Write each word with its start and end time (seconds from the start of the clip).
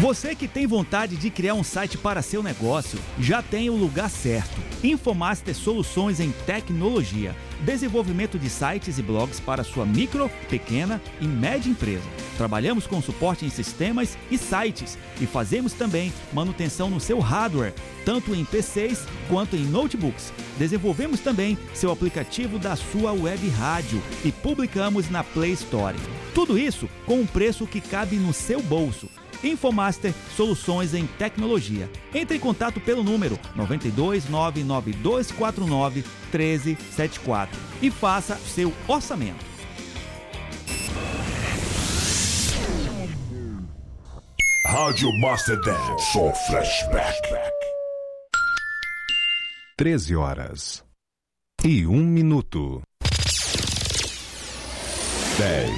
Você 0.00 0.34
que 0.34 0.48
tem 0.48 0.66
vontade 0.66 1.14
de 1.14 1.28
criar 1.28 1.52
um 1.52 1.62
site 1.62 1.98
para 1.98 2.22
seu 2.22 2.42
negócio, 2.42 2.98
já 3.18 3.42
tem 3.42 3.68
o 3.68 3.76
lugar 3.76 4.08
certo. 4.08 4.58
Infomaster 4.82 5.54
Soluções 5.54 6.20
em 6.20 6.32
Tecnologia. 6.46 7.36
Desenvolvimento 7.60 8.38
de 8.38 8.48
sites 8.48 8.96
e 8.96 9.02
blogs 9.02 9.38
para 9.40 9.62
sua 9.62 9.84
micro, 9.84 10.30
pequena 10.48 11.02
e 11.20 11.26
média 11.26 11.68
empresa. 11.68 12.08
Trabalhamos 12.38 12.86
com 12.86 13.02
suporte 13.02 13.44
em 13.44 13.50
sistemas 13.50 14.16
e 14.30 14.38
sites 14.38 14.96
e 15.20 15.26
fazemos 15.26 15.74
também 15.74 16.10
manutenção 16.32 16.88
no 16.88 16.98
seu 16.98 17.20
hardware, 17.20 17.74
tanto 18.02 18.34
em 18.34 18.42
PCs 18.42 19.04
quanto 19.28 19.54
em 19.54 19.66
notebooks. 19.66 20.32
Desenvolvemos 20.56 21.20
também 21.20 21.58
seu 21.74 21.92
aplicativo 21.92 22.58
da 22.58 22.74
sua 22.74 23.12
web 23.12 23.46
rádio 23.50 24.02
e 24.24 24.32
publicamos 24.32 25.10
na 25.10 25.22
Play 25.22 25.52
Store. 25.52 25.98
Tudo 26.34 26.58
isso 26.58 26.88
com 27.04 27.20
um 27.20 27.26
preço 27.26 27.66
que 27.66 27.82
cabe 27.82 28.16
no 28.16 28.32
seu 28.32 28.62
bolso. 28.62 29.19
Infomaster 29.42 30.14
Soluções 30.36 30.94
em 30.94 31.06
Tecnologia. 31.06 31.90
Entre 32.14 32.36
em 32.36 32.40
contato 32.40 32.80
pelo 32.80 33.02
número 33.02 33.38
92 33.54 34.28
99249 34.28 36.04
1374 36.32 37.58
e 37.82 37.90
faça 37.90 38.36
seu 38.36 38.72
orçamento. 38.86 39.50
Rádio 44.66 45.10
Master 45.20 45.60
Dance, 45.60 46.12
só 46.12 46.32
flashback. 46.46 47.20
13 49.76 50.14
horas 50.14 50.84
e 51.64 51.86
1 51.86 51.96
minuto. 51.96 52.82
10, 55.38 55.70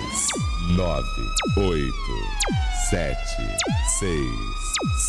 9, 0.77 1.05
8, 1.57 1.93
sete, 2.89 3.43
seis, 3.99 4.31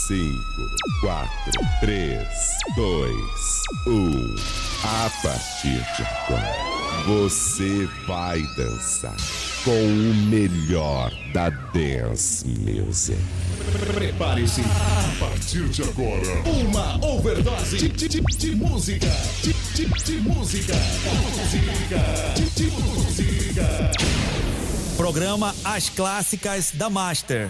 cinco, 0.07 0.69
quatro, 0.99 1.51
três, 1.79 2.27
dois, 2.75 3.61
um. 3.87 4.35
A 4.83 5.09
partir 5.21 5.81
de 5.95 6.03
agora, 6.03 7.05
você 7.05 7.87
vai 8.05 8.41
dançar 8.57 9.15
com 9.63 9.71
o 9.71 10.13
melhor 10.29 11.11
da 11.33 11.49
dance 11.49 12.45
music. 12.47 13.17
Prepare-se. 13.93 14.61
A 14.61 15.15
partir 15.19 15.67
de 15.69 15.83
agora, 15.83 16.41
uma 16.45 17.05
overdose 17.05 17.77
de, 17.77 17.89
de, 17.89 18.09
de, 18.09 18.21
de 18.21 18.55
música. 18.55 19.07
De, 19.41 19.53
de, 19.53 20.03
de 20.03 20.17
música. 20.21 20.73
Música. 20.73 21.99
De, 22.35 22.49
de 22.49 22.71
música. 22.71 24.22
Programa 24.97 25.55
As 25.63 25.89
Clássicas 25.89 26.71
da 26.71 26.89
Master. 26.89 27.49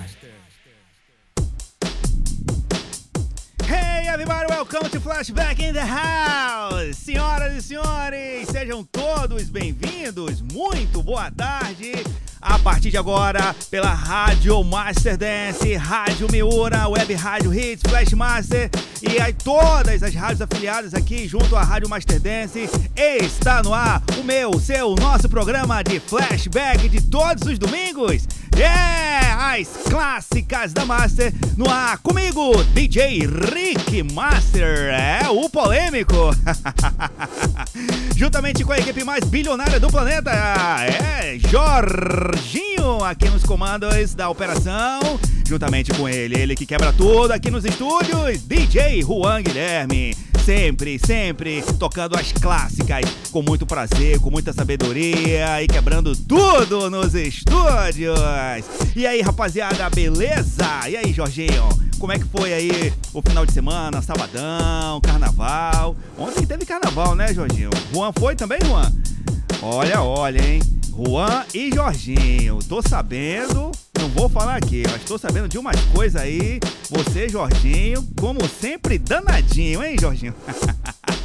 Hey 3.67 4.07
everybody, 4.07 4.45
welcome 4.49 4.89
to 4.89 4.99
Flashback 4.99 5.59
in 5.59 5.73
the 5.73 5.81
House! 5.81 6.97
Senhoras 6.97 7.53
e 7.53 7.61
senhores, 7.61 8.47
sejam 8.47 8.83
todos 8.83 9.49
bem-vindos. 9.49 10.41
Muito 10.41 11.03
boa 11.03 11.29
tarde. 11.31 11.91
A 12.45 12.59
partir 12.59 12.91
de 12.91 12.97
agora, 12.97 13.55
pela 13.71 13.93
Rádio 13.93 14.61
Master 14.65 15.17
Dance, 15.17 15.75
Rádio 15.75 16.27
Miura, 16.29 16.89
Web 16.89 17.13
Rádio 17.13 17.53
Hits, 17.53 17.81
Flashmaster 17.89 18.69
e 19.01 19.21
aí 19.21 19.33
todas 19.33 20.03
as 20.03 20.13
rádios 20.13 20.41
afiliadas 20.41 20.93
aqui 20.93 21.25
junto 21.25 21.55
à 21.55 21.63
Rádio 21.63 21.89
Master 21.89 22.19
Dance, 22.19 22.69
está 22.95 23.63
no 23.63 23.73
ar 23.73 24.01
o 24.19 24.23
meu, 24.23 24.59
seu, 24.59 24.93
nosso 24.95 25.29
programa 25.29 25.81
de 25.83 25.99
flashback 26.01 26.89
de 26.89 27.01
todos 27.01 27.47
os 27.47 27.57
domingos. 27.57 28.27
Yeah! 28.55 29.23
As 29.53 29.67
clássicas 29.89 30.73
da 30.73 30.85
Master 30.85 31.33
no 31.57 31.69
ar 31.69 31.97
comigo, 31.99 32.63
DJ 32.73 33.27
Rick 33.27 34.03
Master, 34.13 34.89
é 34.89 35.29
o 35.29 35.49
polêmico. 35.49 36.15
Juntamente 38.15 38.63
com 38.63 38.71
a 38.71 38.77
equipe 38.77 39.03
mais 39.03 39.23
bilionária 39.25 39.79
do 39.79 39.89
planeta, 39.89 40.31
é 40.31 41.37
Jorginho 42.33 43.03
aqui 43.03 43.29
nos 43.29 43.43
comandos 43.43 44.15
da 44.15 44.27
operação. 44.27 44.99
Juntamente 45.47 45.93
com 45.93 46.09
ele, 46.09 46.35
ele 46.35 46.55
que 46.55 46.65
quebra 46.65 46.91
tudo 46.91 47.31
aqui 47.31 47.51
nos 47.51 47.63
estúdios, 47.63 48.41
DJ 48.41 49.03
Juan 49.03 49.43
Guilherme 49.43 50.15
sempre, 50.43 50.99
sempre 50.99 51.61
tocando 51.79 52.17
as 52.17 52.31
clássicas 52.31 53.05
com 53.31 53.41
muito 53.43 53.65
prazer, 53.65 54.19
com 54.19 54.31
muita 54.31 54.51
sabedoria 54.51 55.61
e 55.61 55.67
quebrando 55.67 56.15
tudo 56.15 56.89
nos 56.89 57.13
estúdios. 57.13 58.17
E 58.95 59.05
aí, 59.05 59.21
rapaziada, 59.21 59.87
beleza? 59.91 60.89
E 60.89 60.97
aí, 60.97 61.13
Jorginho? 61.13 61.69
Como 61.99 62.11
é 62.11 62.17
que 62.17 62.25
foi 62.25 62.51
aí 62.51 62.93
o 63.13 63.21
final 63.21 63.45
de 63.45 63.53
semana, 63.53 64.01
sabadão, 64.01 64.99
carnaval? 65.01 65.95
Ontem 66.17 66.45
teve 66.45 66.65
carnaval, 66.65 67.15
né, 67.15 67.31
Jorginho? 67.33 67.69
Juan 67.93 68.11
foi 68.17 68.35
também, 68.35 68.59
Juan? 68.65 68.91
Olha, 69.65 70.03
olha, 70.03 70.45
hein? 70.45 70.61
Juan 70.89 71.45
e 71.53 71.73
Jorginho. 71.73 72.59
Tô 72.67 72.81
sabendo, 72.81 73.71
não 73.97 74.09
vou 74.09 74.27
falar 74.27 74.57
aqui, 74.57 74.83
mas 74.91 75.05
tô 75.05 75.17
sabendo 75.17 75.47
de 75.47 75.57
umas 75.57 75.79
coisas 75.85 76.21
aí. 76.21 76.59
Você, 76.89 77.29
Jorginho, 77.29 78.05
como 78.19 78.45
sempre, 78.45 78.97
danadinho, 78.97 79.81
hein, 79.81 79.95
Jorginho? 79.97 80.35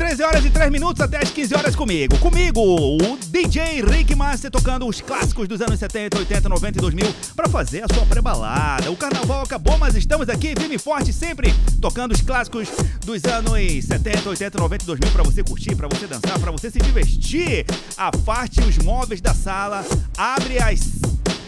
13 0.00 0.22
horas 0.22 0.44
e 0.46 0.50
3 0.50 0.72
minutos 0.72 1.02
até 1.02 1.18
as 1.18 1.30
15 1.30 1.54
horas 1.54 1.76
comigo. 1.76 2.16
Comigo, 2.20 2.58
o 2.58 3.18
DJ 3.26 3.82
Rick 3.82 4.14
Master 4.14 4.50
tocando 4.50 4.86
os 4.88 5.02
clássicos 5.02 5.46
dos 5.46 5.60
anos 5.60 5.78
70, 5.78 6.18
80, 6.20 6.48
90 6.48 6.78
e 6.78 6.80
2000 6.80 7.14
para 7.36 7.46
fazer 7.50 7.84
a 7.84 7.94
sua 7.94 8.06
pré-balada. 8.06 8.90
O 8.90 8.96
carnaval 8.96 9.42
acabou, 9.42 9.76
mas 9.76 9.94
estamos 9.94 10.30
aqui 10.30 10.54
firme 10.58 10.76
e 10.76 10.78
forte 10.78 11.12
sempre 11.12 11.52
tocando 11.82 12.12
os 12.12 12.22
clássicos 12.22 12.66
dos 13.04 13.22
anos 13.26 13.84
70, 13.84 14.30
80, 14.30 14.58
90 14.58 14.84
e 14.84 14.86
2000 14.86 15.10
para 15.10 15.22
você 15.22 15.44
curtir, 15.44 15.76
para 15.76 15.86
você 15.86 16.06
dançar, 16.06 16.38
para 16.38 16.50
você 16.50 16.70
se 16.70 16.78
divertir. 16.78 17.66
Afaste 17.94 18.60
os 18.62 18.78
móveis 18.78 19.20
da 19.20 19.34
sala, 19.34 19.84
abre 20.16 20.58
as 20.60 20.80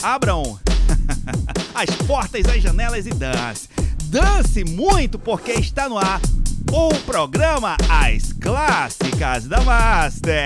abram 0.02 0.60
as 1.75 1.88
portas, 2.06 2.44
as 2.44 2.62
janelas 2.62 3.06
e 3.06 3.14
dance. 3.14 3.66
Dance 4.10 4.62
muito 4.62 5.19
porque 5.19 5.52
está 5.52 5.88
no 5.88 5.96
ar 5.96 6.20
o 6.70 6.88
programa 7.06 7.76
As 7.88 8.32
Clássicas 8.32 9.47
da 9.47 9.61
Master. 9.62 10.43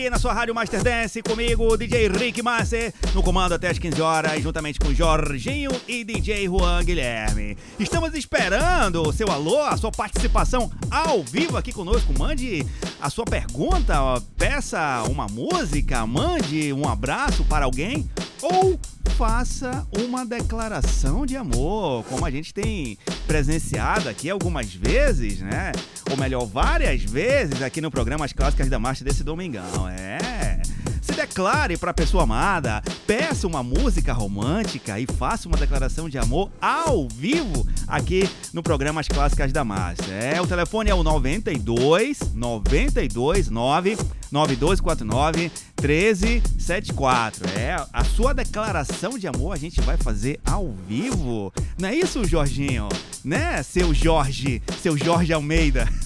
Aqui 0.00 0.08
na 0.08 0.18
sua 0.18 0.32
Rádio 0.32 0.54
Master 0.54 0.82
Dance, 0.82 1.20
comigo, 1.20 1.76
DJ 1.76 2.08
Rick 2.08 2.40
Master, 2.40 2.90
no 3.12 3.22
comando 3.22 3.52
até 3.52 3.68
as 3.68 3.78
15 3.78 4.00
horas, 4.00 4.42
juntamente 4.42 4.78
com 4.78 4.94
Jorginho 4.94 5.70
e 5.86 6.02
DJ 6.04 6.46
Juan 6.46 6.82
Guilherme. 6.82 7.54
Estamos 7.78 8.14
esperando 8.14 9.06
o 9.06 9.12
seu 9.12 9.30
alô, 9.30 9.60
a 9.60 9.76
sua 9.76 9.92
participação 9.92 10.72
ao 10.90 11.22
vivo 11.22 11.58
aqui 11.58 11.70
conosco. 11.70 12.18
Mande 12.18 12.66
a 12.98 13.10
sua 13.10 13.26
pergunta, 13.26 13.94
peça 14.38 15.02
uma 15.06 15.26
música, 15.26 16.06
mande 16.06 16.72
um 16.72 16.88
abraço 16.88 17.44
para 17.44 17.66
alguém 17.66 18.08
ou 18.40 18.80
faça 19.18 19.86
uma 19.98 20.24
declaração 20.24 21.26
de 21.26 21.36
amor, 21.36 22.04
como 22.04 22.24
a 22.24 22.30
gente 22.30 22.54
tem 22.54 22.96
presenciado 23.26 24.08
aqui 24.08 24.30
algumas 24.30 24.72
vezes, 24.72 25.40
né? 25.40 25.72
Ou 26.10 26.16
melhor, 26.16 26.44
várias 26.44 27.02
vezes 27.02 27.62
aqui 27.62 27.80
no 27.80 27.90
programa 27.90 28.24
As 28.24 28.32
Clássicas 28.32 28.68
da 28.68 28.78
Marcha 28.78 29.04
desse 29.04 29.22
domingão. 29.22 29.88
É. 29.88 30.60
Se 31.00 31.12
declare 31.12 31.76
para 31.76 31.92
a 31.92 31.94
pessoa 31.94 32.24
amada, 32.24 32.82
peça 33.06 33.46
uma 33.46 33.62
música 33.62 34.12
romântica 34.12 34.98
e 34.98 35.06
faça 35.06 35.48
uma 35.48 35.56
declaração 35.56 36.08
de 36.08 36.18
amor 36.18 36.50
ao 36.60 37.08
vivo 37.08 37.66
aqui 37.86 38.28
no 38.52 38.62
programa 38.62 39.00
As 39.00 39.08
Clássicas 39.08 39.52
da 39.52 39.64
Massa. 39.64 40.04
É, 40.12 40.40
o 40.40 40.46
telefone 40.46 40.90
é 40.90 40.94
o 40.94 41.02
92 41.02 42.34
92 42.34 43.48
9 43.48 43.98
9249 44.30 45.50
1374. 45.80 47.48
É, 47.58 47.74
a 47.92 48.04
sua 48.04 48.34
declaração 48.34 49.18
de 49.18 49.26
amor 49.26 49.54
a 49.54 49.58
gente 49.58 49.80
vai 49.80 49.96
fazer 49.96 50.38
ao 50.44 50.70
vivo. 50.86 51.52
Não 51.78 51.88
é 51.88 51.94
isso, 51.94 52.24
Jorginho? 52.24 52.88
Né, 53.24 53.62
seu 53.62 53.94
Jorge, 53.94 54.62
seu 54.82 54.96
Jorge 54.96 55.32
Almeida? 55.32 55.88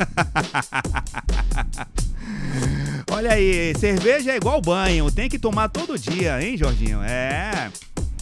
Olha 3.11 3.33
aí, 3.33 3.75
cerveja 3.79 4.33
é 4.33 4.37
igual 4.37 4.61
banho, 4.61 5.11
tem 5.11 5.29
que 5.29 5.39
tomar 5.39 5.69
todo 5.69 5.99
dia, 5.99 6.43
hein, 6.43 6.57
Jorginho? 6.57 7.03
É. 7.03 7.71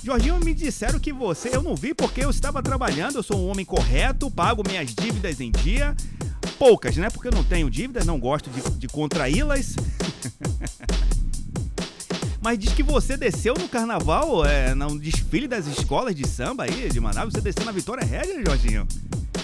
Jorginho, 0.02 0.40
me 0.40 0.52
disseram 0.52 0.98
que 0.98 1.12
você, 1.12 1.54
eu 1.54 1.62
não 1.62 1.76
vi 1.76 1.94
porque 1.94 2.24
eu 2.24 2.30
estava 2.30 2.62
trabalhando, 2.62 3.16
eu 3.16 3.22
sou 3.22 3.38
um 3.38 3.48
homem 3.48 3.64
correto, 3.64 4.30
pago 4.30 4.64
minhas 4.66 4.92
dívidas 4.92 5.40
em 5.40 5.50
dia. 5.52 5.94
Poucas, 6.58 6.96
né? 6.96 7.08
Porque 7.10 7.28
eu 7.28 7.32
não 7.32 7.44
tenho 7.44 7.70
dívidas, 7.70 8.04
não 8.04 8.18
gosto 8.18 8.50
de, 8.50 8.60
de 8.78 8.88
contraí-las. 8.88 9.76
Mas 12.42 12.58
diz 12.58 12.72
que 12.72 12.82
você 12.82 13.16
desceu 13.16 13.54
no 13.54 13.68
carnaval, 13.68 14.44
é, 14.44 14.74
no 14.74 14.98
desfile 14.98 15.46
das 15.46 15.64
escolas 15.66 16.12
de 16.12 16.26
samba 16.26 16.64
aí 16.64 16.88
de 16.88 16.98
Manaus, 16.98 17.32
você 17.32 17.40
desceu 17.40 17.64
na 17.64 17.70
Vitória 17.70 18.04
Régia, 18.04 18.42
Jorginho? 18.44 18.86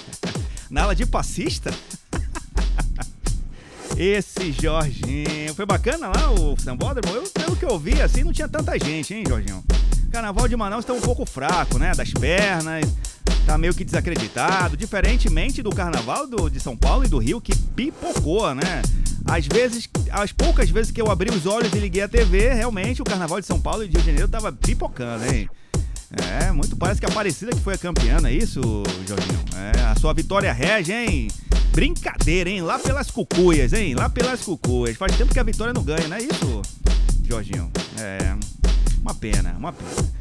Na 0.69 0.83
ala 0.83 0.97
de 0.97 1.07
passista? 1.07 1.73
Esse 3.97 4.51
Jorginho. 4.51 5.55
Foi 5.55 5.65
bacana 5.65 6.09
lá 6.09 6.33
o 6.33 6.61
sambódromo? 6.61 7.15
Eu, 7.15 7.23
pelo 7.31 7.57
que 7.57 7.65
eu 7.65 7.79
vi, 7.79 8.03
assim, 8.03 8.25
não 8.25 8.33
tinha 8.33 8.49
tanta 8.49 8.77
gente, 8.77 9.15
hein, 9.15 9.23
Jorginho? 9.27 9.63
Carnaval 10.11 10.49
de 10.49 10.57
Manaus 10.57 10.85
tá 10.85 10.93
um 10.93 11.01
pouco 11.01 11.25
fraco, 11.25 11.79
né? 11.79 11.93
Das 11.95 12.13
pernas, 12.13 12.85
tá 13.49 13.57
meio 13.57 13.73
que 13.73 13.83
desacreditado. 13.83 14.77
Diferentemente 14.77 15.63
do 15.63 15.71
carnaval 15.71 16.27
do, 16.27 16.51
de 16.51 16.61
São 16.61 16.77
Paulo 16.77 17.07
e 17.07 17.09
do 17.09 17.17
Rio, 17.17 17.41
que 17.41 17.57
pipocou, 17.57 18.55
né? 18.55 18.83
Às 19.25 19.47
vezes, 19.47 19.89
as 20.11 20.33
poucas 20.33 20.69
vezes 20.69 20.91
que 20.93 21.01
eu 21.01 21.11
abri 21.11 21.31
os 21.31 21.47
olhos 21.47 21.73
e 21.73 21.79
liguei 21.79 22.03
a 22.03 22.09
TV, 22.09 22.53
realmente 22.53 23.01
o 23.01 23.05
carnaval 23.05 23.41
de 23.41 23.47
São 23.47 23.59
Paulo 23.59 23.85
e 23.85 23.89
de 23.89 23.95
Rio 23.95 24.03
de 24.03 24.07
Janeiro 24.07 24.29
tava 24.29 24.53
pipocando, 24.53 25.25
hein? 25.25 25.49
É, 26.11 26.51
muito 26.53 26.77
parece 26.77 27.01
que 27.01 27.07
a 27.07 27.09
Aparecida 27.09 27.53
que 27.53 27.61
foi 27.61 27.75
a 27.75 27.79
campeã, 27.79 28.19
é 28.25 28.33
isso, 28.33 28.61
Jorginho? 29.07 29.45
É, 29.57 29.81
a 29.83 29.95
sua 29.97 30.13
vitória 30.13 30.53
rege, 30.53 30.93
hein? 30.93 31.29
Brincadeira, 31.73 32.51
hein? 32.51 32.61
Lá 32.61 32.79
pelas 32.79 33.11
cucuias, 33.11 33.73
hein? 33.73 33.95
Lá 33.95 34.11
pelas 34.11 34.43
cucuias. 34.43 34.97
Faz 34.97 35.17
tempo 35.17 35.33
que 35.33 35.41
a 35.41 35.43
vitória 35.43 35.73
não 35.73 35.83
ganha, 35.83 36.07
não 36.07 36.17
é 36.17 36.21
isso, 36.21 36.63
Jorginho? 37.27 37.71
É. 37.99 38.37
Uma 39.01 39.15
pena, 39.15 39.55
uma 39.59 39.73
pena. 39.73 40.18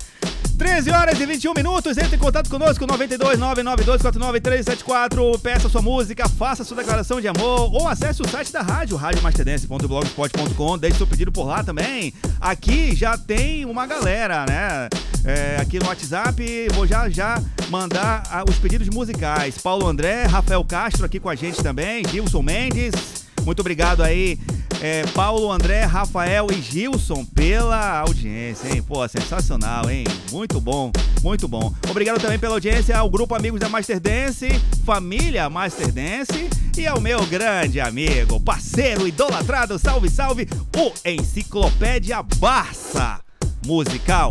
13 0.58 0.90
horas 0.92 1.20
e 1.20 1.26
21 1.26 1.54
minutos. 1.54 1.98
Entre 1.98 2.16
em 2.16 2.20
contato 2.20 2.50
conosco, 2.50 2.86
92 2.88 3.38
992 3.38 4.42
374. 4.42 5.40
Peça 5.40 5.70
sua 5.70 5.82
música, 5.82 6.28
faça 6.28 6.64
sua 6.64 6.78
declaração 6.78 7.22
de 7.22 7.28
amor 7.28 7.72
ou 7.74 7.88
acesse 7.88 8.22
o 8.24 8.28
site 8.28 8.52
da 8.52 8.62
rádio, 8.62 8.98
radiomasterdance.blogspot.com. 8.98 10.78
Deixe 10.80 10.98
seu 10.98 11.06
pedido 11.06 11.32
por 11.32 11.46
lá 11.46 11.64
também. 11.64 12.12
Aqui 12.42 12.96
já 12.96 13.18
tem 13.18 13.66
uma 13.66 13.86
galera, 13.86 14.46
né? 14.48 14.90
É, 15.24 15.58
aqui 15.62 15.80
no 15.80 15.88
WhatsApp, 15.88 16.68
vou 16.74 16.88
já 16.88 17.08
já 17.10 17.42
mandar 17.70 18.24
ah, 18.32 18.44
os 18.48 18.56
pedidos 18.58 18.90
musicais. 18.90 19.58
Paulo 19.60 19.86
André, 19.88 20.24
Rafael 20.24 20.64
Castro 20.64 21.06
aqui 21.06 21.20
com 21.20 21.30
a 21.30 21.36
gente 21.36 21.62
também, 21.62 22.04
Gilson 22.08 22.42
Mendes. 22.42 23.27
Muito 23.48 23.62
obrigado 23.62 24.04
aí, 24.04 24.38
é, 24.82 25.06
Paulo, 25.14 25.50
André, 25.50 25.86
Rafael 25.86 26.48
e 26.52 26.62
Gilson 26.62 27.24
pela 27.24 28.00
audiência, 28.00 28.68
hein? 28.68 28.82
Pô, 28.82 29.08
sensacional, 29.08 29.90
hein? 29.90 30.04
Muito 30.34 30.60
bom, 30.60 30.92
muito 31.24 31.48
bom. 31.48 31.74
Obrigado 31.90 32.20
também 32.20 32.38
pela 32.38 32.56
audiência 32.56 32.98
ao 32.98 33.10
grupo 33.10 33.34
Amigos 33.36 33.62
da 33.62 33.70
Master 33.70 34.02
Dance, 34.02 34.50
família 34.86 35.50
Master 35.50 35.94
Dance 35.94 36.50
e 36.78 36.86
ao 36.86 37.00
meu 37.00 37.26
grande 37.26 37.80
amigo, 37.80 38.38
parceiro 38.42 39.08
idolatrado, 39.08 39.80
salve, 39.80 40.10
salve, 40.10 40.46
o 40.76 40.92
Enciclopédia 41.10 42.22
Barça 42.22 43.22
Musical. 43.66 44.30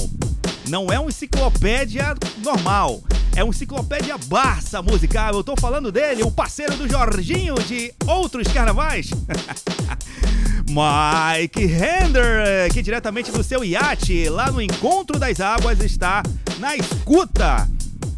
Não 0.69 0.93
é 0.93 0.99
uma 0.99 1.09
enciclopédia 1.09 2.15
normal. 2.43 3.03
É 3.35 3.45
uma 3.45 3.51
enciclopédia 3.51 4.17
Barça 4.27 4.83
musical. 4.83 5.35
Eu 5.35 5.45
tô 5.45 5.55
falando 5.57 5.93
dele, 5.93 6.23
o 6.23 6.31
parceiro 6.31 6.77
do 6.77 6.89
Jorginho 6.89 7.55
de 7.55 7.93
outros 8.07 8.49
carnavais. 8.49 9.11
Mike 10.69 11.63
Hender, 11.63 12.73
que 12.73 12.83
diretamente 12.83 13.31
do 13.31 13.45
seu 13.45 13.65
iate, 13.65 14.29
lá 14.29 14.51
no 14.51 14.61
Encontro 14.61 15.19
das 15.19 15.41
Águas, 15.41 15.81
está 15.81 16.23
na 16.59 16.75
escuta 16.77 17.69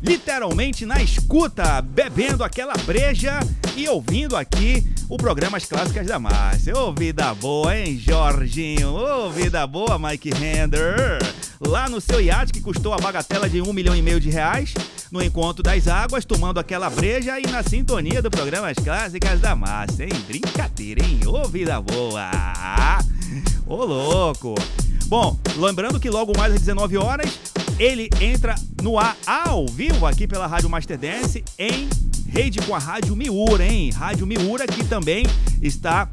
literalmente 0.03 0.87
na 0.87 1.03
escuta, 1.03 1.83
bebendo 1.83 2.45
aquela 2.45 2.75
breja 2.87 3.41
e 3.77 3.89
ouvindo 3.89 4.37
aqui 4.37 4.87
o 5.09 5.17
programa 5.17 5.57
As 5.57 5.65
Clássicas 5.65 6.07
da 6.07 6.19
Márcia. 6.19 6.77
Ô, 6.77 6.93
vida 6.93 7.35
boa, 7.35 7.77
hein, 7.77 7.99
Jorginho? 7.99 8.95
Ô, 8.95 9.31
vida 9.31 9.67
boa, 9.67 9.99
Mike 9.99 10.31
Hender. 10.31 11.19
Lá 11.61 11.89
no 11.89 12.01
seu 12.01 12.21
iate, 12.21 12.53
que 12.53 12.61
custou 12.61 12.93
a 12.93 12.99
bagatela 12.99 13.49
de 13.49 13.61
um 13.61 13.73
milhão 13.73 13.97
e 13.97 14.03
meio 14.03 14.21
de 14.21 14.31
reais, 14.31 14.75
no 15.11 15.23
Encontro 15.23 15.63
das 15.63 15.89
Águas, 15.89 16.25
tomando 16.25 16.59
aquela 16.61 16.89
breja 16.89 17.39
e 17.41 17.47
na 17.47 17.63
sintonia 17.63 18.23
do 18.23 18.31
programa 18.31 18.69
As 18.69 18.79
Clássicas 18.79 19.41
da 19.41 19.57
Márcia, 19.57 20.05
hein? 20.05 20.25
Brincadeira, 20.27 21.05
hein? 21.05 21.21
Ô, 21.27 21.49
vida 21.49 21.81
boa! 21.81 22.31
Ô, 23.67 23.85
louco! 23.85 24.55
Bom, 25.07 25.39
lembrando 25.57 25.99
que 25.99 26.11
logo 26.11 26.33
mais 26.37 26.53
às 26.53 26.61
19 26.61 26.99
horas 26.99 27.31
ele 27.79 28.11
entra 28.21 28.55
no 28.83 28.99
ar 28.99 29.17
ao 29.27 29.67
vivo 29.67 30.07
aqui 30.07 30.27
pela 30.27 30.47
Rádio 30.47 30.69
Master 30.69 30.99
Dance 30.99 31.43
em 31.59 31.89
rede 32.29 32.61
com 32.61 32.75
a 32.75 32.79
Rádio 32.79 33.17
Miura, 33.17 33.65
hein? 33.65 33.91
Rádio 33.91 34.27
Miura 34.27 34.67
que 34.67 34.85
também 34.85 35.25
está 35.63 36.09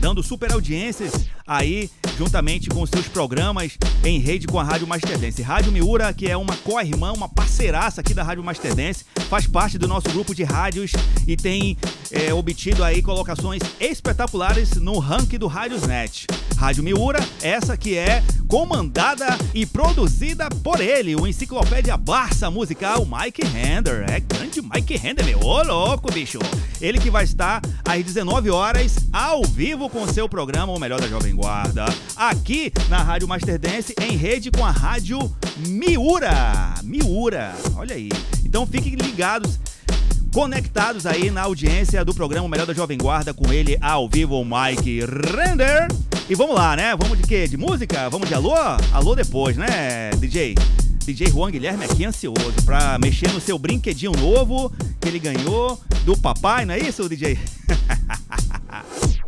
dando 0.00 0.22
super 0.22 0.52
audiências 0.52 1.12
aí, 1.46 1.90
juntamente 2.16 2.68
com 2.68 2.84
seus 2.86 3.06
programas 3.08 3.76
em 4.04 4.18
rede 4.18 4.46
com 4.46 4.58
a 4.58 4.64
Rádio 4.64 4.86
Masterdense. 4.86 5.42
Rádio 5.42 5.70
Miura, 5.70 6.12
que 6.12 6.28
é 6.28 6.36
uma 6.36 6.56
co-irmã, 6.56 7.12
uma 7.12 7.28
parceiraça 7.28 8.00
aqui 8.00 8.14
da 8.14 8.22
Rádio 8.22 8.42
Masterdense, 8.42 9.04
faz 9.28 9.46
parte 9.46 9.76
do 9.78 9.86
nosso 9.86 10.08
grupo 10.08 10.34
de 10.34 10.42
rádios 10.42 10.92
e 11.26 11.36
tem 11.36 11.76
é, 12.10 12.32
obtido 12.32 12.82
aí 12.82 13.02
colocações 13.02 13.62
espetaculares 13.78 14.76
no 14.76 14.98
ranking 14.98 15.38
do 15.38 15.46
Rádiosnet. 15.46 16.26
Rádio 16.56 16.82
Miura, 16.82 17.20
essa 17.42 17.76
que 17.76 17.96
é 17.96 18.22
comandada 18.48 19.26
e 19.52 19.66
produzida 19.66 20.48
por 20.48 20.80
ele, 20.80 21.14
o 21.14 21.26
enciclopédia 21.26 21.96
Barça 21.96 22.50
musical 22.50 23.06
Mike 23.06 23.42
Hender. 23.42 24.04
É 24.08 24.20
grande 24.20 24.62
Mike 24.62 24.94
Hender, 24.94 25.24
meu. 25.24 25.40
Ô 25.40 25.62
louco, 25.62 26.10
bicho. 26.10 26.38
Ele 26.80 26.98
que 26.98 27.10
vai 27.10 27.24
estar 27.24 27.60
às 27.84 28.02
19 28.02 28.50
horas 28.50 28.96
ao 29.12 29.44
vivo 29.44 29.88
com 29.90 30.06
seu 30.08 30.28
programa 30.28 30.72
O 30.72 30.78
Melhor 30.78 31.00
da 31.00 31.08
Jovem 31.08 31.34
Guarda, 31.34 31.84
aqui 32.16 32.72
na 32.88 33.02
Rádio 33.02 33.28
Master 33.28 33.58
Dance 33.58 33.94
em 34.00 34.16
rede 34.16 34.50
com 34.50 34.64
a 34.64 34.70
Rádio 34.70 35.18
Miura. 35.66 36.74
Miura. 36.82 37.54
Olha 37.76 37.94
aí. 37.94 38.08
Então 38.44 38.66
fiquem 38.66 38.94
ligados 38.94 39.58
conectados 40.36 41.06
aí 41.06 41.30
na 41.30 41.44
audiência 41.44 42.04
do 42.04 42.12
programa 42.12 42.46
Melhor 42.46 42.66
da 42.66 42.74
Jovem 42.74 42.98
Guarda 42.98 43.32
com 43.32 43.50
ele 43.50 43.78
ao 43.80 44.06
vivo, 44.06 44.44
Mike 44.44 45.00
Render. 45.00 45.88
E 46.28 46.34
vamos 46.34 46.54
lá, 46.54 46.76
né? 46.76 46.94
Vamos 46.94 47.16
de 47.16 47.26
quê? 47.26 47.48
De 47.48 47.56
música? 47.56 48.10
Vamos 48.10 48.28
de 48.28 48.34
alô? 48.34 48.52
Alô 48.92 49.14
depois, 49.14 49.56
né, 49.56 50.10
DJ? 50.18 50.54
DJ 51.06 51.28
Juan 51.28 51.50
Guilherme 51.50 51.86
aqui 51.86 52.04
ansioso 52.04 52.52
pra 52.66 52.98
mexer 52.98 53.32
no 53.32 53.40
seu 53.40 53.58
brinquedinho 53.58 54.12
novo 54.12 54.70
que 55.00 55.08
ele 55.08 55.18
ganhou 55.18 55.80
do 56.04 56.14
papai, 56.14 56.66
não 56.66 56.74
é 56.74 56.80
isso, 56.80 57.08
DJ? 57.08 57.38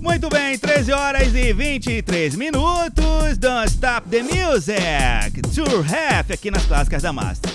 Muito 0.00 0.28
bem, 0.28 0.56
13 0.56 0.92
horas 0.92 1.34
e 1.34 1.52
23 1.52 2.36
minutos. 2.36 3.36
Don't 3.38 3.68
Stop 3.68 4.08
the 4.08 4.22
Music. 4.22 5.42
Tour 5.54 5.84
Half 5.84 6.30
aqui 6.32 6.50
nas 6.50 6.64
clássicas 6.64 7.02
da 7.02 7.12
Master. 7.12 7.50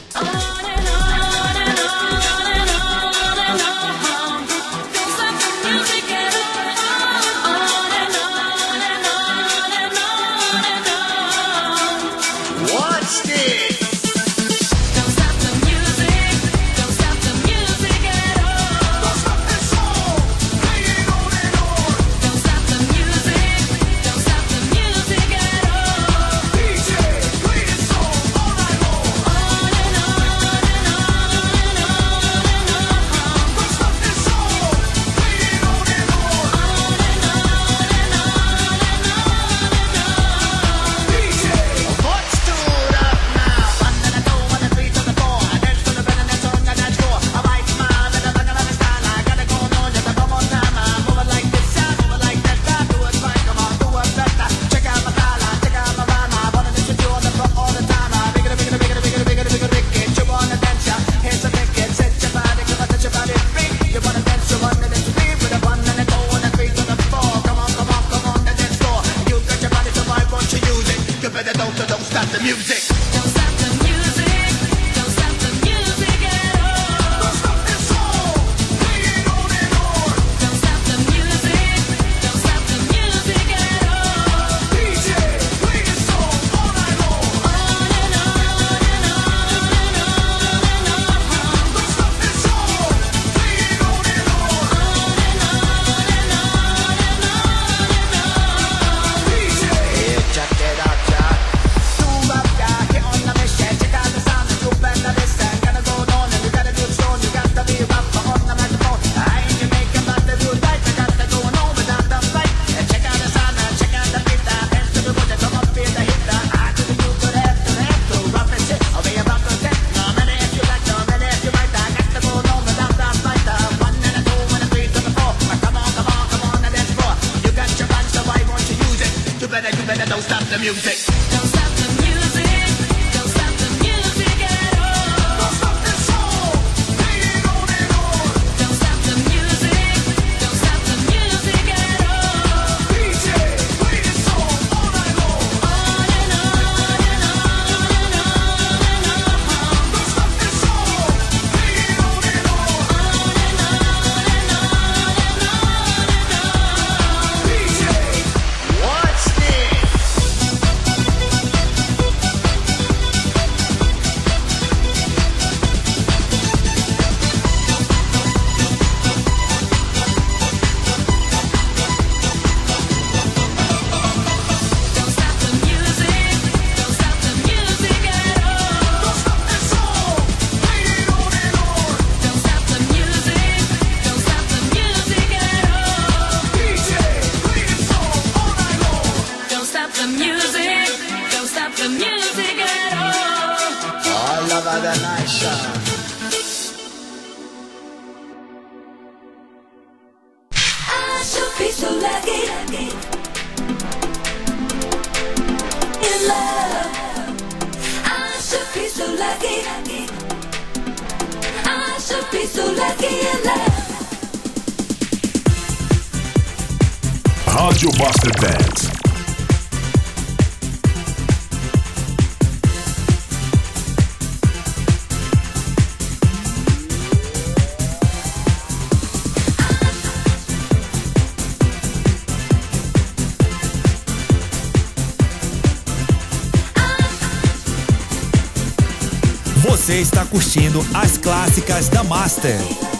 Curtindo 240.53 240.85
as 240.93 241.17
clássicas 241.17 241.89
da 241.89 242.03
Master. 242.03 242.92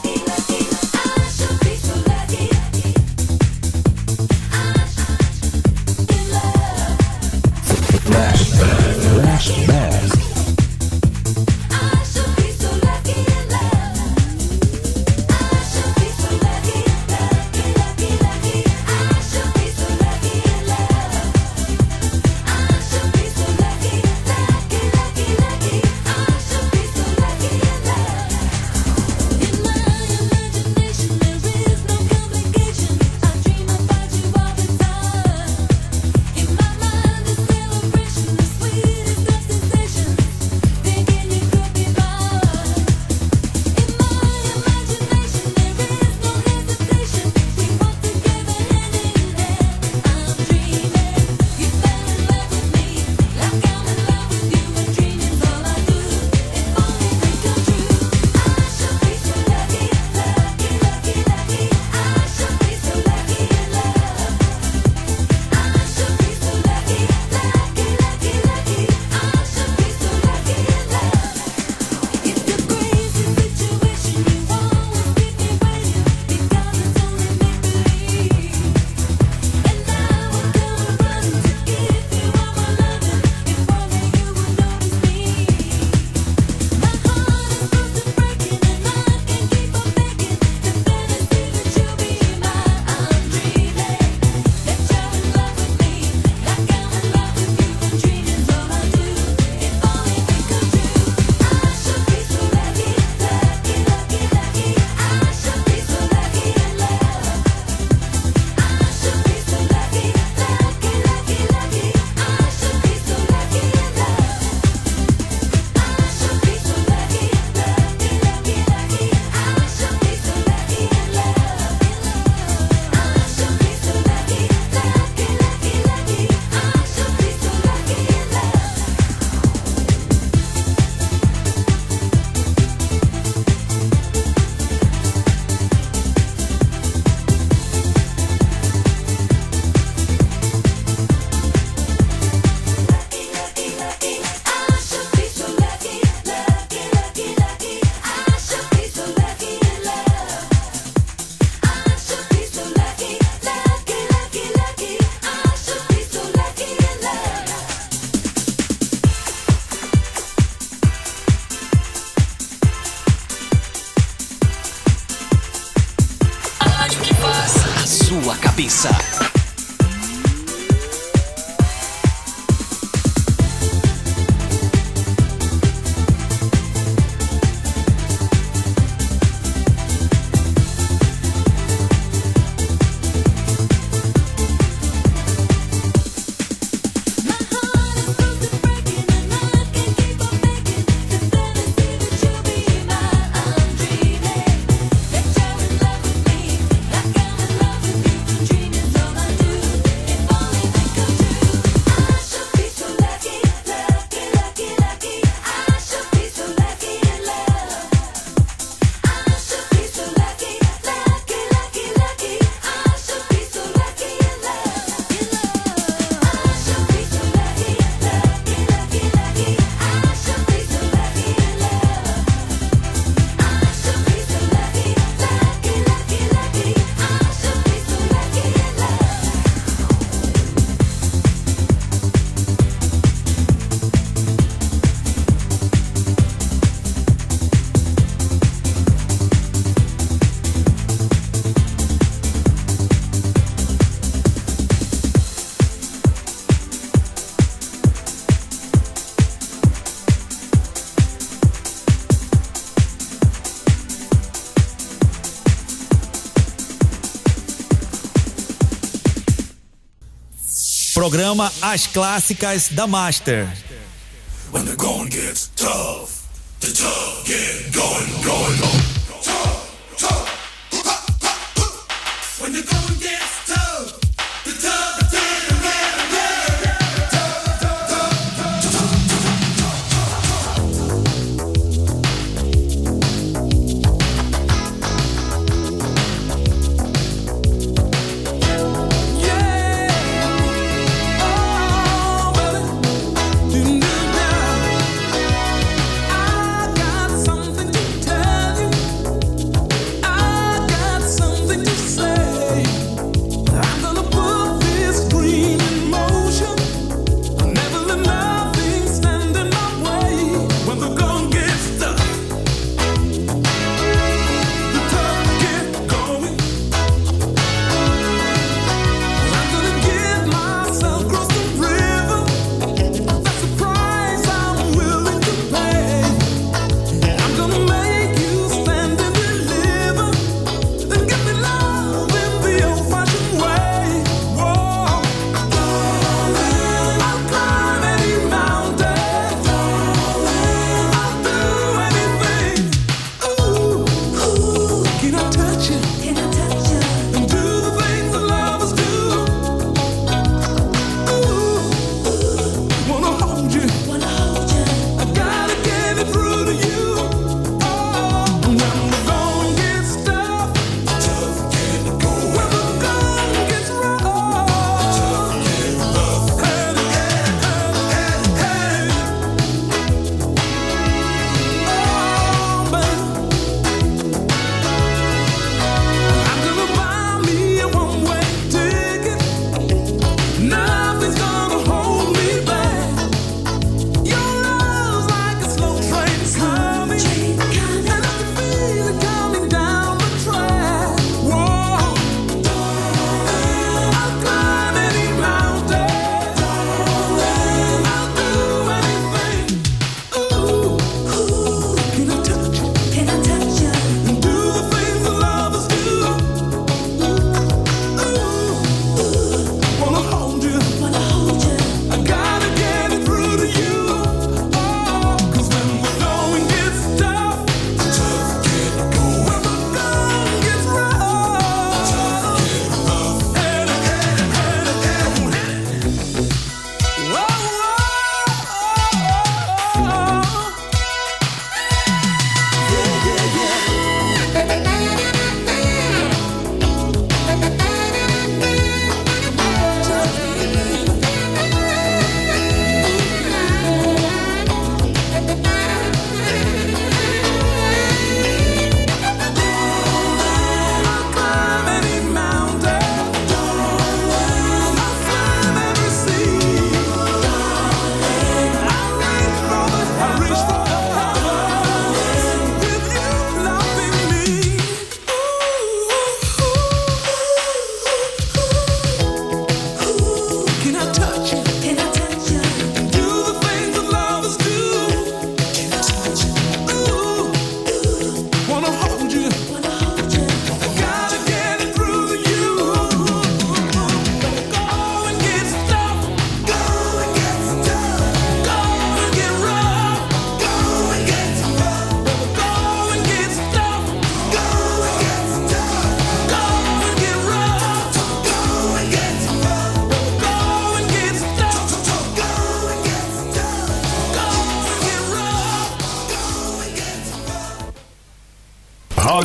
Programa 261.14 261.54
As 261.62 261.86
Clássicas 261.86 262.70
da 262.70 262.88
Master. 262.88 263.48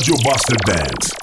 your 0.09 0.17
bastard 0.25 0.65
dance. 0.65 1.18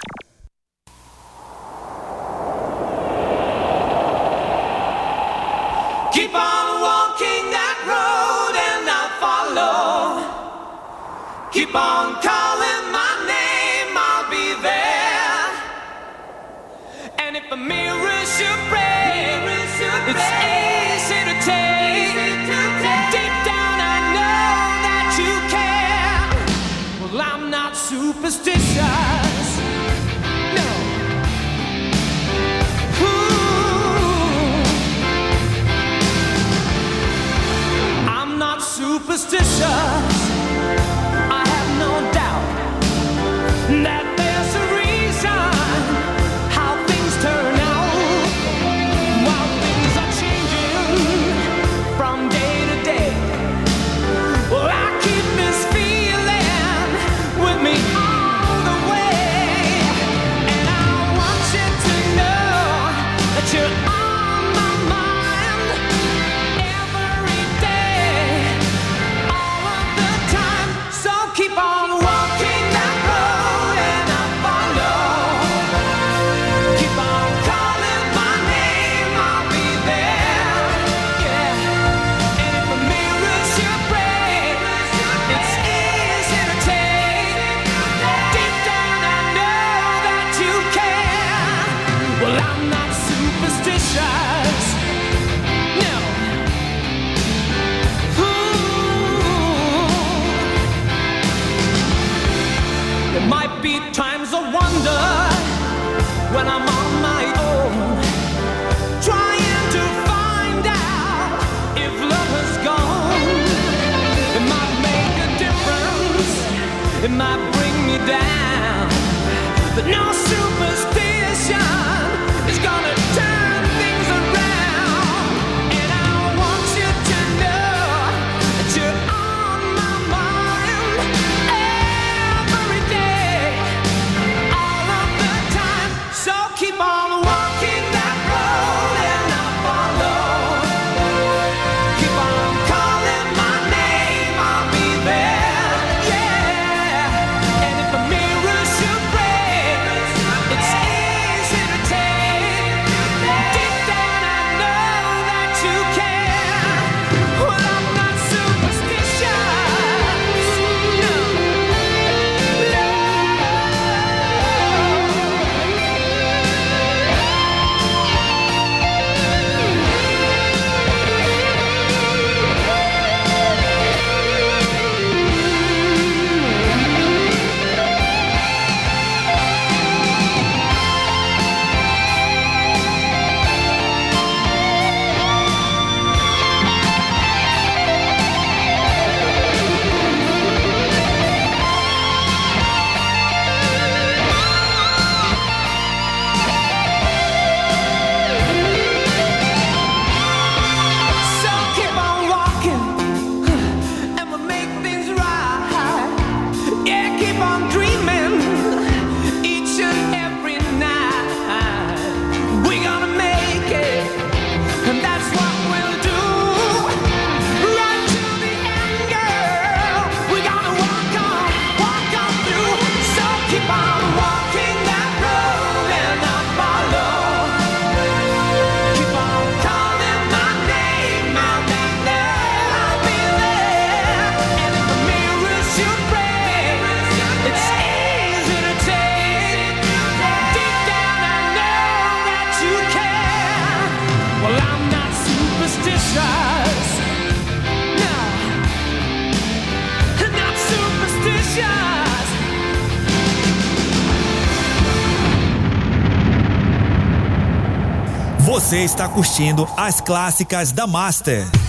Você 258.76 258.84
está 258.84 259.08
curtindo 259.08 259.66
as 259.78 260.02
clássicas 260.02 260.74
da 260.74 260.86
Master. 260.86 261.65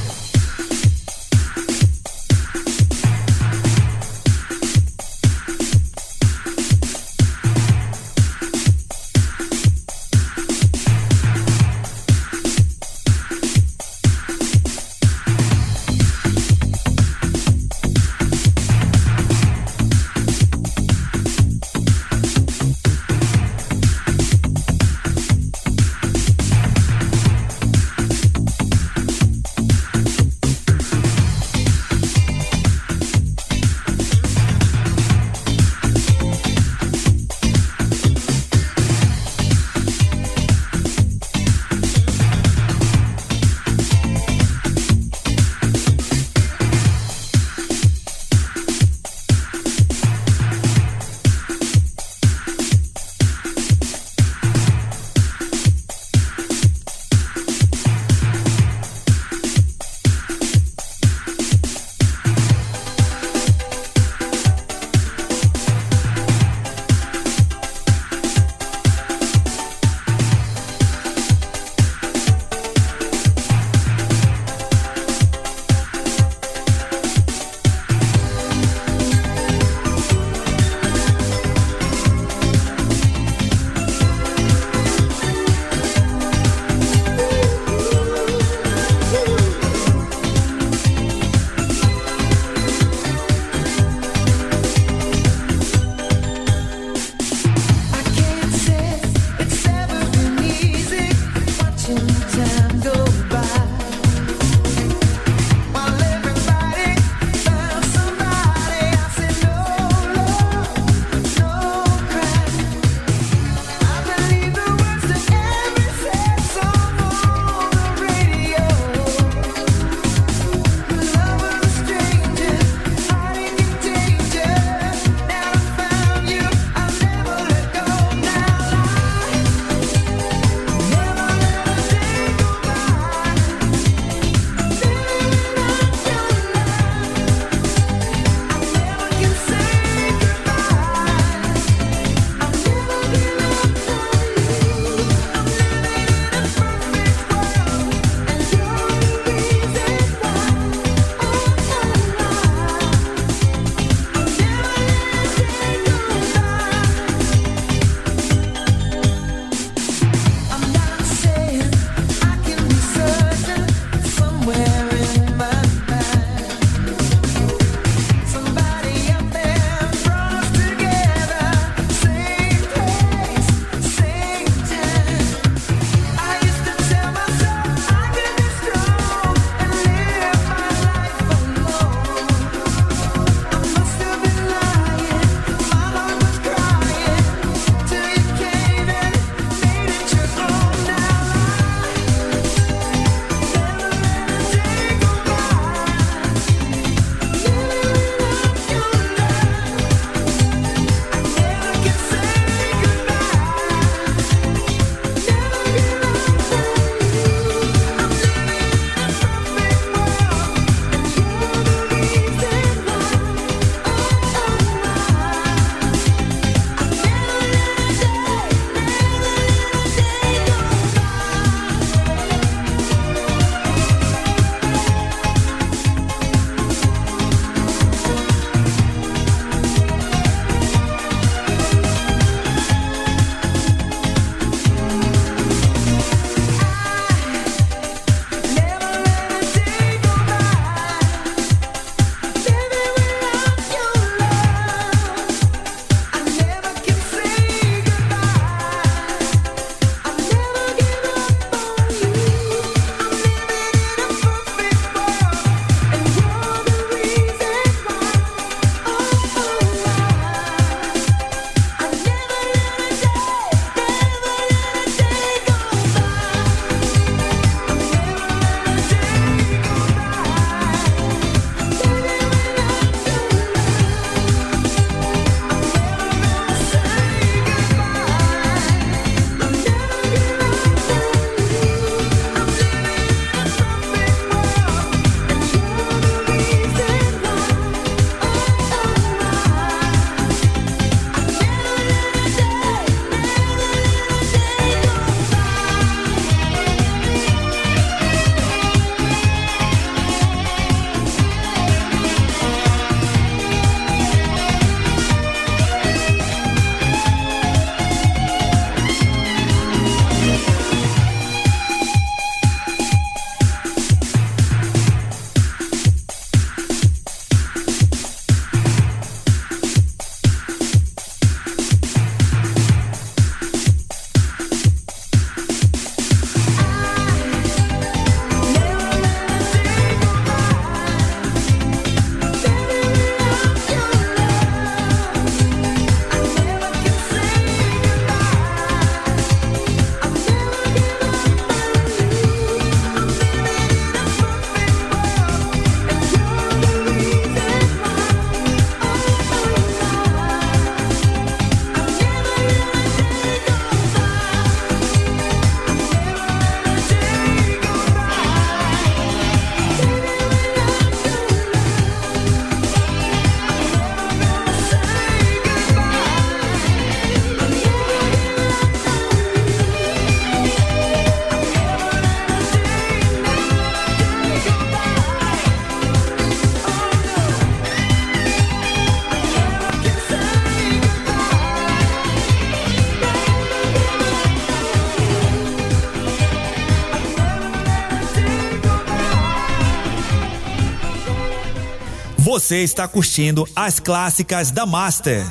Você 392.46 392.58
está 392.58 392.86
curtindo 392.86 393.44
as 393.56 393.80
clássicas 393.80 394.52
da 394.52 394.64
Master. 394.64 395.26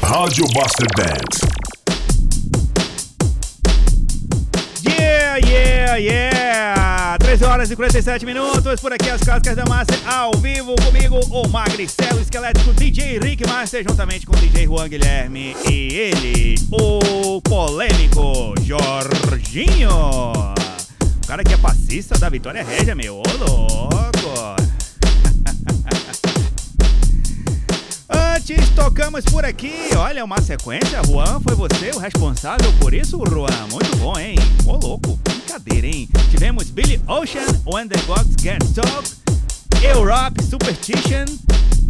Rádio 0.00 0.46
Master 0.54 0.86
Dance. 0.96 1.46
Yeah, 4.82 5.36
yeah, 5.46 5.96
yeah! 5.96 7.18
13 7.18 7.44
horas 7.44 7.70
e 7.70 7.76
47 7.76 8.24
minutos, 8.24 8.80
por 8.80 8.94
aqui 8.94 9.10
as 9.10 9.20
clássicas 9.20 9.56
da 9.56 9.66
Master, 9.66 9.98
ao 10.10 10.32
vivo 10.38 10.74
comigo, 10.76 11.20
o 11.30 11.46
Magricelo 11.48 12.18
Esquelético 12.18 12.72
DJ 12.72 13.18
Rick 13.18 13.46
Master, 13.46 13.84
juntamente 13.86 14.24
com 14.24 14.34
o 14.34 14.36
DJ 14.38 14.64
Juan 14.64 14.88
Guilherme 14.88 15.54
e 15.70 15.92
ele, 15.92 16.54
o 16.72 17.42
polêmico 17.42 18.54
Jorginho. 18.62 19.90
O 19.90 21.26
cara 21.26 21.44
que 21.44 21.52
é 21.52 21.58
passista 21.58 22.18
da 22.18 22.30
Vitória 22.30 22.64
Régia, 22.64 22.94
meu, 22.94 23.16
ô 23.16 23.22
louco! 23.38 24.57
Tocamos 28.74 29.24
por 29.26 29.44
aqui, 29.44 29.90
olha 29.94 30.24
uma 30.24 30.40
sequência, 30.40 31.02
Juan, 31.04 31.38
foi 31.40 31.54
você 31.54 31.90
o 31.90 31.98
responsável 31.98 32.72
por 32.80 32.94
isso, 32.94 33.22
Juan? 33.28 33.66
Muito 33.70 33.94
bom, 33.98 34.18
hein? 34.18 34.36
Ô 34.64 34.76
louco, 34.76 35.18
brincadeira, 35.22 35.86
hein? 35.86 36.08
Tivemos 36.30 36.70
Billy 36.70 36.98
Ocean, 37.06 37.44
When 37.66 37.88
the 37.88 38.00
Gods 38.06 38.34
Get 38.40 38.62
Stuck, 38.64 39.14
Europe, 39.82 40.42
Superstition, 40.42 41.26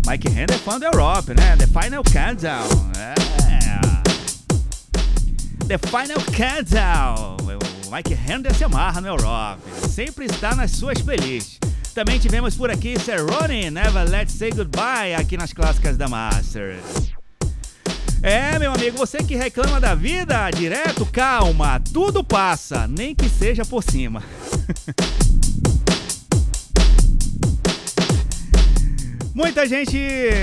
Mike 0.06 0.28
Hand 0.28 0.46
é 0.50 0.58
fã 0.58 0.80
da 0.80 0.86
Europe, 0.86 1.32
né? 1.34 1.56
The 1.56 1.66
Final 1.66 2.02
Countdown, 2.02 2.90
é. 2.98 3.14
The 5.68 5.78
Final 5.78 6.20
Countdown, 6.36 7.36
o 7.86 7.94
Mike 7.94 8.14
Hand 8.14 8.52
se 8.56 8.64
amarra 8.64 9.00
no 9.00 9.06
Europe, 9.06 9.62
sempre 9.88 10.26
está 10.26 10.56
nas 10.56 10.72
suas 10.72 11.00
playlists. 11.00 11.57
Também 11.94 12.18
tivemos 12.18 12.54
por 12.54 12.70
aqui 12.70 12.98
Cerrone, 12.98 13.70
Never 13.70 14.08
Let's 14.08 14.34
Say 14.34 14.50
Goodbye, 14.50 15.14
aqui 15.14 15.36
nas 15.36 15.52
clássicas 15.52 15.96
da 15.96 16.08
Master. 16.08 16.78
É, 18.22 18.58
meu 18.58 18.72
amigo, 18.72 18.98
você 18.98 19.18
que 19.18 19.36
reclama 19.36 19.80
da 19.80 19.94
vida 19.94 20.50
direto, 20.50 21.06
calma, 21.06 21.80
tudo 21.92 22.24
passa, 22.24 22.86
nem 22.88 23.14
que 23.14 23.28
seja 23.28 23.64
por 23.64 23.82
cima. 23.82 24.22
Muita 29.38 29.68
gente 29.68 29.96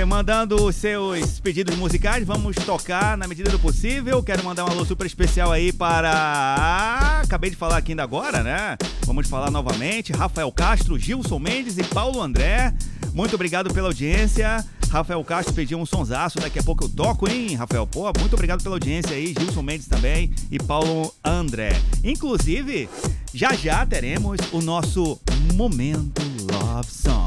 mandando 0.08 0.56
os 0.68 0.74
seus 0.74 1.38
pedidos 1.42 1.76
musicais, 1.76 2.26
vamos 2.26 2.56
tocar 2.56 3.18
na 3.18 3.28
medida 3.28 3.52
do 3.52 3.60
possível. 3.60 4.24
Quero 4.24 4.42
mandar 4.42 4.64
um 4.64 4.70
alô 4.70 4.86
super 4.86 5.06
especial 5.06 5.52
aí 5.52 5.74
para. 5.74 7.20
Acabei 7.22 7.50
de 7.50 7.58
falar 7.58 7.76
aqui 7.76 7.92
ainda 7.92 8.04
agora, 8.04 8.42
né? 8.42 8.78
Vamos 9.06 9.28
falar 9.28 9.52
novamente. 9.52 10.14
Rafael 10.14 10.50
Castro, 10.50 10.98
Gilson 10.98 11.40
Mendes 11.40 11.78
e 11.78 11.84
Paulo 11.84 12.22
André. 12.22 12.74
Muito 13.14 13.36
obrigado 13.36 13.74
pela 13.74 13.90
audiência. 13.90 14.64
Rafael 14.90 15.22
Castro 15.26 15.54
pediu 15.54 15.78
um 15.78 15.86
sonsaço, 15.86 16.40
daqui 16.40 16.60
a 16.60 16.64
pouco 16.64 16.86
eu 16.86 16.90
toco, 16.90 17.30
hein, 17.30 17.54
Rafael? 17.56 17.86
Pô, 17.86 18.10
muito 18.18 18.34
obrigado 18.34 18.64
pela 18.64 18.76
audiência 18.76 19.14
aí, 19.14 19.36
Gilson 19.38 19.62
Mendes 19.62 19.90
também 19.90 20.32
e 20.50 20.58
Paulo 20.58 21.14
André. 21.22 21.74
Inclusive, 22.02 22.88
já 23.34 23.52
já 23.56 23.86
teremos 23.86 24.40
o 24.54 24.62
nosso 24.62 25.20
Momento 25.54 26.22
Love 26.50 26.90
Songs. 26.90 27.25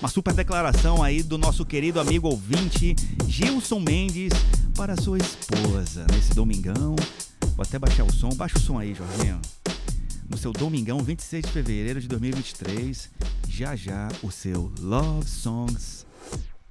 Uma 0.00 0.08
super 0.10 0.34
declaração 0.34 1.02
aí 1.02 1.22
do 1.22 1.38
nosso 1.38 1.64
querido 1.64 1.98
amigo 1.98 2.28
ouvinte 2.28 2.94
Gilson 3.26 3.80
Mendes 3.80 4.32
para 4.76 4.94
sua 4.94 5.16
esposa 5.16 6.06
nesse 6.12 6.34
domingão. 6.34 6.94
Vou 7.56 7.62
até 7.62 7.78
baixar 7.78 8.04
o 8.04 8.12
som. 8.12 8.28
Baixa 8.28 8.58
o 8.58 8.60
som 8.60 8.78
aí, 8.78 8.94
Jorginho. 8.94 9.40
No 10.28 10.36
seu 10.36 10.52
domingão, 10.52 10.98
26 10.98 11.46
de 11.46 11.50
fevereiro 11.50 12.00
de 12.00 12.08
2023. 12.08 13.10
Já 13.48 13.74
já 13.74 14.08
o 14.22 14.30
seu 14.30 14.70
Love 14.80 15.26
Songs 15.26 16.06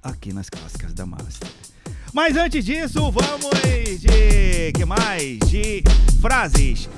aqui 0.00 0.32
nas 0.32 0.48
clássicas 0.48 0.94
da 0.94 1.04
Master. 1.04 1.48
Mas 2.12 2.36
antes 2.36 2.64
disso, 2.64 3.10
vamos 3.10 3.50
de. 4.00 4.72
que 4.72 4.84
mais? 4.84 5.38
De 5.50 5.82
frases. 6.20 6.88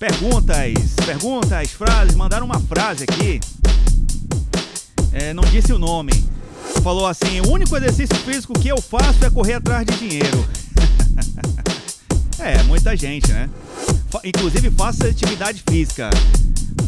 Perguntas, 0.00 0.94
perguntas, 1.06 1.70
frases. 1.70 2.16
Mandaram 2.16 2.44
uma 2.44 2.58
frase 2.58 3.04
aqui 3.04 3.38
é, 5.12 5.34
não 5.34 5.44
disse 5.44 5.72
o 5.72 5.78
nome. 5.78 6.12
Falou 6.82 7.06
assim: 7.06 7.40
o 7.40 7.50
único 7.50 7.76
exercício 7.76 8.16
físico 8.16 8.58
que 8.58 8.68
eu 8.68 8.80
faço 8.80 9.24
é 9.24 9.30
correr 9.30 9.54
atrás 9.54 9.84
de 9.86 9.96
dinheiro. 9.98 10.46
é, 12.38 12.62
muita 12.64 12.96
gente, 12.96 13.30
né? 13.32 13.50
Inclusive, 14.24 14.70
faça 14.70 15.06
atividade 15.06 15.62
física. 15.68 16.10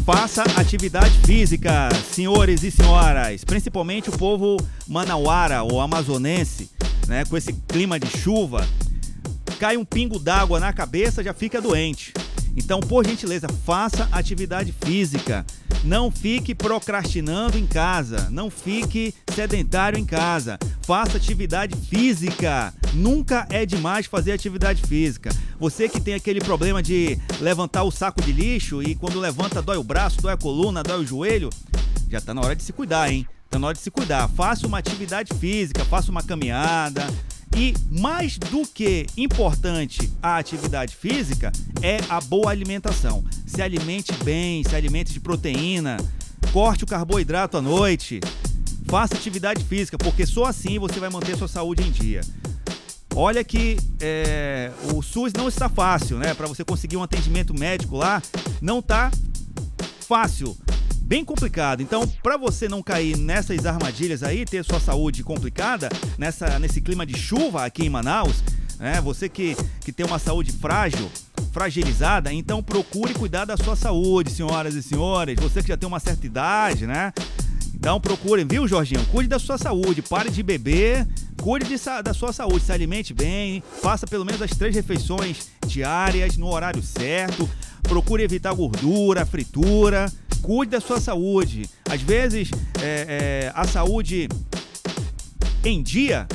Faça 0.04 0.42
atividade 0.56 1.16
física, 1.24 1.88
senhores 2.12 2.62
e 2.64 2.70
senhoras, 2.70 3.44
principalmente 3.44 4.08
o 4.08 4.12
povo 4.12 4.56
manauara 4.88 5.62
ou 5.62 5.80
amazonense, 5.80 6.70
né? 7.06 7.24
Com 7.24 7.36
esse 7.36 7.52
clima 7.68 8.00
de 8.00 8.08
chuva, 8.18 8.66
cai 9.60 9.76
um 9.76 9.84
pingo 9.84 10.18
d'água 10.18 10.58
na 10.58 10.72
cabeça, 10.72 11.22
já 11.22 11.32
fica 11.32 11.60
doente. 11.60 12.12
Então, 12.56 12.80
por 12.80 13.06
gentileza, 13.06 13.46
faça 13.64 14.08
atividade 14.12 14.74
física. 14.84 15.46
Não 15.84 16.12
fique 16.12 16.54
procrastinando 16.54 17.58
em 17.58 17.66
casa. 17.66 18.28
Não 18.30 18.48
fique 18.50 19.14
sedentário 19.34 19.98
em 19.98 20.04
casa. 20.04 20.58
Faça 20.82 21.16
atividade 21.16 21.76
física. 21.76 22.72
Nunca 22.94 23.46
é 23.50 23.66
demais 23.66 24.06
fazer 24.06 24.32
atividade 24.32 24.82
física. 24.82 25.30
Você 25.58 25.88
que 25.88 26.00
tem 26.00 26.14
aquele 26.14 26.40
problema 26.40 26.82
de 26.82 27.18
levantar 27.40 27.82
o 27.82 27.90
saco 27.90 28.22
de 28.22 28.32
lixo 28.32 28.82
e 28.82 28.94
quando 28.94 29.18
levanta 29.18 29.62
dói 29.62 29.76
o 29.76 29.84
braço, 29.84 30.22
dói 30.22 30.34
a 30.34 30.36
coluna, 30.36 30.82
dói 30.82 31.02
o 31.02 31.06
joelho, 31.06 31.50
já 32.08 32.20
tá 32.20 32.32
na 32.32 32.42
hora 32.42 32.54
de 32.54 32.62
se 32.62 32.72
cuidar, 32.72 33.10
hein? 33.10 33.26
Tá 33.50 33.58
na 33.58 33.66
hora 33.66 33.76
de 33.76 33.82
se 33.82 33.90
cuidar. 33.90 34.28
Faça 34.28 34.66
uma 34.66 34.78
atividade 34.78 35.34
física, 35.38 35.84
faça 35.84 36.10
uma 36.10 36.22
caminhada, 36.22 37.06
e 37.56 37.74
mais 37.90 38.38
do 38.38 38.66
que 38.66 39.06
importante 39.16 40.10
a 40.22 40.38
atividade 40.38 40.96
física 40.96 41.52
é 41.82 41.98
a 42.08 42.20
boa 42.20 42.50
alimentação. 42.50 43.24
Se 43.46 43.60
alimente 43.60 44.12
bem, 44.24 44.64
se 44.64 44.74
alimente 44.74 45.12
de 45.12 45.20
proteína, 45.20 45.96
corte 46.52 46.84
o 46.84 46.86
carboidrato 46.86 47.56
à 47.56 47.62
noite, 47.62 48.20
faça 48.86 49.14
atividade 49.14 49.64
física, 49.64 49.98
porque 49.98 50.26
só 50.26 50.44
assim 50.44 50.78
você 50.78 50.98
vai 50.98 51.10
manter 51.10 51.36
sua 51.36 51.48
saúde 51.48 51.82
em 51.82 51.90
dia. 51.90 52.22
Olha 53.14 53.44
que 53.44 53.76
é, 54.00 54.72
o 54.94 55.02
SUS 55.02 55.32
não 55.34 55.48
está 55.48 55.68
fácil, 55.68 56.18
né? 56.18 56.32
Para 56.32 56.46
você 56.46 56.64
conseguir 56.64 56.96
um 56.96 57.02
atendimento 57.02 57.52
médico 57.52 57.96
lá, 57.96 58.22
não 58.60 58.80
tá 58.80 59.10
fácil 60.08 60.56
bem 61.02 61.24
complicado. 61.24 61.82
Então, 61.82 62.06
para 62.22 62.36
você 62.36 62.68
não 62.68 62.82
cair 62.82 63.16
nessas 63.16 63.66
armadilhas 63.66 64.22
aí, 64.22 64.44
ter 64.44 64.64
sua 64.64 64.80
saúde 64.80 65.22
complicada, 65.22 65.88
nessa, 66.16 66.58
nesse 66.58 66.80
clima 66.80 67.04
de 67.04 67.18
chuva 67.18 67.64
aqui 67.64 67.84
em 67.84 67.90
Manaus, 67.90 68.42
né? 68.82 69.00
Você 69.00 69.28
que, 69.28 69.56
que 69.80 69.92
tem 69.92 70.04
uma 70.04 70.18
saúde 70.18 70.50
frágil, 70.50 71.08
fragilizada, 71.52 72.32
então 72.32 72.62
procure 72.62 73.14
cuidar 73.14 73.44
da 73.44 73.56
sua 73.56 73.76
saúde, 73.76 74.32
senhoras 74.32 74.74
e 74.74 74.82
senhores. 74.82 75.36
Você 75.40 75.62
que 75.62 75.68
já 75.68 75.76
tem 75.76 75.86
uma 75.86 76.00
certa 76.00 76.26
idade, 76.26 76.86
né? 76.86 77.12
Então 77.74 78.00
procurem, 78.00 78.44
viu, 78.44 78.66
Jorginho? 78.66 79.04
Cuide 79.06 79.28
da 79.28 79.38
sua 79.38 79.56
saúde, 79.58 80.02
pare 80.02 80.30
de 80.30 80.42
beber, 80.42 81.06
cuide 81.40 81.66
de, 81.66 81.76
da 82.02 82.12
sua 82.12 82.32
saúde, 82.32 82.64
se 82.64 82.72
alimente 82.72 83.14
bem, 83.14 83.62
faça 83.80 84.06
pelo 84.06 84.24
menos 84.24 84.42
as 84.42 84.50
três 84.50 84.74
refeições 84.74 85.48
diárias 85.66 86.36
no 86.36 86.48
horário 86.48 86.82
certo, 86.82 87.48
procure 87.82 88.22
evitar 88.22 88.52
gordura, 88.54 89.26
fritura, 89.26 90.10
cuide 90.40 90.72
da 90.72 90.80
sua 90.80 91.00
saúde. 91.00 91.68
Às 91.88 92.02
vezes, 92.02 92.50
é, 92.80 93.50
é, 93.50 93.52
a 93.54 93.66
saúde 93.66 94.28
em 95.64 95.82
dia, 95.82 96.26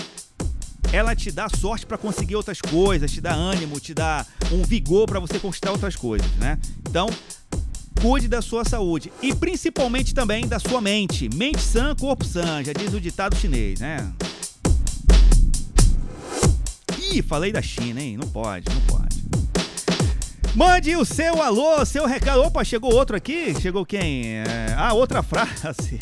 ela 0.91 1.15
te 1.15 1.31
dá 1.31 1.49
sorte 1.49 1.85
para 1.85 1.97
conseguir 1.97 2.35
outras 2.35 2.61
coisas, 2.61 3.11
te 3.11 3.19
dá 3.19 3.33
ânimo, 3.33 3.79
te 3.79 3.93
dá 3.93 4.25
um 4.51 4.63
vigor 4.63 5.05
para 5.05 5.19
você 5.19 5.37
conquistar 5.39 5.71
outras 5.71 5.95
coisas, 5.95 6.29
né? 6.37 6.57
Então, 6.87 7.09
cuide 8.01 8.27
da 8.27 8.41
sua 8.41 8.63
saúde 8.63 9.11
e 9.21 9.33
principalmente 9.33 10.13
também 10.13 10.47
da 10.47 10.59
sua 10.59 10.79
mente. 10.79 11.29
Mente 11.33 11.61
sã, 11.61 11.95
corpo 11.95 12.23
sã, 12.23 12.63
já 12.63 12.71
diz 12.71 12.93
o 12.93 13.01
ditado 13.01 13.35
chinês, 13.35 13.79
né? 13.79 14.11
Ih, 17.11 17.21
falei 17.21 17.51
da 17.51 17.61
China, 17.61 18.01
hein? 18.01 18.17
Não 18.17 18.27
pode, 18.27 18.65
não 18.69 18.81
pode. 18.81 19.06
Mande 20.57 20.95
o 20.95 21.05
seu 21.05 21.39
alô, 21.39 21.85
seu 21.85 22.07
recado. 22.07 22.41
Opa, 22.41 22.63
chegou 22.63 22.91
outro 22.91 23.15
aqui? 23.15 23.53
Chegou 23.61 23.85
quem? 23.85 24.37
É... 24.37 24.73
Ah, 24.75 24.91
outra 24.91 25.21
frase. 25.21 25.99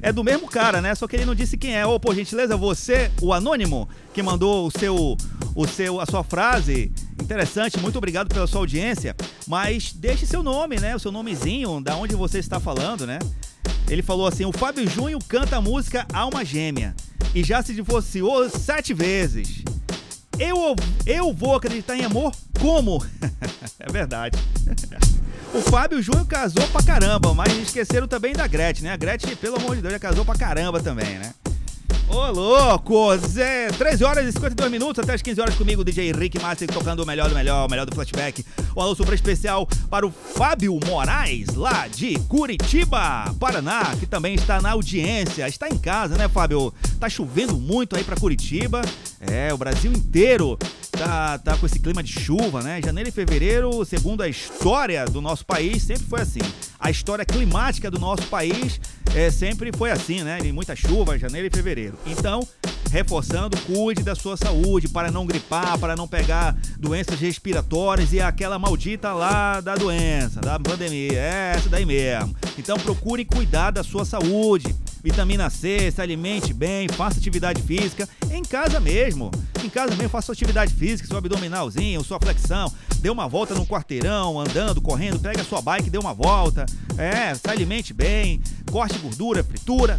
É 0.00 0.12
do 0.12 0.22
mesmo 0.22 0.46
cara, 0.46 0.80
né? 0.80 0.94
Só 0.94 1.08
que 1.08 1.16
ele 1.16 1.24
não 1.24 1.34
disse 1.34 1.56
quem 1.56 1.76
é. 1.76 1.84
Ô, 1.84 1.98
por 1.98 2.14
gentileza, 2.14 2.56
você, 2.56 3.10
o 3.20 3.32
anônimo, 3.32 3.88
que 4.12 4.22
mandou 4.22 4.68
o 4.68 4.70
seu, 4.70 5.16
o 5.56 5.66
seu, 5.66 6.00
a 6.00 6.06
sua 6.06 6.22
frase. 6.22 6.92
Interessante, 7.20 7.76
muito 7.80 7.98
obrigado 7.98 8.28
pela 8.32 8.46
sua 8.46 8.60
audiência. 8.60 9.16
Mas 9.44 9.92
deixe 9.92 10.24
seu 10.24 10.44
nome, 10.44 10.78
né? 10.78 10.94
O 10.94 11.00
seu 11.00 11.10
nomezinho, 11.10 11.80
da 11.80 11.96
onde 11.96 12.14
você 12.14 12.38
está 12.38 12.60
falando, 12.60 13.04
né? 13.04 13.18
Ele 13.90 14.02
falou 14.02 14.28
assim: 14.28 14.44
o 14.44 14.52
Fábio 14.52 14.88
Junho 14.88 15.18
canta 15.26 15.56
a 15.56 15.60
música 15.60 16.06
Alma 16.12 16.44
Gêmea 16.44 16.94
e 17.34 17.42
já 17.42 17.60
se 17.60 17.74
divorciou 17.74 18.48
sete 18.48 18.94
vezes. 18.94 19.64
Eu, 20.38 20.74
eu 21.06 21.32
vou 21.32 21.54
acreditar 21.54 21.96
em 21.96 22.04
amor 22.04 22.32
como? 22.60 23.04
é 23.78 23.92
verdade. 23.92 24.38
o 25.54 25.60
Fábio 25.60 26.02
Júnior 26.02 26.26
casou 26.26 26.66
pra 26.68 26.82
caramba, 26.82 27.32
mas 27.34 27.52
esqueceram 27.56 28.08
também 28.08 28.32
da 28.32 28.46
Gretchen, 28.46 28.84
né? 28.84 28.92
A 28.92 28.96
Gretchen, 28.96 29.36
pelo 29.36 29.56
amor 29.56 29.76
de 29.76 29.82
Deus, 29.82 29.92
já 29.92 29.98
casou 29.98 30.24
pra 30.24 30.34
caramba 30.34 30.80
também, 30.80 31.18
né? 31.18 31.32
Ô, 32.08 32.30
louco! 32.30 33.16
Zé, 33.16 33.68
13 33.68 34.04
horas 34.04 34.28
e 34.28 34.32
52 34.32 34.70
minutos, 34.70 35.02
até 35.02 35.14
as 35.14 35.22
15 35.22 35.40
horas 35.40 35.54
comigo, 35.54 35.82
DJ 35.82 36.12
Rick 36.12 36.38
Master, 36.38 36.68
tocando 36.68 37.02
o 37.02 37.06
melhor 37.06 37.28
do 37.28 37.34
melhor, 37.34 37.66
o 37.66 37.70
melhor 37.70 37.86
do 37.86 37.94
flashback. 37.94 38.44
Um 38.76 38.80
alô 38.80 38.94
super 38.94 39.14
especial 39.14 39.66
para 39.88 40.06
o 40.06 40.10
Fábio 40.10 40.78
Moraes, 40.86 41.54
lá 41.54 41.88
de 41.88 42.18
Curitiba, 42.28 43.34
Paraná, 43.40 43.94
que 43.98 44.06
também 44.06 44.34
está 44.34 44.60
na 44.60 44.72
audiência. 44.72 45.48
Está 45.48 45.68
em 45.68 45.78
casa, 45.78 46.16
né, 46.16 46.28
Fábio? 46.28 46.72
Tá 47.00 47.08
chovendo 47.08 47.56
muito 47.56 47.96
aí 47.96 48.04
para 48.04 48.16
Curitiba. 48.16 48.82
É, 49.20 49.52
o 49.52 49.56
Brasil 49.56 49.90
inteiro 49.90 50.58
tá, 50.92 51.38
tá 51.38 51.56
com 51.56 51.66
esse 51.66 51.78
clima 51.78 52.02
de 52.02 52.12
chuva, 52.12 52.62
né? 52.62 52.80
Janeiro 52.84 53.08
e 53.08 53.12
fevereiro, 53.12 53.84
segundo 53.84 54.22
a 54.22 54.28
história 54.28 55.04
do 55.06 55.20
nosso 55.20 55.44
país, 55.44 55.82
sempre 55.82 56.04
foi 56.04 56.20
assim. 56.20 56.40
A 56.84 56.90
história 56.90 57.24
climática 57.24 57.90
do 57.90 57.98
nosso 57.98 58.24
país 58.24 58.78
é, 59.14 59.30
sempre 59.30 59.70
foi 59.74 59.90
assim, 59.90 60.22
né? 60.22 60.36
De 60.36 60.52
muita 60.52 60.76
chuva, 60.76 61.18
janeiro 61.18 61.48
e 61.48 61.50
fevereiro. 61.50 61.98
Então, 62.04 62.46
reforçando, 62.90 63.56
cuide 63.62 64.02
da 64.02 64.14
sua 64.14 64.36
saúde 64.36 64.86
para 64.86 65.10
não 65.10 65.24
gripar, 65.24 65.78
para 65.78 65.96
não 65.96 66.06
pegar 66.06 66.54
doenças 66.78 67.18
respiratórias 67.18 68.12
e 68.12 68.20
aquela 68.20 68.58
maldita 68.58 69.14
lá 69.14 69.62
da 69.62 69.76
doença, 69.76 70.42
da 70.42 70.60
pandemia. 70.60 71.18
É 71.18 71.54
essa 71.56 71.70
daí 71.70 71.86
mesmo. 71.86 72.36
Então, 72.58 72.78
procure 72.78 73.24
cuidar 73.24 73.70
da 73.70 73.82
sua 73.82 74.04
saúde. 74.04 74.76
Vitamina 75.02 75.50
C, 75.50 75.90
se 75.90 76.00
alimente 76.00 76.54
bem, 76.54 76.88
faça 76.88 77.18
atividade 77.18 77.60
física 77.62 78.08
em 78.30 78.42
casa 78.42 78.80
mesmo. 78.80 79.30
Em 79.62 79.68
casa 79.68 79.94
mesmo, 79.94 80.08
faça 80.08 80.32
atividade 80.32 80.72
física, 80.72 81.06
seu 81.06 81.18
abdominalzinho, 81.18 82.02
sua 82.02 82.18
flexão. 82.18 82.72
Dê 83.00 83.10
uma 83.10 83.28
volta 83.28 83.54
no 83.54 83.66
quarteirão, 83.66 84.40
andando, 84.40 84.80
correndo, 84.80 85.20
pega 85.20 85.44
sua 85.44 85.60
bike, 85.60 85.90
dê 85.90 85.98
uma 85.98 86.14
volta. 86.14 86.64
É, 86.96 87.34
se 87.34 87.48
alimente 87.48 87.92
bem, 87.92 88.40
corte 88.70 88.98
gordura, 88.98 89.42
fritura, 89.42 89.98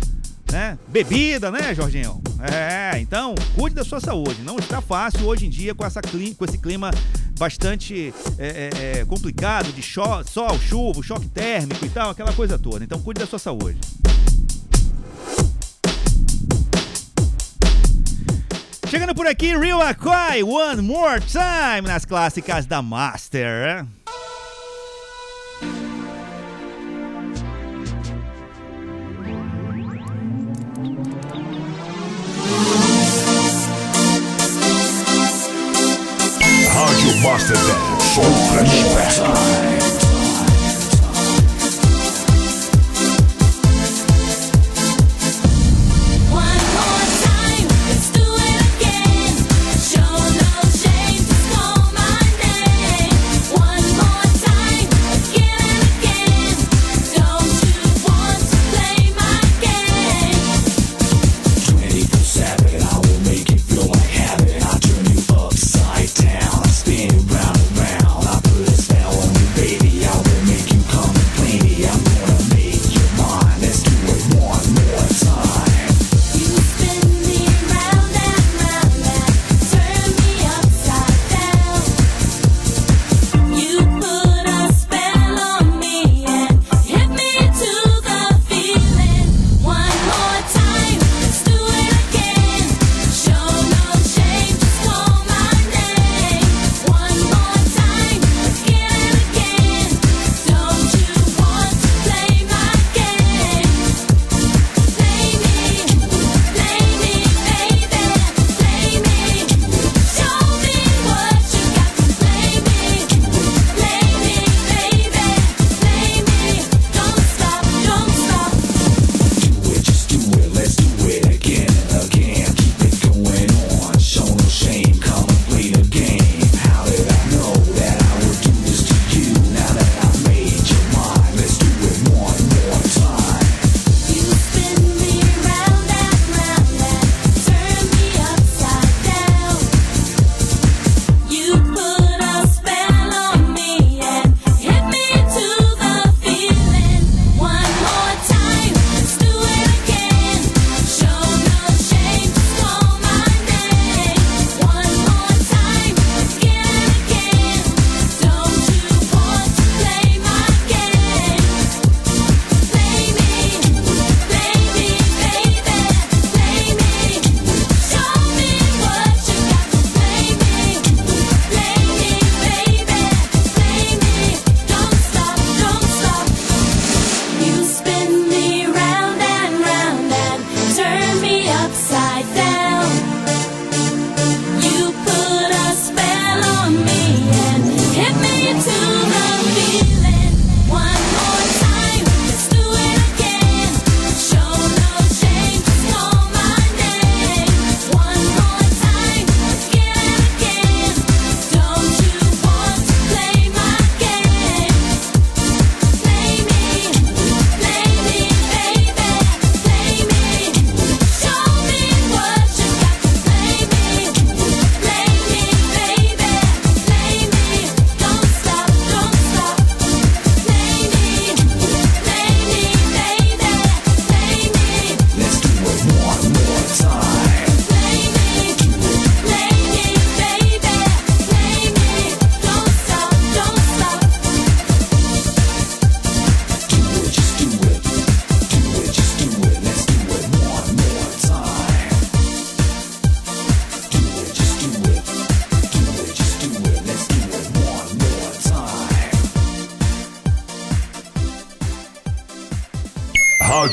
né? 0.52 0.78
Bebida, 0.88 1.52
né, 1.52 1.74
Jorginho? 1.76 2.22
É, 2.40 2.98
então, 3.00 3.36
cuide 3.56 3.76
da 3.76 3.84
sua 3.84 4.00
saúde. 4.00 4.42
Não 4.42 4.58
está 4.58 4.82
fácil 4.82 5.26
hoje 5.26 5.46
em 5.46 5.50
dia 5.50 5.76
com, 5.76 5.86
essa, 5.86 6.02
com 6.02 6.46
esse 6.46 6.58
clima 6.58 6.92
bastante 7.38 8.14
é, 8.38 8.70
é, 8.98 9.00
é 9.00 9.06
complicado 9.06 9.74
de 9.74 9.82
sol, 9.82 10.24
chuva, 10.60 11.04
choque 11.04 11.28
térmico 11.28 11.86
e 11.86 11.90
tal, 11.90 12.12
aquela 12.12 12.32
coisa 12.32 12.58
toda. 12.58 12.84
Então, 12.84 13.02
cuide 13.02 13.20
da 13.20 13.28
sua 13.28 13.40
saúde. 13.40 13.80
Chegando 18.88 19.14
por 19.14 19.28
aqui, 19.28 19.58
Real 19.58 19.82
Aquai, 19.82 20.42
One 20.42 20.82
More 20.82 21.20
Time, 21.20 21.88
nas 21.88 22.06
clássicas 22.06 22.66
da 22.66 22.82
Master. 22.82 23.86
Master 37.26 37.56
Dance, 37.56 38.14
Show 38.14 38.22
Flashback. 38.22 39.95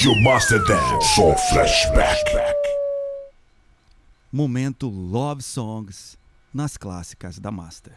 Rádio 0.02 0.20
só 1.14 1.36
flashback. 1.36 2.60
Momento 4.32 4.88
Love 4.88 5.42
Songs 5.42 6.18
nas 6.52 6.76
clássicas 6.76 7.38
da 7.38 7.52
Master. 7.52 7.94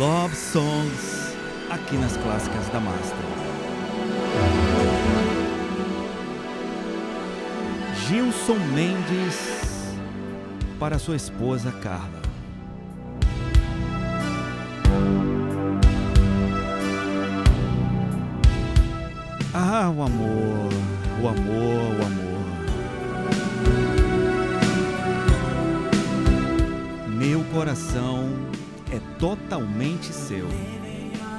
Love 0.00 0.34
Songs 0.34 1.36
aqui 1.68 1.94
nas 1.98 2.16
clássicas 2.16 2.66
da 2.68 2.80
Master. 2.80 3.18
Gilson 8.08 8.56
Mendes 8.72 9.94
para 10.78 10.98
sua 10.98 11.16
esposa 11.16 11.70
Carla. 11.82 12.19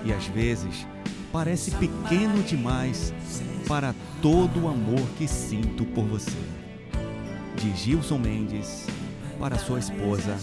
E 0.06 0.14
às 0.14 0.26
vezes 0.28 0.86
parece 1.32 1.72
pequeno 1.72 2.43
demais 2.43 3.14
para 3.68 3.95
todo 4.22 4.64
o 4.64 4.68
amor 4.68 5.02
que 5.18 5.28
sinto 5.28 5.86
por 5.86 6.06
você. 6.06 6.38
De 7.56 7.76
Gilson 7.76 8.18
Mendes 8.18 8.88
para 9.39 9.58
sua 9.58 9.80
esposa 9.80 10.38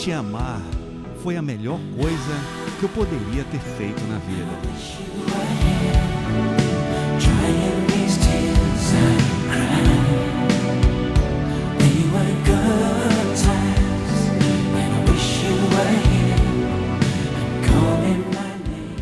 Te 0.00 0.12
amar 0.12 0.62
foi 1.22 1.36
a 1.36 1.42
melhor 1.42 1.78
coisa 1.94 2.34
que 2.78 2.84
eu 2.84 2.88
poderia 2.88 3.44
ter 3.44 3.60
feito 3.76 4.02
na 4.06 4.16
vida. 4.20 4.48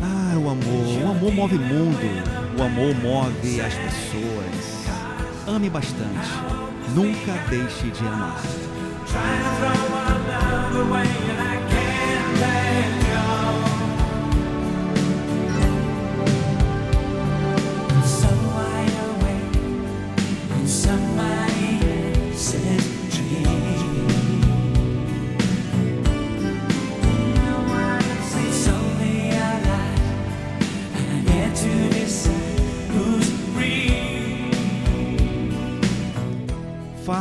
Ah, 0.01 0.37
o 0.37 0.49
amor, 0.49 1.05
o 1.05 1.11
amor 1.11 1.33
move 1.33 1.55
o 1.55 1.61
mundo, 1.61 2.59
o 2.59 2.61
amor 2.61 2.93
move 2.95 3.61
as 3.61 3.73
pessoas. 3.73 4.85
Ame 5.47 5.69
bastante, 5.69 6.29
nunca 6.93 7.31
deixe 7.49 7.89
de 7.89 8.05
amar. 8.05 8.43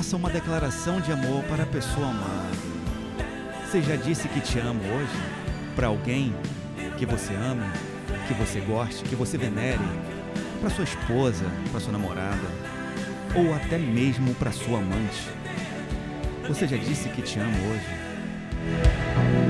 Faça 0.08 0.16
uma 0.16 0.30
declaração 0.30 1.00
de 1.00 1.10
amor 1.10 1.42
para 1.44 1.64
a 1.64 1.66
pessoa 1.66 2.08
amada. 2.08 2.77
Você 3.70 3.82
já 3.82 3.96
disse 3.96 4.26
que 4.28 4.40
te 4.40 4.58
ama 4.60 4.80
hoje? 4.80 5.12
Para 5.76 5.88
alguém 5.88 6.34
que 6.96 7.04
você 7.04 7.34
ame, 7.34 7.70
que 8.26 8.32
você 8.32 8.60
goste, 8.60 9.04
que 9.04 9.14
você 9.14 9.36
venere? 9.36 9.84
Para 10.58 10.70
sua 10.70 10.84
esposa, 10.84 11.44
para 11.70 11.78
sua 11.78 11.92
namorada? 11.92 12.48
Ou 13.34 13.54
até 13.54 13.76
mesmo 13.76 14.34
para 14.36 14.52
sua 14.52 14.78
amante? 14.78 15.28
Você 16.48 16.66
já 16.66 16.78
disse 16.78 17.10
que 17.10 17.20
te 17.20 17.38
ama 17.38 17.58
hoje? 17.70 19.47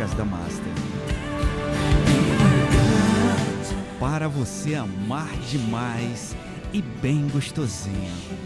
Clássicas 0.00 0.14
da 0.14 0.24
Master. 0.24 0.72
Para 3.98 4.28
você 4.28 4.74
amar 4.74 5.28
demais 5.50 6.34
e 6.72 6.80
bem 6.80 7.28
gostosinho. 7.28 8.39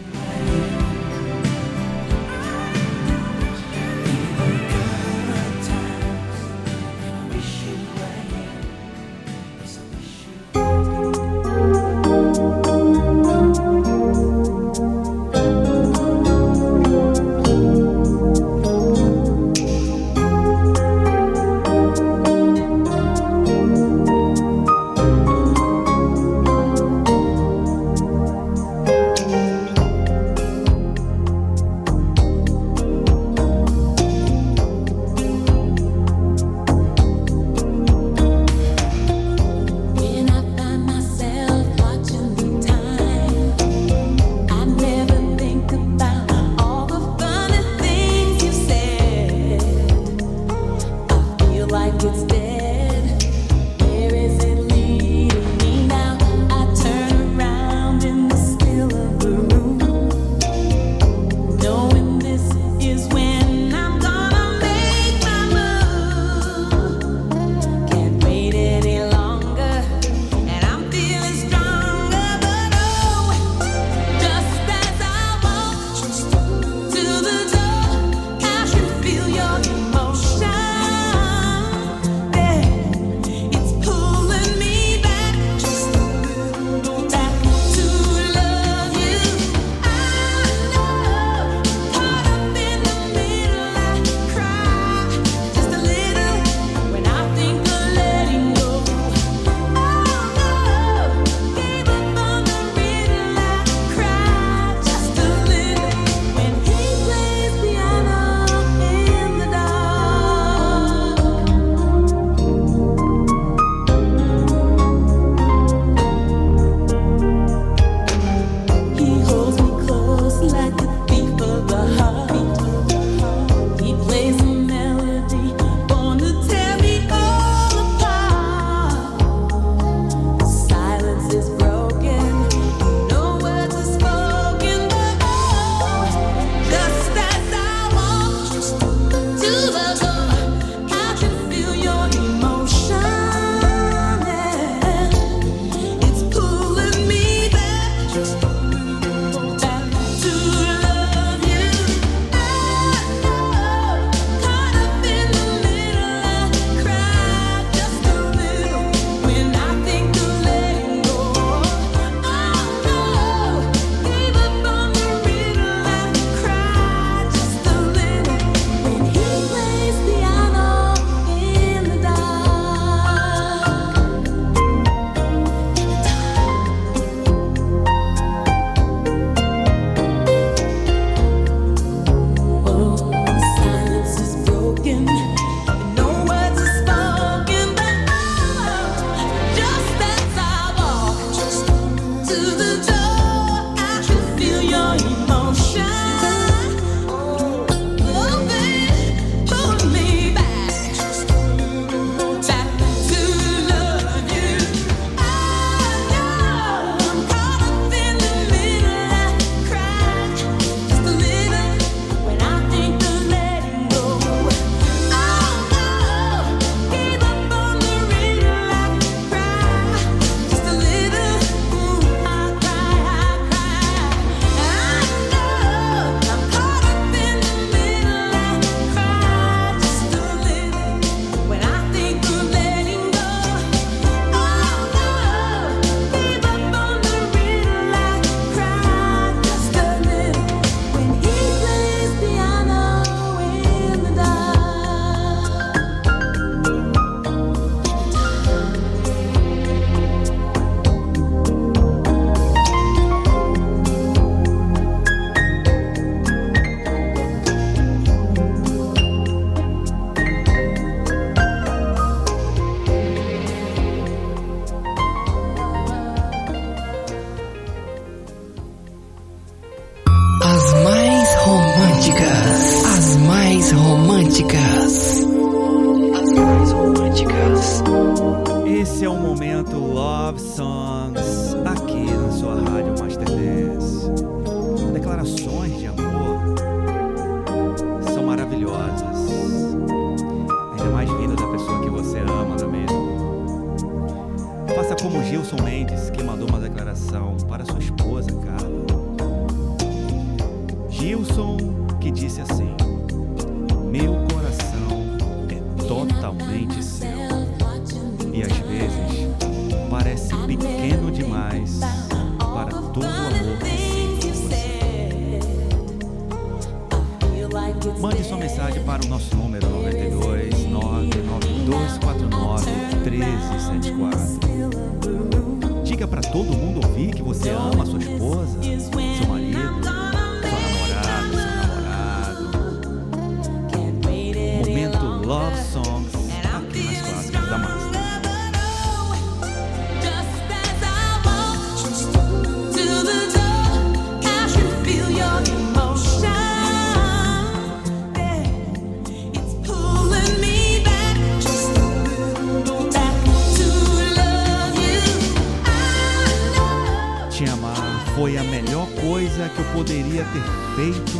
faith 360.75 361.14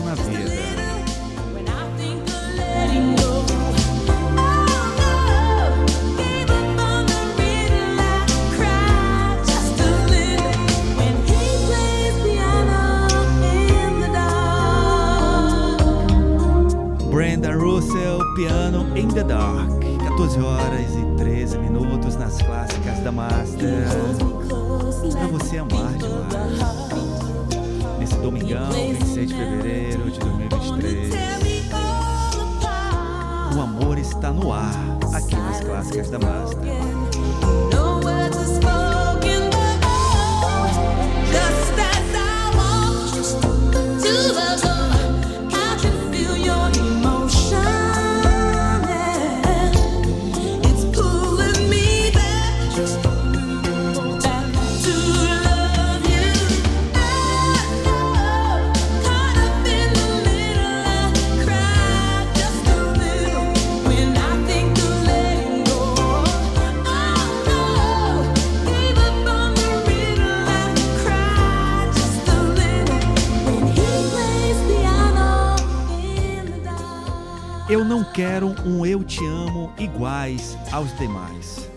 aos 80.71 80.97
demais: 80.97 81.69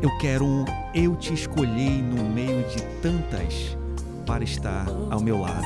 Eu 0.00 0.10
quero, 0.18 0.64
eu 0.94 1.14
te 1.16 1.34
escolhi 1.34 2.00
no 2.00 2.24
meio 2.24 2.66
de 2.68 2.82
tantas 3.02 3.76
para 4.26 4.42
estar 4.42 4.86
ao 5.10 5.20
meu 5.20 5.40
lado. 5.40 5.62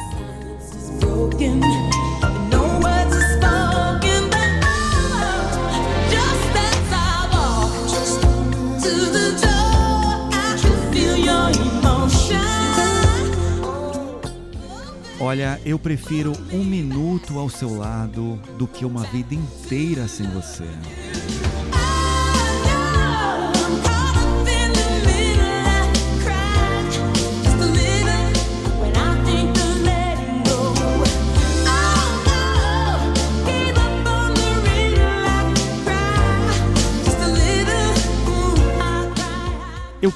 Olha, 15.21 15.61
eu 15.65 15.79
prefiro 15.79 16.33
um 16.53 16.65
minuto 16.65 17.39
ao 17.39 17.49
seu 17.49 17.77
lado 17.77 18.41
do 18.57 18.67
que 18.67 18.85
uma 18.85 19.05
vida 19.05 19.35
inteira 19.35 20.09
sem 20.09 20.27
você. 20.29 20.65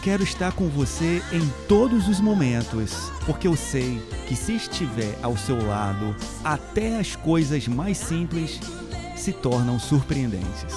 quero 0.02 0.24
estar 0.24 0.52
com 0.52 0.68
você 0.68 1.22
em 1.32 1.48
todos 1.68 2.08
os 2.08 2.18
momentos, 2.18 3.12
porque 3.24 3.46
eu 3.46 3.56
sei 3.56 4.02
que 4.26 4.34
se 4.34 4.56
estiver 4.56 5.16
ao 5.22 5.36
seu 5.36 5.64
lado, 5.64 6.14
até 6.42 6.98
as 6.98 7.14
coisas 7.14 7.68
mais 7.68 7.98
simples 7.98 8.58
se 9.14 9.32
tornam 9.32 9.78
surpreendentes. 9.78 10.72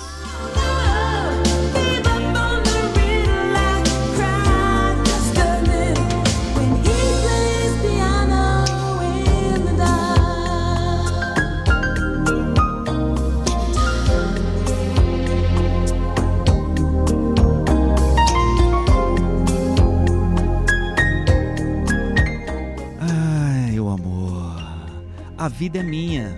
vida 25.58 25.80
é 25.80 25.84
minha, 25.84 26.36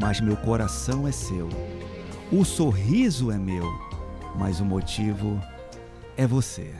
mas 0.00 0.20
meu 0.20 0.36
coração 0.36 1.06
é 1.06 1.12
seu. 1.12 1.48
O 2.32 2.44
sorriso 2.44 3.30
é 3.30 3.38
meu, 3.38 3.64
mas 4.36 4.58
o 4.58 4.64
motivo 4.64 5.40
é 6.16 6.26
você. 6.26 6.74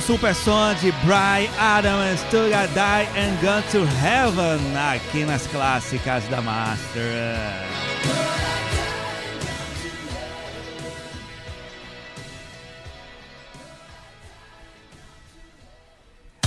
Super 0.00 0.34
som 0.34 0.74
de 0.80 0.92
Brian 1.04 1.50
Adams, 1.58 2.22
a 2.32 2.66
Die 2.66 3.08
and 3.18 3.36
Gone 3.40 3.62
to 3.70 3.86
Heaven, 4.02 4.76
aqui 4.76 5.24
nas 5.24 5.46
clássicas 5.46 6.24
da 6.28 6.40
Master. 6.40 7.70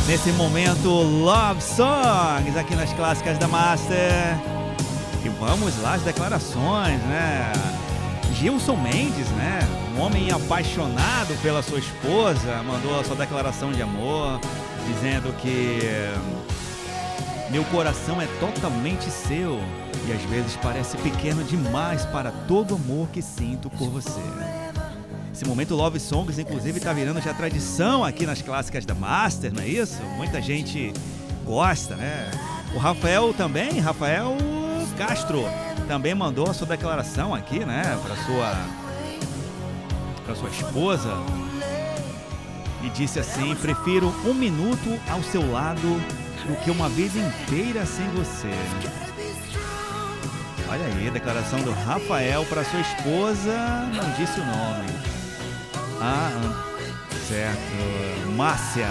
nesse 0.07 0.31
momento 0.33 0.89
Love 0.89 1.61
Songs 1.61 2.55
aqui 2.55 2.75
nas 2.75 2.93
clássicas 2.93 3.37
da 3.39 3.47
Master. 3.47 4.37
E 5.25 5.29
vamos 5.29 5.81
lá 5.81 5.95
as 5.95 6.03
declarações, 6.03 7.01
né? 7.03 7.51
Gilson 8.33 8.75
Mendes, 8.75 9.27
né? 9.29 9.82
Um 9.95 10.01
homem 10.01 10.31
apaixonado 10.31 11.39
pela 11.41 11.61
sua 11.61 11.79
esposa, 11.79 12.63
mandou 12.63 12.99
a 12.99 13.03
sua 13.03 13.15
declaração 13.15 13.71
de 13.71 13.81
amor, 13.81 14.39
dizendo 14.87 15.31
que 15.37 15.79
meu 17.51 17.63
coração 17.65 18.19
é 18.19 18.25
totalmente 18.39 19.09
seu 19.11 19.59
e 20.07 20.11
às 20.11 20.21
vezes 20.23 20.57
parece 20.61 20.97
pequeno 20.97 21.43
demais 21.43 22.05
para 22.07 22.31
todo 22.47 22.71
o 22.71 22.75
amor 22.75 23.07
que 23.09 23.21
sinto 23.21 23.69
por 23.69 23.89
você. 23.89 24.19
Esse 25.31 25.45
momento 25.45 25.75
Love 25.75 25.99
Songs, 25.99 26.39
inclusive, 26.39 26.77
está 26.77 26.91
virando 26.91 27.21
já 27.21 27.33
tradição 27.33 28.03
aqui 28.03 28.25
nas 28.25 28.41
clássicas 28.41 28.85
da 28.85 28.95
Master, 28.95 29.53
não 29.53 29.61
é 29.61 29.67
isso? 29.67 30.01
Muita 30.17 30.41
gente 30.41 30.91
gosta, 31.45 31.95
né? 31.95 32.29
O 32.73 32.79
Rafael 32.79 33.33
também, 33.33 33.79
Rafael 33.79 34.35
Castro, 34.97 35.43
também 35.87 36.13
mandou 36.15 36.49
a 36.49 36.53
sua 36.53 36.67
declaração 36.67 37.33
aqui, 37.33 37.65
né? 37.65 37.97
Para 38.03 38.15
sua, 38.25 38.55
para 40.33 40.35
sua 40.35 40.49
esposa. 40.49 41.13
E 42.83 42.89
disse 42.89 43.19
assim: 43.19 43.55
prefiro 43.55 44.13
um 44.25 44.33
minuto 44.33 44.99
ao 45.09 45.21
seu 45.23 45.49
lado 45.51 46.01
do 46.47 46.55
que 46.63 46.71
uma 46.71 46.89
vida 46.89 47.19
inteira 47.19 47.85
sem 47.85 48.07
você. 48.09 48.49
Olha 50.69 50.85
aí, 50.85 51.11
declaração 51.11 51.61
do 51.61 51.71
Rafael 51.71 52.45
para 52.45 52.65
sua 52.65 52.79
esposa, 52.79 53.55
não 53.93 54.09
disse 54.13 54.39
o 54.39 54.45
nome. 54.45 54.89
Ah, 56.01 56.31
certo. 57.27 58.31
Márcia. 58.35 58.89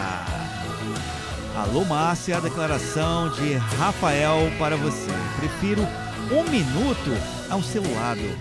Alô, 1.57 1.85
Márcia, 1.85 2.41
declaração 2.41 3.29
de 3.31 3.55
Rafael 3.55 4.51
para 4.59 4.77
você. 4.77 5.11
Prefiro 5.39 5.83
um 6.31 6.49
minuto 6.49 7.11
ao 7.51 7.63
seu 7.63 7.83
lado 7.95 8.39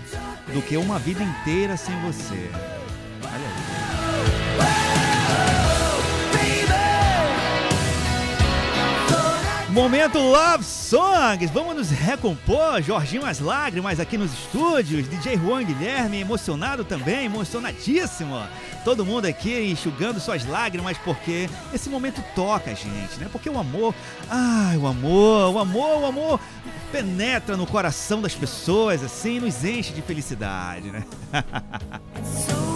do 0.52 0.62
que 0.62 0.76
uma 0.76 0.98
vida 0.98 1.22
inteira 1.22 1.76
sem 1.76 1.98
você. 2.00 2.50
Olha 3.32 3.46
aí. 3.46 3.82
Momento 9.72 10.18
Love 10.18 10.62
Songs, 10.62 11.50
vamos 11.50 11.74
nos 11.74 11.88
recompor, 11.88 12.82
Jorginho 12.82 13.24
as 13.24 13.40
lágrimas 13.40 13.98
aqui 13.98 14.18
nos 14.18 14.30
estúdios, 14.30 15.08
DJ 15.08 15.38
Juan 15.38 15.64
Guilherme 15.64 16.20
emocionado 16.20 16.84
também, 16.84 17.24
emocionadíssimo. 17.24 18.38
Todo 18.84 19.02
mundo 19.02 19.24
aqui 19.24 19.70
enxugando 19.72 20.20
suas 20.20 20.44
lágrimas 20.44 20.98
porque 20.98 21.48
esse 21.72 21.88
momento 21.88 22.22
toca 22.34 22.70
a 22.70 22.74
gente, 22.74 23.18
né? 23.18 23.28
Porque 23.32 23.48
o 23.48 23.58
amor, 23.58 23.94
ai, 24.28 24.76
o 24.76 24.86
amor, 24.86 25.54
o 25.54 25.58
amor, 25.58 26.02
o 26.02 26.06
amor 26.06 26.40
penetra 26.92 27.56
no 27.56 27.66
coração 27.66 28.20
das 28.20 28.34
pessoas 28.34 29.02
assim, 29.02 29.40
nos 29.40 29.64
enche 29.64 29.94
de 29.94 30.02
felicidade, 30.02 30.90
né? 30.90 31.02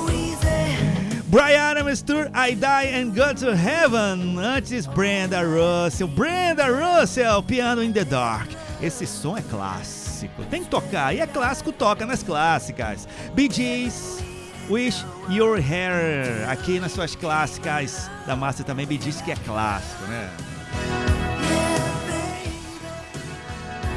Brian 1.37 1.77
Armstrong, 1.77 2.31
I 2.33 2.55
Die 2.55 2.85
and 2.95 3.15
Go 3.15 3.35
to 3.35 3.55
Heaven. 3.55 4.39
Antes, 4.39 4.87
Brenda 4.87 5.45
Russell. 5.45 6.09
Brenda 6.09 6.73
Russell, 6.73 7.43
Piano 7.43 7.83
in 7.83 7.93
the 7.93 8.07
Dark. 8.07 8.49
Esse 8.81 9.07
som 9.07 9.37
é 9.37 9.43
clássico. 9.43 10.43
Tem 10.47 10.65
que 10.65 10.71
tocar. 10.71 11.15
E 11.15 11.21
é 11.21 11.27
clássico, 11.27 11.73
toca 11.73 12.07
nas 12.07 12.23
clássicas. 12.23 13.07
Bee 13.35 13.51
Gees, 13.53 14.25
Wish 14.71 15.05
Your 15.29 15.59
Hair. 15.59 16.49
Aqui 16.49 16.81
nas 16.81 16.93
suas 16.93 17.15
clássicas 17.15 18.11
da 18.27 18.35
Massa 18.35 18.65
também, 18.65 18.87
Bee 18.87 18.99
Gees, 18.99 19.21
que 19.21 19.31
é 19.31 19.37
clássico, 19.37 20.05
né? 20.05 20.31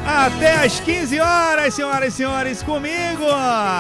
Até 0.06 0.66
às 0.66 0.80
15 0.80 1.20
horas, 1.20 1.74
senhoras 1.74 2.14
e 2.14 2.18
senhores, 2.18 2.64
comigo, 2.64 3.26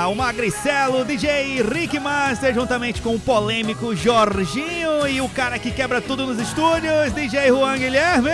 o 0.10 0.16
Magricelo, 0.16 1.04
DJ 1.04 1.64
Rick 1.64 2.00
Master, 2.00 2.54
juntamente 2.54 3.02
com 3.02 3.16
o 3.16 3.20
polêmico 3.20 3.96
Jorginho 3.96 5.08
e 5.08 5.22
o 5.22 5.30
cara 5.30 5.58
que 5.58 5.72
quebra 5.72 6.02
tudo 6.02 6.26
nos 6.26 6.40
estúdios, 6.40 7.12
DJ 7.14 7.48
Juan 7.48 7.78
Guilherme. 7.78 8.30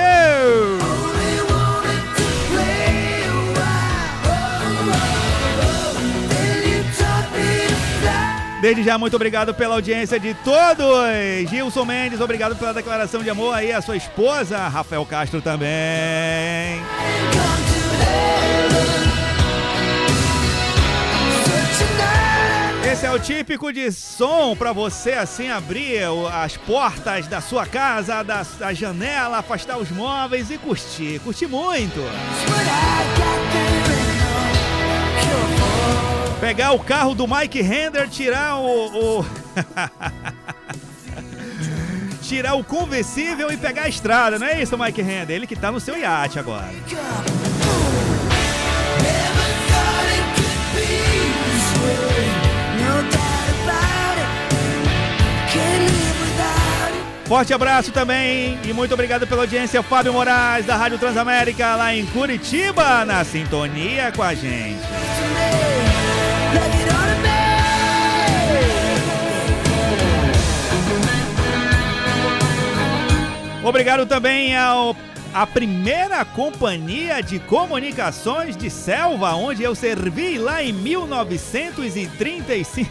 Desde 8.65 8.81
já, 8.81 8.97
muito 8.97 9.15
obrigado 9.15 9.53
pela 9.53 9.75
audiência 9.75 10.19
de 10.19 10.33
todos. 10.33 10.87
Gilson 11.51 11.85
Mendes, 11.85 12.19
obrigado 12.19 12.55
pela 12.55 12.73
declaração 12.73 13.21
de 13.21 13.29
amor 13.29 13.53
aí 13.53 13.71
à 13.71 13.79
sua 13.79 13.95
esposa. 13.95 14.57
Rafael 14.67 15.05
Castro 15.05 15.39
também. 15.39 16.81
Esse 22.95 23.05
é 23.05 23.11
o 23.11 23.19
típico 23.19 23.73
de 23.73 23.91
som 23.91 24.55
para 24.55 24.71
você 24.71 25.11
assim 25.11 25.49
abrir 25.49 25.99
as 26.31 26.55
portas 26.55 27.27
da 27.27 27.41
sua 27.41 27.65
casa, 27.65 28.23
da, 28.23 28.41
da 28.57 28.73
janela, 28.73 29.39
afastar 29.39 29.77
os 29.77 29.91
móveis 29.91 30.49
e 30.49 30.57
curtir. 30.57 31.19
Curtir 31.19 31.47
muito. 31.47 31.99
Pegar 36.39 36.71
o 36.71 36.79
carro 36.79 37.13
do 37.13 37.27
Mike 37.27 37.61
Render, 37.61 38.07
tirar 38.07 38.59
o. 38.59 39.19
o... 39.19 39.25
tirar 42.23 42.55
o 42.55 42.63
conversível 42.63 43.51
e 43.51 43.57
pegar 43.57 43.83
a 43.83 43.89
estrada, 43.89 44.39
não 44.39 44.47
é 44.47 44.61
isso, 44.61 44.77
Mike 44.77 45.01
Render? 45.01 45.33
Ele 45.33 45.47
que 45.47 45.55
tá 45.55 45.69
no 45.71 45.81
seu 45.81 45.97
iate 45.97 46.39
agora. 46.39 46.69
Forte 57.25 57.53
abraço 57.53 57.91
também 57.91 58.57
e 58.63 58.71
muito 58.71 58.93
obrigado 58.93 59.25
pela 59.25 59.41
audiência, 59.41 59.81
Fábio 59.81 60.13
Moraes, 60.13 60.65
da 60.65 60.75
Rádio 60.75 60.99
Transamérica, 60.99 61.75
lá 61.75 61.93
em 61.93 62.05
Curitiba, 62.05 63.03
na 63.03 63.25
sintonia 63.25 64.11
com 64.15 64.21
a 64.21 64.33
gente. 64.35 64.79
Obrigado 73.63 74.05
também 74.05 74.55
ao 74.55 74.95
a 75.35 75.45
primeira 75.45 76.23
companhia 76.23 77.21
de 77.21 77.39
comunicações 77.39 78.55
de 78.55 78.69
Selva, 78.69 79.33
onde 79.33 79.63
eu 79.63 79.75
servi 79.75 80.37
lá 80.37 80.63
em 80.63 80.71
1935. 80.71 82.89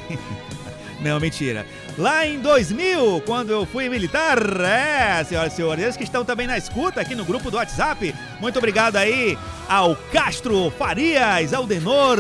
Não, 1.01 1.19
mentira. 1.19 1.65
Lá 1.97 2.27
em 2.27 2.39
2000, 2.39 3.23
quando 3.25 3.51
eu 3.51 3.65
fui 3.65 3.89
militar. 3.89 4.37
É, 4.61 5.25
senhoras 5.25 5.55
e 5.55 5.57
senhores, 5.57 5.85
eles 5.85 5.97
que 5.97 6.05
estão 6.05 6.23
também 6.23 6.47
na 6.47 6.59
escuta 6.59 7.01
aqui 7.01 7.15
no 7.15 7.25
grupo 7.25 7.51
do 7.51 7.57
WhatsApp. 7.57 8.15
Muito 8.39 8.59
obrigado 8.59 8.97
aí 8.97 9.39
ao 9.67 9.97
Castro, 9.97 10.71
Farias, 10.79 11.55
Aldenor 11.55 12.19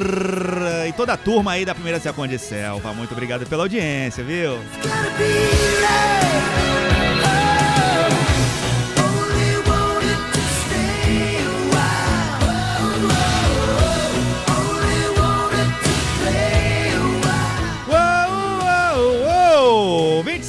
e 0.89 0.93
toda 0.95 1.13
a 1.13 1.19
turma 1.19 1.53
aí 1.53 1.67
da 1.67 1.75
primeira 1.75 2.01
Second 2.01 2.35
de 2.35 2.39
Selva. 2.39 2.95
Muito 2.95 3.13
obrigado 3.13 3.47
pela 3.47 3.65
audiência, 3.65 4.25
viu? 4.25 4.59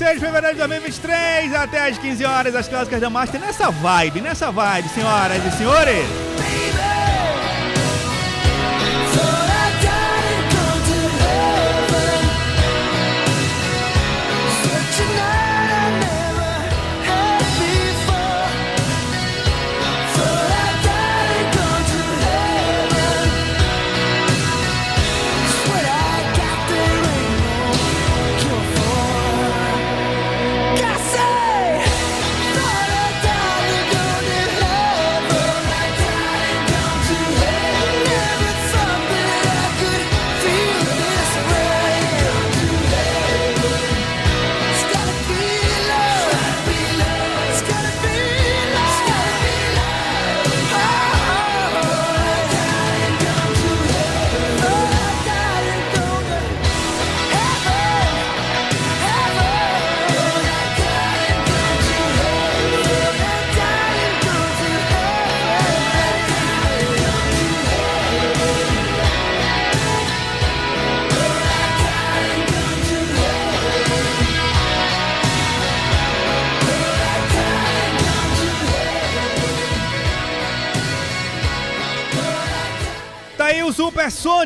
26 0.06 0.20
de 0.20 0.26
fevereiro 0.26 0.56
de 0.56 0.60
2023, 0.60 1.56
até 1.56 1.90
às 1.90 1.98
15 1.98 2.26
horas, 2.26 2.56
as 2.56 2.68
clássicas 2.68 3.02
da 3.02 3.10
Master. 3.10 3.42
Nessa 3.42 3.72
vibe, 3.72 4.22
nessa 4.22 4.52
vibe, 4.52 4.88
senhoras 4.90 5.44
e 5.44 5.58
senhores. 5.58 6.06
Super 6.38 7.05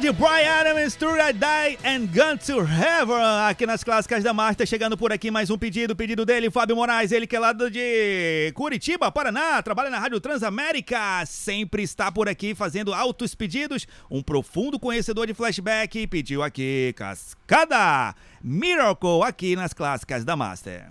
de 0.10 0.14
Brian 0.14 0.61
Adams, 0.61 0.95
True 0.95 1.19
I 1.19 1.34
Die 1.34 1.77
and 1.86 2.07
Gun 2.07 2.38
to 2.38 2.61
Heaven, 2.61 3.48
aqui 3.48 3.65
nas 3.65 3.84
clássicas 3.84 4.23
da 4.23 4.34
Master, 4.34 4.65
chegando 4.65 4.98
por 4.98 5.14
aqui 5.14 5.30
mais 5.30 5.52
um 5.52 5.57
pedido, 5.57 5.95
pedido 5.95 6.26
dele, 6.26 6.49
Fábio 6.49 6.76
Moraes, 6.76 7.11
ele 7.11 7.27
que 7.27 7.36
é 7.36 7.40
lá 7.40 7.53
de 7.53 8.52
Curitiba, 8.56 9.11
Paraná, 9.11 9.61
trabalha 9.61 9.90
na 9.91 9.99
Rádio 9.99 10.19
Transamérica, 10.19 11.23
sempre 11.27 11.84
está 11.84 12.11
por 12.11 12.27
aqui 12.27 12.56
fazendo 12.56 12.91
altos 12.91 13.36
pedidos, 13.36 13.86
um 14.10 14.23
profundo 14.23 14.80
conhecedor 14.80 15.27
de 15.27 15.36
flashback, 15.36 16.07
pediu 16.07 16.41
aqui 16.41 16.94
Cascada, 16.95 18.15
Miracle, 18.41 19.22
aqui 19.23 19.56
nas 19.56 19.73
clássicas 19.73 20.26
da 20.26 20.36
Master. 20.36 20.88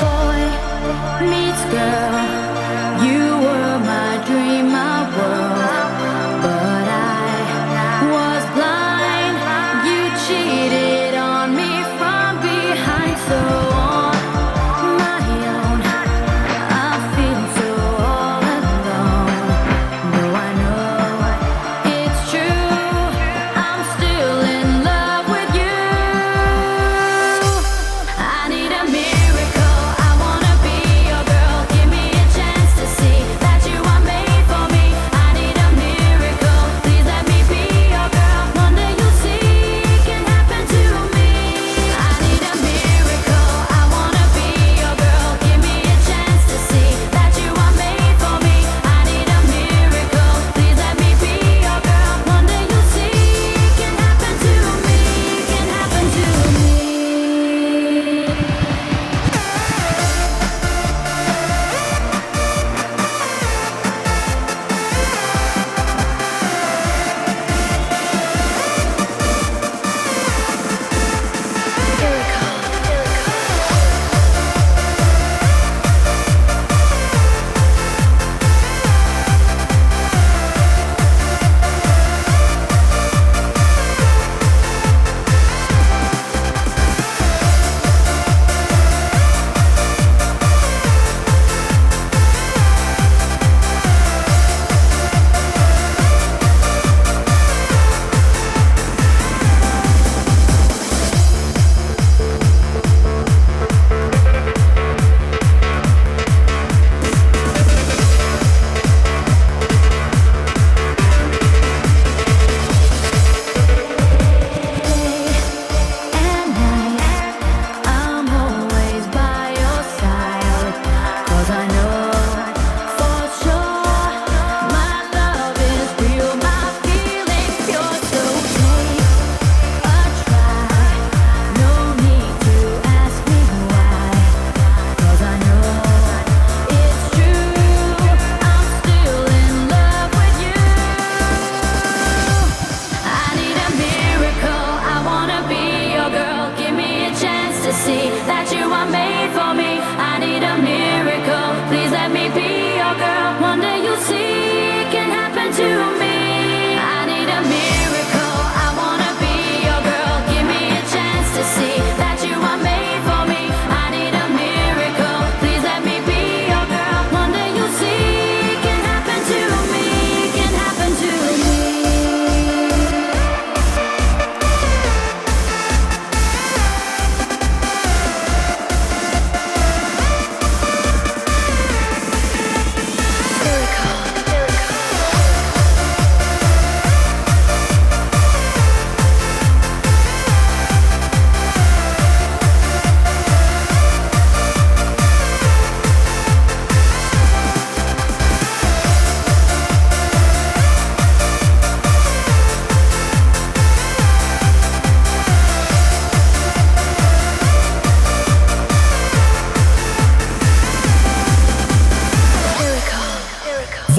Boy 0.00 1.28
meets 1.28 1.62
girl, 1.70 3.04
you 3.04 3.38
were 3.38 3.78
my 3.78 4.24
dream, 4.26 4.72
my 4.72 5.16
world. 5.16 5.79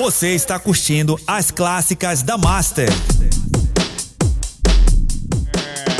Você 0.02 0.30
está 0.30 0.58
curtindo 0.58 1.16
as 1.28 1.52
clássicas 1.52 2.24
da 2.24 2.36
Master. 2.36 2.90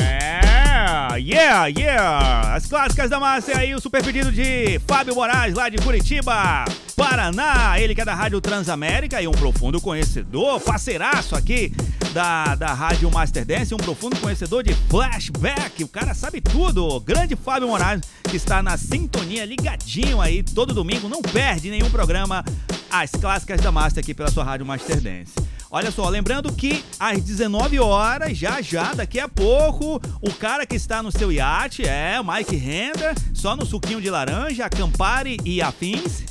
É, 0.02 1.20
yeah, 1.20 1.68
yeah! 1.68 2.56
As 2.56 2.66
clássicas 2.66 3.12
da 3.12 3.20
massa 3.20 3.56
aí, 3.56 3.76
o 3.76 3.80
super 3.80 4.04
pedido 4.04 4.32
de 4.32 4.80
Fábio 4.88 5.14
Moraes, 5.14 5.54
lá 5.54 5.70
de 5.70 5.78
Curitiba, 5.78 6.66
Paraná. 7.02 7.80
Ele 7.80 7.96
que 7.96 8.02
é 8.02 8.06
da 8.06 8.14
Rádio 8.14 8.40
Transamérica 8.40 9.20
e 9.22 9.28
um 9.28 9.32
profundo 9.32 9.82
conhecedor, 9.82 10.60
parceiraço 10.60 11.36
aqui 11.36 11.74
da, 12.14 12.54
da 12.56 12.74
Rádio 12.74 13.10
Master 13.10 13.44
Dance, 13.44 13.74
um 13.74 13.78
profundo 13.78 14.16
conhecedor 14.18 14.64
de 14.64 14.74
flashback. 14.88 15.84
O 15.84 15.88
cara 15.88 16.14
sabe 16.14 16.42
tudo. 16.42 17.00
Grande 17.00 17.36
Fábio 17.36 17.70
Moraes, 17.70 18.02
que 18.30 18.38
está 18.38 18.62
na 18.62 18.78
sintonia, 18.78 19.46
ligadinho 19.46 20.22
aí, 20.22 20.44
todo 20.44 20.74
domingo, 20.74 21.10
não 21.10 21.22
perde 21.22 21.72
nenhum 21.72 21.90
programa. 21.90 22.46
As 22.90 23.10
clássicas 23.12 23.60
da 23.62 23.72
Master 23.72 24.04
aqui 24.04 24.14
pela 24.14 24.30
sua 24.30 24.44
Rádio 24.44 24.66
Master 24.66 25.02
Dance. 25.02 25.34
Olha 25.74 25.90
só, 25.90 26.10
lembrando 26.10 26.52
que 26.52 26.84
às 27.00 27.24
19 27.24 27.80
horas, 27.80 28.38
já 28.38 28.62
já, 28.62 28.94
daqui 28.94 29.22
a 29.22 29.30
pouco, 29.30 30.02
o 30.22 30.34
cara 30.34 30.66
que 30.66 30.76
está 30.76 31.02
no 31.02 31.14
seu 31.14 31.32
iate 31.32 31.88
é 31.88 32.20
o 32.20 32.26
Mike 32.26 32.58
Render, 32.58 33.16
só 33.34 33.56
no 33.56 33.66
suquinho 33.66 34.02
de 34.02 34.10
laranja, 34.10 34.70
Campari 34.70 35.38
e 35.46 35.62
afins, 35.62 36.26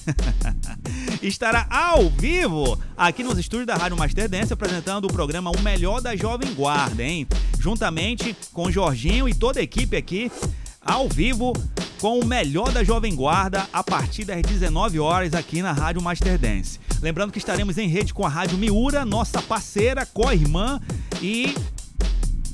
estará 1.22 1.66
ao 1.70 2.10
vivo 2.10 2.78
aqui 2.94 3.24
nos 3.24 3.38
estúdios 3.38 3.66
da 3.66 3.76
Rádio 3.76 3.96
Master 3.96 4.28
Dance 4.28 4.52
apresentando 4.52 5.06
o 5.06 5.12
programa 5.12 5.50
O 5.50 5.60
Melhor 5.62 6.02
da 6.02 6.14
Jovem 6.14 6.52
Guarda, 6.52 7.02
hein? 7.02 7.26
Juntamente 7.58 8.36
com 8.52 8.66
o 8.66 8.70
Jorginho 8.70 9.26
e 9.26 9.32
toda 9.32 9.58
a 9.58 9.62
equipe 9.62 9.96
aqui, 9.96 10.30
ao 10.82 11.08
vivo, 11.08 11.54
com 12.00 12.18
o 12.18 12.24
melhor 12.24 12.72
da 12.72 12.82
Jovem 12.82 13.14
Guarda 13.14 13.68
a 13.70 13.84
partir 13.84 14.24
das 14.24 14.40
19 14.40 14.98
horas 14.98 15.34
aqui 15.34 15.60
na 15.60 15.70
Rádio 15.70 16.00
Master 16.00 16.38
Dance. 16.38 16.80
Lembrando 17.02 17.30
que 17.30 17.38
estaremos 17.38 17.76
em 17.76 17.88
rede 17.88 18.14
com 18.14 18.24
a 18.24 18.28
Rádio 18.28 18.56
Miura, 18.56 19.04
nossa 19.04 19.42
parceira, 19.42 20.06
co-irmã 20.06 20.80
e 21.20 21.54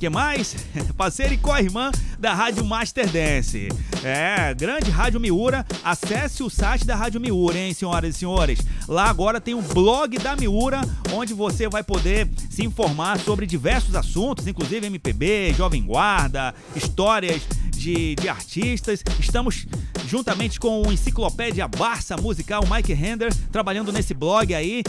que 0.00 0.10
mais? 0.10 0.56
Parceira 0.96 1.32
e 1.32 1.38
co-irmã 1.38 1.90
da 2.18 2.34
Rádio 2.34 2.64
Master 2.64 3.08
Dance. 3.08 3.68
É, 4.04 4.52
grande 4.52 4.90
Rádio 4.90 5.20
Miura. 5.20 5.64
Acesse 5.82 6.42
o 6.42 6.50
site 6.50 6.84
da 6.84 6.94
Rádio 6.94 7.20
Miura, 7.20 7.56
hein, 7.56 7.72
senhoras 7.72 8.14
e 8.14 8.18
senhores. 8.18 8.58
Lá 8.86 9.08
agora 9.08 9.40
tem 9.40 9.54
um 9.54 9.62
blog 9.62 10.18
da 10.18 10.36
Miura, 10.36 10.80
onde 11.12 11.32
você 11.32 11.68
vai 11.68 11.82
poder 11.82 12.28
se 12.50 12.64
informar 12.64 13.18
sobre 13.20 13.46
diversos 13.46 13.94
assuntos, 13.94 14.46
inclusive 14.46 14.86
MPB, 14.86 15.54
Jovem 15.56 15.84
Guarda, 15.84 16.54
histórias 16.74 17.42
de, 17.86 18.16
de 18.16 18.28
artistas. 18.28 19.00
Estamos 19.20 19.64
juntamente 20.08 20.58
com 20.58 20.82
o 20.82 20.92
Enciclopédia 20.92 21.68
Barça 21.68 22.16
Musical, 22.16 22.64
Mike 22.68 22.92
Render, 22.92 23.32
trabalhando 23.52 23.92
nesse 23.92 24.12
blog 24.12 24.52
aí, 24.52 24.82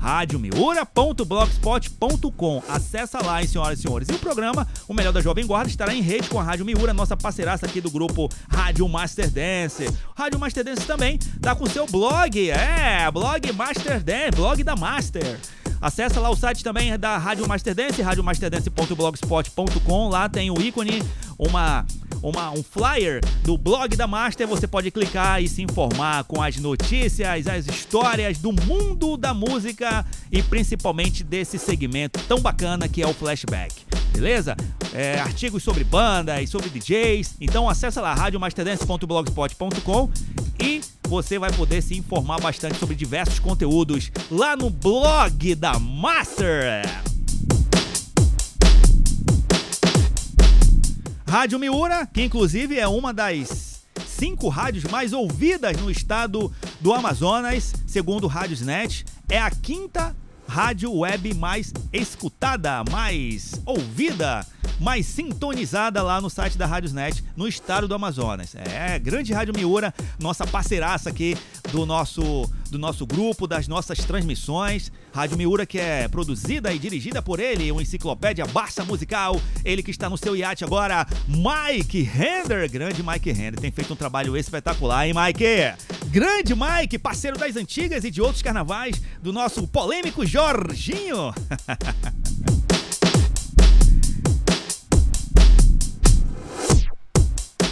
radiomiura.blogspot.com. 0.03 2.63
Acessa 2.67 3.23
lá, 3.23 3.41
hein, 3.41 3.47
senhoras 3.47 3.79
e 3.79 3.81
senhores. 3.81 4.09
E 4.09 4.11
o 4.11 4.19
programa 4.19 4.67
O 4.87 4.93
Melhor 4.93 5.13
da 5.13 5.21
Jovem 5.21 5.47
Guarda 5.47 5.69
estará 5.69 5.95
em 5.95 6.01
rede 6.01 6.27
com 6.27 6.37
a 6.37 6.43
Rádio 6.43 6.65
Miura, 6.65 6.93
nossa 6.93 7.15
parceiraça 7.15 7.65
aqui 7.65 7.79
do 7.79 7.89
grupo 7.89 8.27
Rádio 8.49 8.85
Master 8.89 9.31
Dance. 9.31 9.87
Rádio 10.13 10.37
Master 10.37 10.65
Dance 10.65 10.85
também 10.85 11.17
tá 11.41 11.55
com 11.55 11.65
seu 11.65 11.87
blog, 11.87 12.51
é, 12.51 13.09
blog 13.11 13.53
Master 13.53 14.03
Dance, 14.03 14.31
blog 14.35 14.61
da 14.61 14.75
Master. 14.75 15.39
Acesse 15.83 16.17
lá 16.17 16.29
o 16.29 16.35
site 16.35 16.63
também 16.63 16.97
da 16.97 17.17
Rádio 17.17 17.45
Master 17.45 17.75
Dance, 17.75 18.01
radiomasterdance.blogspot.com. 18.01 20.07
Lá 20.07 20.29
tem 20.29 20.49
o 20.49 20.61
ícone, 20.61 21.03
uma 21.47 21.85
uma, 22.23 22.51
um 22.51 22.63
flyer 22.63 23.19
do 23.43 23.57
blog 23.57 23.95
da 23.97 24.07
Master. 24.07 24.47
Você 24.47 24.65
pode 24.65 24.89
clicar 24.89 25.43
e 25.43 25.47
se 25.47 25.61
informar 25.61 26.23
com 26.23 26.41
as 26.41 26.55
notícias, 26.55 27.45
as 27.47 27.67
histórias 27.67 28.37
do 28.37 28.53
mundo 28.53 29.17
da 29.17 29.33
música 29.33 30.05
e 30.31 30.41
principalmente 30.41 31.23
desse 31.23 31.59
segmento 31.59 32.19
tão 32.21 32.39
bacana 32.39 32.87
que 32.87 33.03
é 33.03 33.07
o 33.07 33.13
flashback. 33.13 33.73
Beleza? 34.13 34.55
É, 34.93 35.19
artigos 35.19 35.63
sobre 35.63 35.83
bandas, 35.83 36.49
sobre 36.49 36.69
DJs. 36.69 37.35
Então 37.41 37.67
acessa 37.67 37.99
lá 37.99 38.13
radiomasterdance.blogspot.com 38.13 40.09
e 40.61 40.81
você 41.09 41.37
vai 41.37 41.51
poder 41.51 41.81
se 41.81 41.97
informar 41.97 42.39
bastante 42.39 42.77
sobre 42.77 42.95
diversos 42.95 43.39
conteúdos 43.39 44.11
lá 44.31 44.55
no 44.55 44.69
blog 44.69 45.55
da 45.55 45.77
Master. 45.77 47.12
Rádio 51.33 51.57
Miura, 51.57 52.05
que 52.05 52.21
inclusive 52.21 52.77
é 52.77 52.87
uma 52.87 53.11
das 53.11 53.81
cinco 54.05 54.49
rádios 54.49 54.83
mais 54.83 55.13
ouvidas 55.13 55.75
no 55.77 55.89
estado 55.89 56.53
do 56.79 56.93
Amazonas, 56.93 57.73
segundo 57.87 58.25
o 58.25 58.27
Rádiosnet, 58.27 59.03
é 59.27 59.39
a 59.39 59.49
quinta 59.49 60.15
rádio 60.47 60.91
web 60.93 61.33
mais 61.33 61.73
escutada, 61.91 62.83
mais 62.91 63.61
ouvida, 63.65 64.45
mais 64.79 65.05
sintonizada 65.05 66.01
lá 66.01 66.19
no 66.19 66.29
site 66.29 66.57
da 66.57 66.65
Rádiosnet, 66.65 67.23
no 67.35 67.47
estado 67.47 67.87
do 67.87 67.95
Amazonas. 67.95 68.55
É, 68.55 68.99
grande 68.99 69.33
Rádio 69.33 69.53
Miura, 69.55 69.93
nossa 70.19 70.45
parceiraça 70.45 71.09
aqui 71.09 71.37
do 71.71 71.85
nosso 71.85 72.49
do 72.73 72.79
nosso 72.79 73.05
grupo, 73.05 73.45
das 73.45 73.67
nossas 73.67 73.99
transmissões. 73.99 74.91
Rádio 75.13 75.37
Miura 75.37 75.63
que 75.63 75.77
é 75.77 76.07
produzida 76.07 76.73
e 76.73 76.79
dirigida 76.79 77.21
por 77.21 77.39
ele, 77.39 77.71
uma 77.71 77.83
enciclopédia 77.83 78.47
Barça 78.47 78.83
Musical. 78.83 79.39
Ele 79.63 79.83
que 79.83 79.91
está 79.91 80.09
no 80.09 80.17
seu 80.17 80.35
iate 80.35 80.63
agora, 80.63 81.05
Mike 81.27 82.01
Render. 82.01 82.69
Grande 82.69 83.03
Mike 83.03 83.31
Render, 83.31 83.59
tem 83.59 83.71
feito 83.71 83.93
um 83.93 83.95
trabalho 83.95 84.35
espetacular, 84.35 85.07
hein, 85.07 85.13
Mike? 85.13 85.45
Grande 86.07 86.55
Mike, 86.55 86.97
parceiro 86.97 87.37
das 87.37 87.55
antigas 87.55 88.03
e 88.03 88.09
de 88.09 88.21
outros 88.21 88.41
carnavais 88.41 88.99
do 89.21 89.31
nosso 89.31 89.67
polêmico 89.67 90.25
Jorginho. 90.33 91.31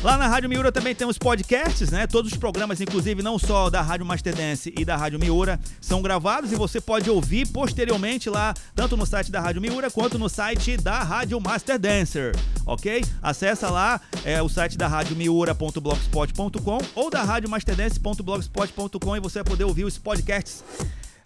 Lá 0.04 0.16
na 0.16 0.28
Rádio 0.28 0.48
Miura 0.48 0.72
também 0.72 0.94
tem 0.94 1.08
os 1.08 1.18
podcasts, 1.18 1.90
né? 1.90 2.06
Todos 2.06 2.32
os 2.32 2.38
programas, 2.38 2.80
inclusive 2.80 3.24
não 3.24 3.40
só 3.40 3.68
da 3.72 3.82
Rádio 3.82 4.06
Master 4.06 4.36
Dance 4.36 4.72
e 4.78 4.86
da 4.86 4.96
Rádio 4.96 5.18
Miura, 5.20 5.60
são 5.80 6.04
gravados 6.04 6.52
e 6.52 6.56
você 6.56 6.80
pode 6.80 7.10
ouvir 7.10 7.48
posteriormente 7.48 8.30
lá, 8.30 8.54
tanto 8.76 8.96
no 8.96 9.08
site 9.08 9.32
da 9.32 9.40
Rádio 9.42 9.60
Miura 9.60 9.90
quanto 9.90 10.20
no 10.20 10.30
site 10.30 10.78
da 10.78 11.02
Rádio 11.02 11.42
Master 11.42 11.80
Dancer, 11.80 12.36
ok? 12.64 13.04
Acessa 13.24 13.72
lá 13.72 14.00
é, 14.24 14.40
o 14.40 14.48
site 14.48 14.78
da 14.78 14.88
Rádio 14.88 15.16
Miura.blogspot.com 15.16 16.78
ou 16.94 17.10
da 17.10 17.24
Rádio 17.24 17.50
Masterdance.blogspot.com 17.50 19.18
e 19.18 19.20
você 19.20 19.40
vai 19.40 19.46
poder 19.46 19.64
ouvir 19.64 19.86
os 19.86 19.98
podcasts 19.98 20.64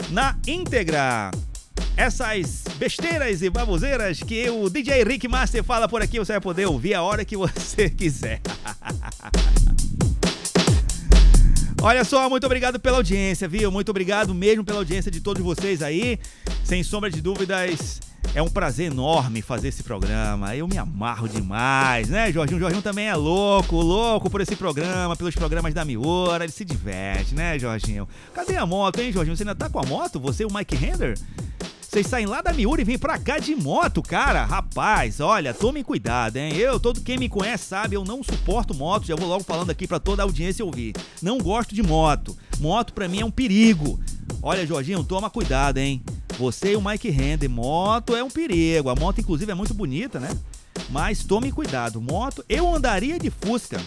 na 0.10 0.38
íntegra 0.48 1.32
essas 1.98 2.64
besteiras 2.78 3.42
e 3.42 3.50
baboseiras 3.50 4.20
que 4.20 4.50
o 4.50 4.70
DJ 4.70 5.04
Rick 5.04 5.28
Master 5.28 5.64
fala 5.64 5.88
por 5.88 6.02
aqui, 6.02 6.20
você 6.20 6.34
vai 6.34 6.42
poder 6.42 6.66
ouvir 6.66 6.94
a 6.94 7.02
hora 7.02 7.24
que 7.24 7.38
você 7.38 7.90
quiser. 7.92 8.42
Olha 11.82 12.04
só, 12.04 12.30
muito 12.30 12.46
obrigado 12.46 12.80
pela 12.80 12.98
audiência, 12.98 13.48
viu? 13.48 13.72
Muito 13.72 13.90
obrigado 13.90 14.34
mesmo 14.34 14.64
pela 14.64 14.80
audiência 14.80 15.12
de 15.12 15.22
todos 15.22 15.42
vocês 15.44 15.82
aí. 15.82 16.20
Sem 16.64 16.84
sombra 16.84 17.10
de 17.10 17.22
dúvidas, 17.22 18.02
é 18.34 18.42
um 18.42 18.50
prazer 18.50 18.92
enorme 18.92 19.42
fazer 19.42 19.70
esse 19.70 19.84
programa. 19.84 20.56
Eu 20.56 20.68
me 20.68 20.78
amarro 20.78 21.28
demais, 21.28 22.10
né, 22.10 22.32
Jorginho? 22.32 22.58
O 22.58 22.60
Jorginho 22.60 22.82
também 22.82 23.08
é 23.08 23.16
louco, 23.16 23.76
louco 23.76 24.30
por 24.30 24.42
esse 24.42 24.56
programa, 24.56 25.16
pelos 25.16 25.36
programas 25.36 25.74
da 25.74 25.86
Miura. 25.86 26.44
Ele 26.44 26.52
se 26.52 26.66
diverte, 26.66 27.36
né, 27.36 27.58
Jorginho? 27.60 28.08
Cadê 28.34 28.58
a 28.58 28.66
moto, 28.66 29.00
hein, 29.00 29.12
Jorginho? 29.12 29.38
Você 29.38 29.44
ainda 29.44 29.56
tá 29.56 29.70
com 29.70 29.80
a 29.80 29.84
moto? 29.84 30.20
Você 30.20 30.44
e 30.44 30.46
o 30.46 30.54
Mike 30.54 30.76
Render? 30.76 31.18
Vocês 31.96 32.08
saem 32.08 32.26
lá 32.26 32.42
da 32.42 32.52
Miura 32.52 32.82
e 32.82 32.84
vêm 32.84 32.98
pra 32.98 33.18
cá 33.18 33.40
de 33.40 33.56
moto, 33.56 34.02
cara. 34.02 34.44
Rapaz, 34.44 35.22
olha, 35.22 35.54
tome 35.54 35.82
cuidado, 35.82 36.36
hein? 36.36 36.54
Eu, 36.54 36.78
todo 36.78 37.00
quem 37.00 37.18
me 37.18 37.30
conhece 37.30 37.64
sabe, 37.64 37.96
eu 37.96 38.04
não 38.04 38.22
suporto 38.22 38.74
moto. 38.74 39.06
Já 39.06 39.16
vou 39.16 39.30
logo 39.30 39.46
falando 39.46 39.70
aqui 39.70 39.88
para 39.88 39.98
toda 39.98 40.22
a 40.22 40.26
audiência 40.26 40.66
ouvir. 40.66 40.94
Não 41.22 41.38
gosto 41.38 41.74
de 41.74 41.82
moto. 41.82 42.38
Moto 42.60 42.92
para 42.92 43.08
mim 43.08 43.22
é 43.22 43.26
um 43.26 43.32
perigo. 43.32 43.98
Olha, 44.42 44.68
Jorginho, 44.68 45.06
toma 45.06 45.30
cuidado, 45.30 45.78
hein? 45.78 46.04
Você 46.38 46.74
e 46.74 46.76
o 46.76 46.82
Mike 46.82 47.10
Render, 47.10 47.48
moto 47.50 48.16
é 48.16 48.24
um 48.24 48.30
perigo. 48.30 48.90
A 48.90 48.96
moto, 48.96 49.20
inclusive, 49.20 49.52
é 49.52 49.56
muito 49.56 49.74
bonita, 49.74 50.20
né? 50.20 50.30
Mas 50.90 51.24
tome 51.24 51.52
cuidado. 51.52 52.02
Moto, 52.02 52.44
eu 52.50 52.74
andaria 52.74 53.18
de 53.18 53.30
Fusca. 53.30 53.80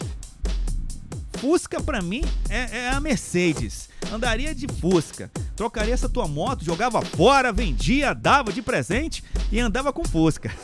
Fusca 1.33 1.79
para 1.79 2.01
mim 2.01 2.23
é, 2.49 2.79
é, 2.79 2.89
a 2.89 2.99
Mercedes. 2.99 3.87
Andaria 4.11 4.53
de 4.55 4.67
Fusca. 4.67 5.31
Trocaria 5.55 5.93
essa 5.93 6.09
tua 6.09 6.27
moto, 6.27 6.65
jogava 6.65 7.01
fora, 7.01 7.53
vendia, 7.53 8.13
dava 8.13 8.51
de 8.51 8.61
presente 8.61 9.23
e 9.51 9.59
andava 9.59 9.93
com 9.93 10.03
Fusca. 10.03 10.51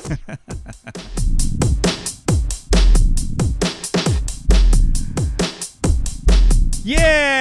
Yeah! 6.87 7.34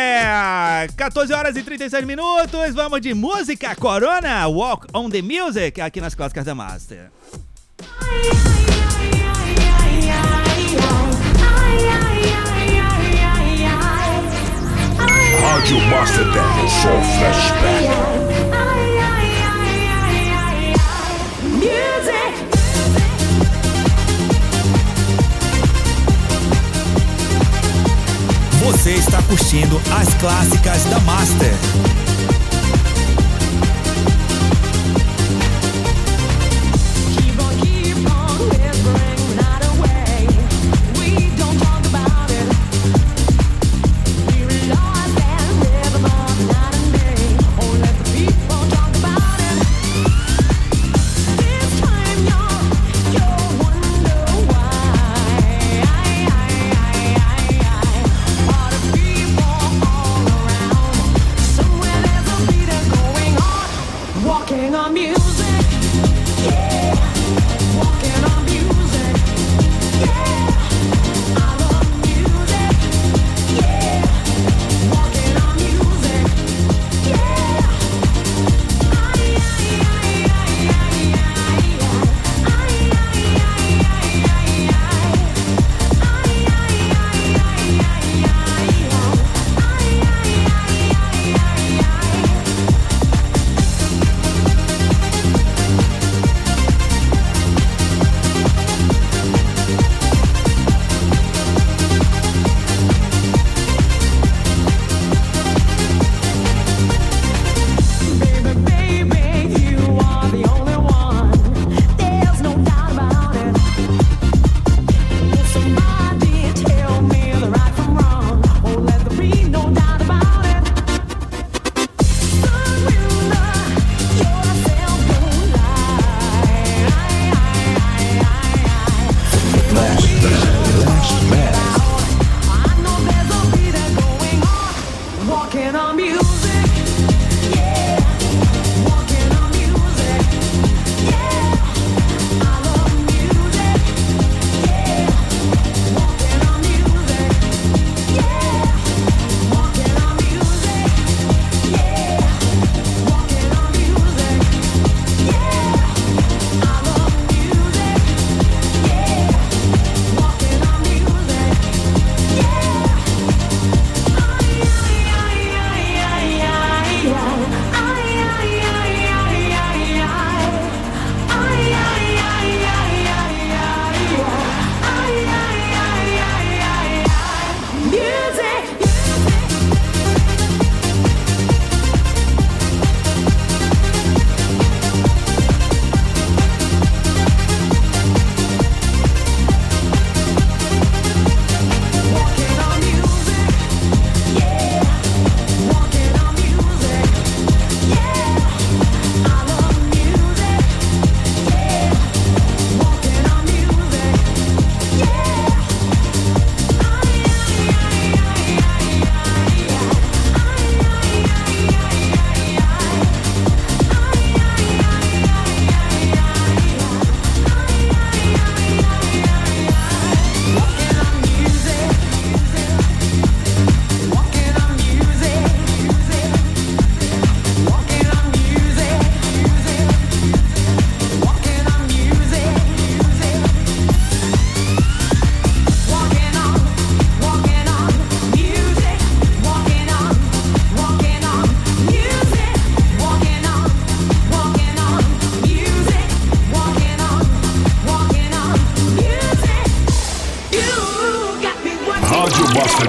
14 0.97 1.33
horas 1.33 1.57
e 1.57 1.63
36 1.63 2.05
minutos, 2.05 2.75
vamos 2.75 3.01
de 3.01 3.15
música 3.15 3.75
Corona, 3.77 4.47
Walk 4.49 4.87
on 4.93 5.09
the 5.11 5.23
Music, 5.23 5.81
aqui 5.81 6.01
nas 6.01 6.15
Clássicas 6.15 6.45
da 6.45 6.55
Master. 6.55 7.11
Rádio 15.41 15.81
Master 15.89 16.25
Dance 16.33 16.75
Show 16.83 17.01
Flashback. 17.19 18.54
Você 28.65 28.93
está 28.93 29.23
curtindo 29.25 29.79
as 29.93 30.15
clássicas 30.15 30.85
da 30.85 30.99
Master. 31.01 32.04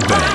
Bang. 0.00 0.26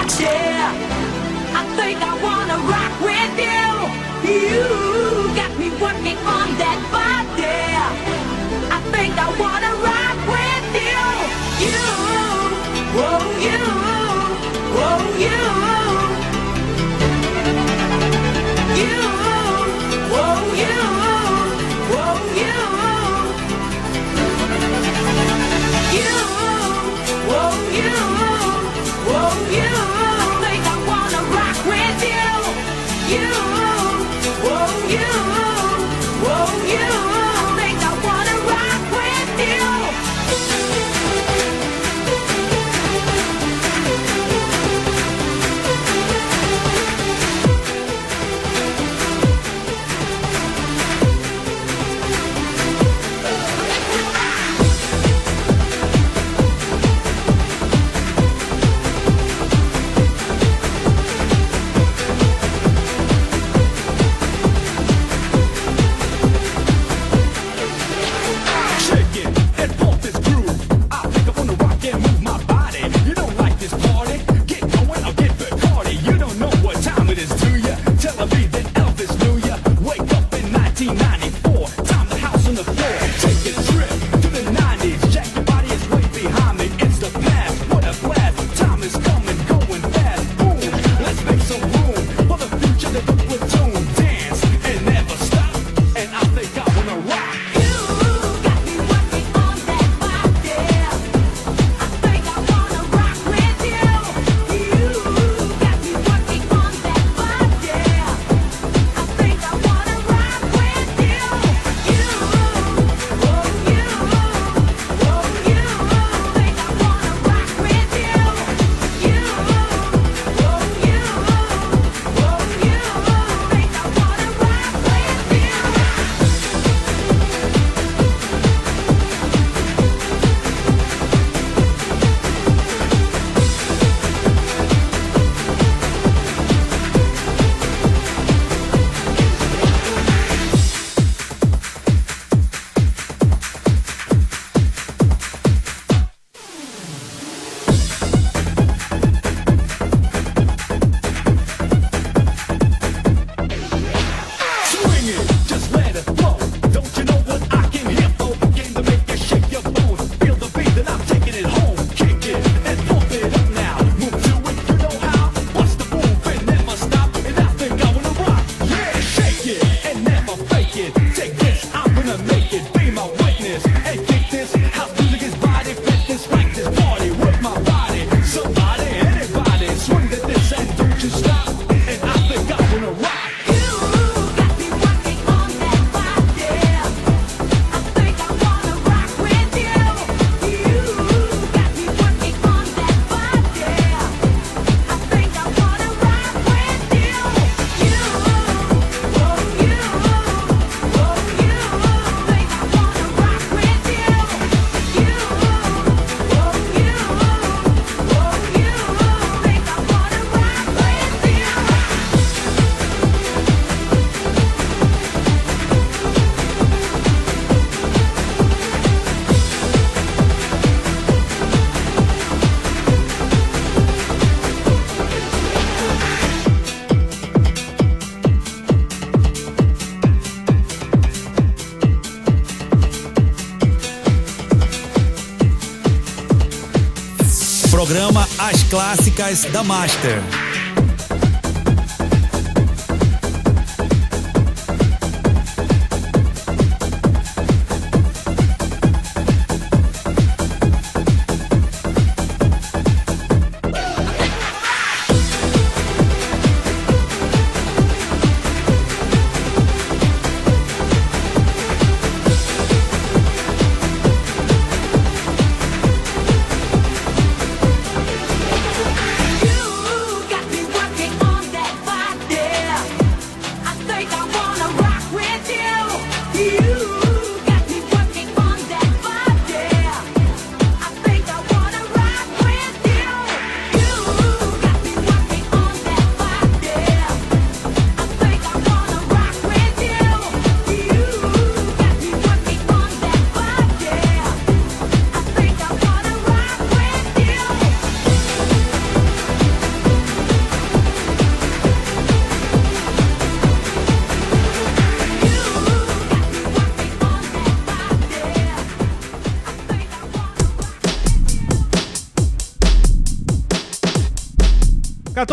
As 238.43 238.63
Clássicas 238.63 239.45
da 239.45 239.63
Master. 239.63 240.40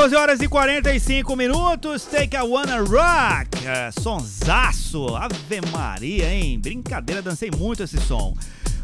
14 0.09 0.17
horas 0.17 0.41
e 0.41 0.49
45 0.49 1.37
minutos, 1.37 2.05
Take 2.05 2.35
a 2.35 2.43
Wanna 2.43 2.79
Rock, 2.79 3.67
é, 3.67 3.91
sonsaço, 3.91 5.15
Ave 5.15 5.61
Maria, 5.71 6.33
hein? 6.33 6.59
Brincadeira, 6.59 7.21
dancei 7.21 7.51
muito 7.51 7.83
esse 7.83 7.99
som. 8.01 8.35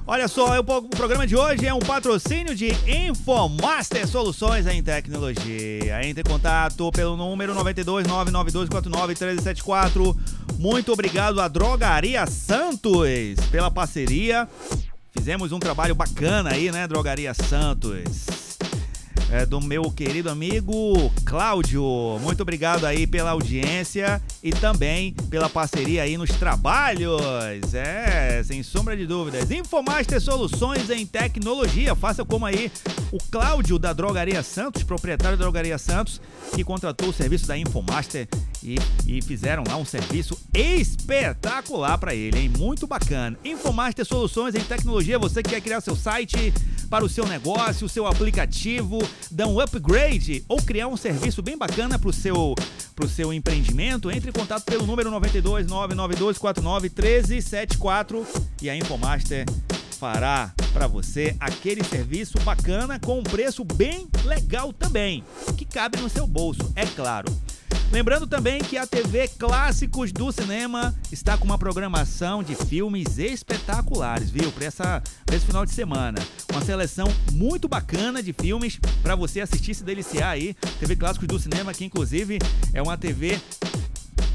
Olha 0.06 0.28
só, 0.28 0.58
o 0.58 0.82
programa 0.90 1.26
de 1.26 1.34
hoje 1.34 1.66
é 1.66 1.72
um 1.72 1.78
patrocínio 1.78 2.54
de 2.54 2.72
Infomaster 2.86 4.06
Soluções 4.06 4.66
em 4.66 4.82
Tecnologia. 4.82 6.06
Entre 6.06 6.20
em 6.20 6.30
contato 6.30 6.90
pelo 6.92 7.16
número 7.16 7.54
92 7.54 8.06
99249 8.06 9.06
1374. 9.06 10.16
Muito 10.58 10.92
obrigado 10.92 11.40
à 11.40 11.48
Drogaria 11.48 12.26
Santos 12.26 13.08
pela 13.50 13.70
parceria. 13.70 14.46
Fizemos 15.16 15.52
um 15.52 15.58
trabalho 15.58 15.94
bacana 15.94 16.50
aí, 16.50 16.70
né, 16.70 16.86
Drogaria 16.86 17.32
Santos? 17.32 18.43
É, 19.34 19.44
do 19.44 19.60
meu 19.60 19.90
querido 19.90 20.30
amigo 20.30 21.12
Cláudio. 21.24 21.82
Muito 22.22 22.42
obrigado 22.42 22.84
aí 22.84 23.04
pela 23.04 23.32
audiência 23.32 24.22
e 24.40 24.52
também 24.52 25.12
pela 25.28 25.48
parceria 25.48 26.04
aí 26.04 26.16
nos 26.16 26.30
trabalhos. 26.30 27.20
É, 27.74 28.40
sem 28.44 28.62
sombra 28.62 28.96
de 28.96 29.04
dúvidas. 29.06 29.50
Infomaster 29.50 30.20
Soluções 30.20 30.88
em 30.88 31.04
Tecnologia. 31.04 31.96
Faça 31.96 32.24
como 32.24 32.46
aí 32.46 32.70
o 33.10 33.18
Cláudio 33.28 33.76
da 33.76 33.92
Drogaria 33.92 34.40
Santos, 34.40 34.84
proprietário 34.84 35.36
da 35.36 35.42
Drogaria 35.42 35.78
Santos, 35.78 36.20
que 36.54 36.62
contratou 36.62 37.08
o 37.08 37.12
serviço 37.12 37.48
da 37.48 37.58
Infomaster 37.58 38.28
e, 38.62 38.76
e 39.04 39.20
fizeram 39.20 39.64
lá 39.66 39.76
um 39.76 39.84
serviço 39.84 40.38
espetacular 40.54 41.98
para 41.98 42.14
ele, 42.14 42.38
hein? 42.38 42.52
Muito 42.56 42.86
bacana. 42.86 43.36
Infomaster 43.44 44.04
Soluções 44.04 44.54
em 44.54 44.60
Tecnologia. 44.60 45.18
Você 45.18 45.42
que 45.42 45.50
quer 45.50 45.60
criar 45.60 45.80
seu 45.80 45.96
site 45.96 46.54
para 46.84 47.04
o 47.04 47.08
seu 47.08 47.26
negócio, 47.26 47.86
o 47.86 47.88
seu 47.88 48.06
aplicativo, 48.06 48.98
dar 49.30 49.46
um 49.46 49.60
upgrade 49.60 50.44
ou 50.48 50.58
criar 50.58 50.88
um 50.88 50.96
serviço 50.96 51.42
bem 51.42 51.56
bacana 51.56 51.98
para 51.98 52.08
o 52.08 52.12
seu, 52.12 52.54
pro 52.94 53.08
seu 53.08 53.32
empreendimento, 53.32 54.10
entre 54.10 54.30
em 54.30 54.32
contato 54.32 54.64
pelo 54.64 54.86
número 54.86 55.10
92 55.10 55.66
992 55.66 56.38
49 56.38 56.88
1374 56.88 58.26
e 58.62 58.70
a 58.70 58.76
Infomaster 58.76 59.44
fará 59.98 60.52
para 60.72 60.86
você 60.86 61.36
aquele 61.40 61.82
serviço 61.84 62.38
bacana 62.40 62.98
com 62.98 63.20
um 63.20 63.22
preço 63.22 63.64
bem 63.64 64.08
legal 64.24 64.72
também, 64.72 65.24
que 65.56 65.64
cabe 65.64 65.98
no 65.98 66.08
seu 66.08 66.26
bolso, 66.26 66.72
é 66.74 66.84
claro. 66.84 67.32
Lembrando 67.92 68.26
também 68.26 68.60
que 68.60 68.76
a 68.76 68.86
TV 68.86 69.28
Clássicos 69.28 70.12
do 70.12 70.32
Cinema 70.32 70.94
está 71.12 71.38
com 71.38 71.44
uma 71.44 71.58
programação 71.58 72.42
de 72.42 72.54
filmes 72.54 73.18
espetaculares, 73.18 74.30
viu? 74.30 74.50
Para 74.50 74.66
esse 75.32 75.46
final 75.46 75.64
de 75.64 75.72
semana. 75.72 76.18
Uma 76.50 76.60
seleção 76.60 77.06
muito 77.32 77.68
bacana 77.68 78.22
de 78.22 78.32
filmes 78.32 78.80
para 79.02 79.14
você 79.14 79.40
assistir 79.40 79.70
e 79.70 79.74
se 79.74 79.84
deliciar 79.84 80.30
aí. 80.30 80.54
TV 80.80 80.96
Clássicos 80.96 81.28
do 81.28 81.38
Cinema, 81.38 81.72
que 81.72 81.84
inclusive 81.84 82.38
é 82.72 82.82
uma 82.82 82.96
TV 82.96 83.40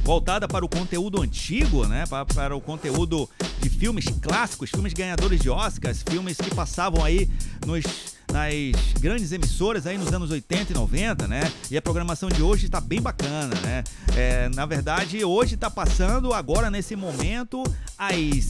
voltada 0.03 0.47
para 0.47 0.65
o 0.65 0.69
conteúdo 0.69 1.21
antigo, 1.21 1.85
né? 1.85 2.03
Para, 2.09 2.26
para, 2.26 2.55
o 2.55 2.61
conteúdo 2.61 3.30
de 3.61 3.69
filmes 3.69 4.05
clássicos, 4.21 4.69
filmes 4.71 4.93
ganhadores 4.93 5.39
de 5.39 5.49
Oscars, 5.49 6.03
filmes 6.09 6.38
que 6.38 6.53
passavam 6.55 7.03
aí 7.03 7.30
nos 7.65 7.84
nas 8.31 8.93
grandes 8.99 9.31
emissoras 9.31 9.85
aí 9.85 9.97
nos 9.97 10.11
anos 10.14 10.31
80 10.31 10.72
e 10.72 10.76
90, 10.76 11.27
né? 11.27 11.41
E 11.69 11.77
a 11.77 11.81
programação 11.81 12.30
de 12.30 12.41
hoje 12.41 12.65
está 12.65 12.80
bem 12.80 13.01
bacana, 13.01 13.53
né? 13.61 13.84
É, 14.15 14.49
na 14.49 14.65
verdade, 14.65 15.23
hoje 15.23 15.56
está 15.56 15.69
passando 15.69 16.34
agora 16.34 16.69
nesse 16.69 16.95
momento 16.95 17.64
as 17.97 18.45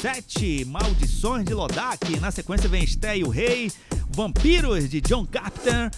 sete 0.00 0.64
maldições 0.64 1.44
de 1.44 1.54
Lodak. 1.54 2.18
Na 2.20 2.30
sequência 2.30 2.68
vem 2.68 2.86
Sté 2.86 3.18
e 3.18 3.24
o 3.24 3.28
Rei, 3.28 3.70
Vampiros 4.10 4.88
de 4.88 5.00
John 5.00 5.24
Carpenter. 5.24 5.90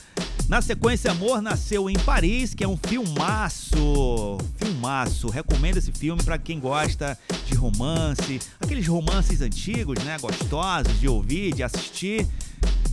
Na 0.48 0.60
sequência, 0.60 1.10
Amor 1.10 1.40
Nasceu 1.40 1.88
em 1.88 1.98
Paris, 2.00 2.52
que 2.52 2.62
é 2.62 2.68
um 2.68 2.76
filmaço. 2.76 4.36
Filmaço. 4.56 5.28
Recomendo 5.28 5.78
esse 5.78 5.90
filme 5.90 6.22
para 6.22 6.36
quem 6.36 6.60
gosta 6.60 7.18
de 7.46 7.54
romance, 7.54 8.40
aqueles 8.60 8.86
romances 8.86 9.40
antigos, 9.40 10.02
né? 10.04 10.18
Gostosos 10.18 11.00
de 11.00 11.08
ouvir, 11.08 11.54
de 11.54 11.62
assistir. 11.62 12.26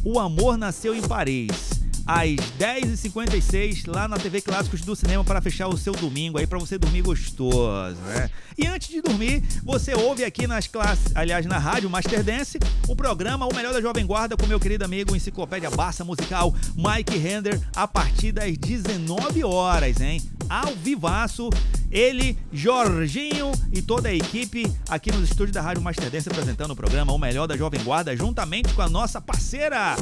O 0.03 0.19
Amor 0.19 0.57
Nasceu 0.57 0.95
em 0.95 1.01
Paris. 1.01 1.80
Às 2.13 2.35
10h56, 2.59 3.87
lá 3.87 4.05
na 4.05 4.17
TV 4.17 4.41
Clássicos 4.41 4.81
do 4.81 4.97
Cinema, 4.97 5.23
para 5.23 5.39
fechar 5.41 5.69
o 5.69 5.77
seu 5.77 5.93
domingo 5.93 6.37
aí, 6.37 6.45
para 6.45 6.59
você 6.59 6.77
dormir 6.77 7.01
gostoso, 7.03 7.95
né? 8.01 8.29
E 8.57 8.67
antes 8.67 8.89
de 8.89 9.01
dormir, 9.01 9.41
você 9.63 9.93
ouve 9.93 10.25
aqui 10.25 10.45
nas 10.45 10.67
classes, 10.67 11.15
aliás, 11.15 11.45
na 11.45 11.57
rádio 11.57 11.89
Master 11.89 12.21
Dance, 12.21 12.59
o 12.89 12.97
programa 12.97 13.47
O 13.47 13.55
Melhor 13.55 13.71
da 13.71 13.79
Jovem 13.79 14.05
Guarda 14.05 14.35
com 14.35 14.45
meu 14.45 14.59
querido 14.59 14.83
amigo 14.83 15.15
Enciclopédia 15.15 15.69
Barça 15.69 16.03
Musical, 16.03 16.53
Mike 16.75 17.17
Render, 17.17 17.57
a 17.73 17.87
partir 17.87 18.33
das 18.33 18.57
19 18.57 19.45
horas, 19.45 20.01
hein? 20.01 20.21
Ao 20.49 20.75
vivaço, 20.75 21.49
ele, 21.89 22.37
Jorginho 22.51 23.53
e 23.71 23.81
toda 23.81 24.09
a 24.09 24.13
equipe 24.13 24.69
aqui 24.89 25.13
nos 25.13 25.29
estúdios 25.29 25.53
da 25.53 25.61
Rádio 25.61 25.81
Master 25.81 26.09
Dance 26.09 26.27
apresentando 26.27 26.71
o 26.71 26.75
programa 26.75 27.13
O 27.13 27.17
Melhor 27.17 27.47
da 27.47 27.55
Jovem 27.55 27.81
Guarda, 27.81 28.13
juntamente 28.17 28.73
com 28.73 28.81
a 28.81 28.89
nossa 28.89 29.21
parceira 29.21 29.95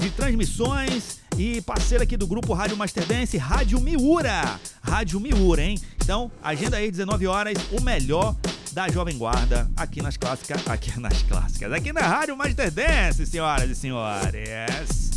de 0.00 0.10
transmissões 0.10 1.20
e 1.38 1.60
parceira 1.62 2.04
aqui 2.04 2.16
do 2.16 2.26
grupo 2.26 2.52
Rádio 2.52 2.76
Master 2.76 3.04
Dance, 3.06 3.36
Rádio 3.38 3.80
Miura. 3.80 4.60
Rádio 4.82 5.18
Miura, 5.18 5.62
hein? 5.62 5.78
Então, 6.02 6.30
agenda 6.42 6.76
aí 6.76 6.90
19 6.90 7.26
horas, 7.26 7.56
o 7.72 7.82
melhor 7.82 8.36
da 8.72 8.88
Jovem 8.88 9.16
Guarda 9.16 9.70
aqui 9.74 10.02
nas 10.02 10.16
clássicas, 10.16 10.66
aqui 10.68 11.00
nas 11.00 11.22
clássicas, 11.22 11.72
aqui 11.72 11.92
na 11.92 12.02
Rádio 12.02 12.36
Master 12.36 12.70
Dance, 12.70 13.26
senhoras 13.26 13.70
e 13.70 13.74
senhores. 13.74 15.12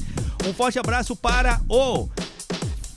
Um 0.47 0.53
forte 0.53 0.79
abraço 0.79 1.15
para 1.15 1.59
o 1.67 2.07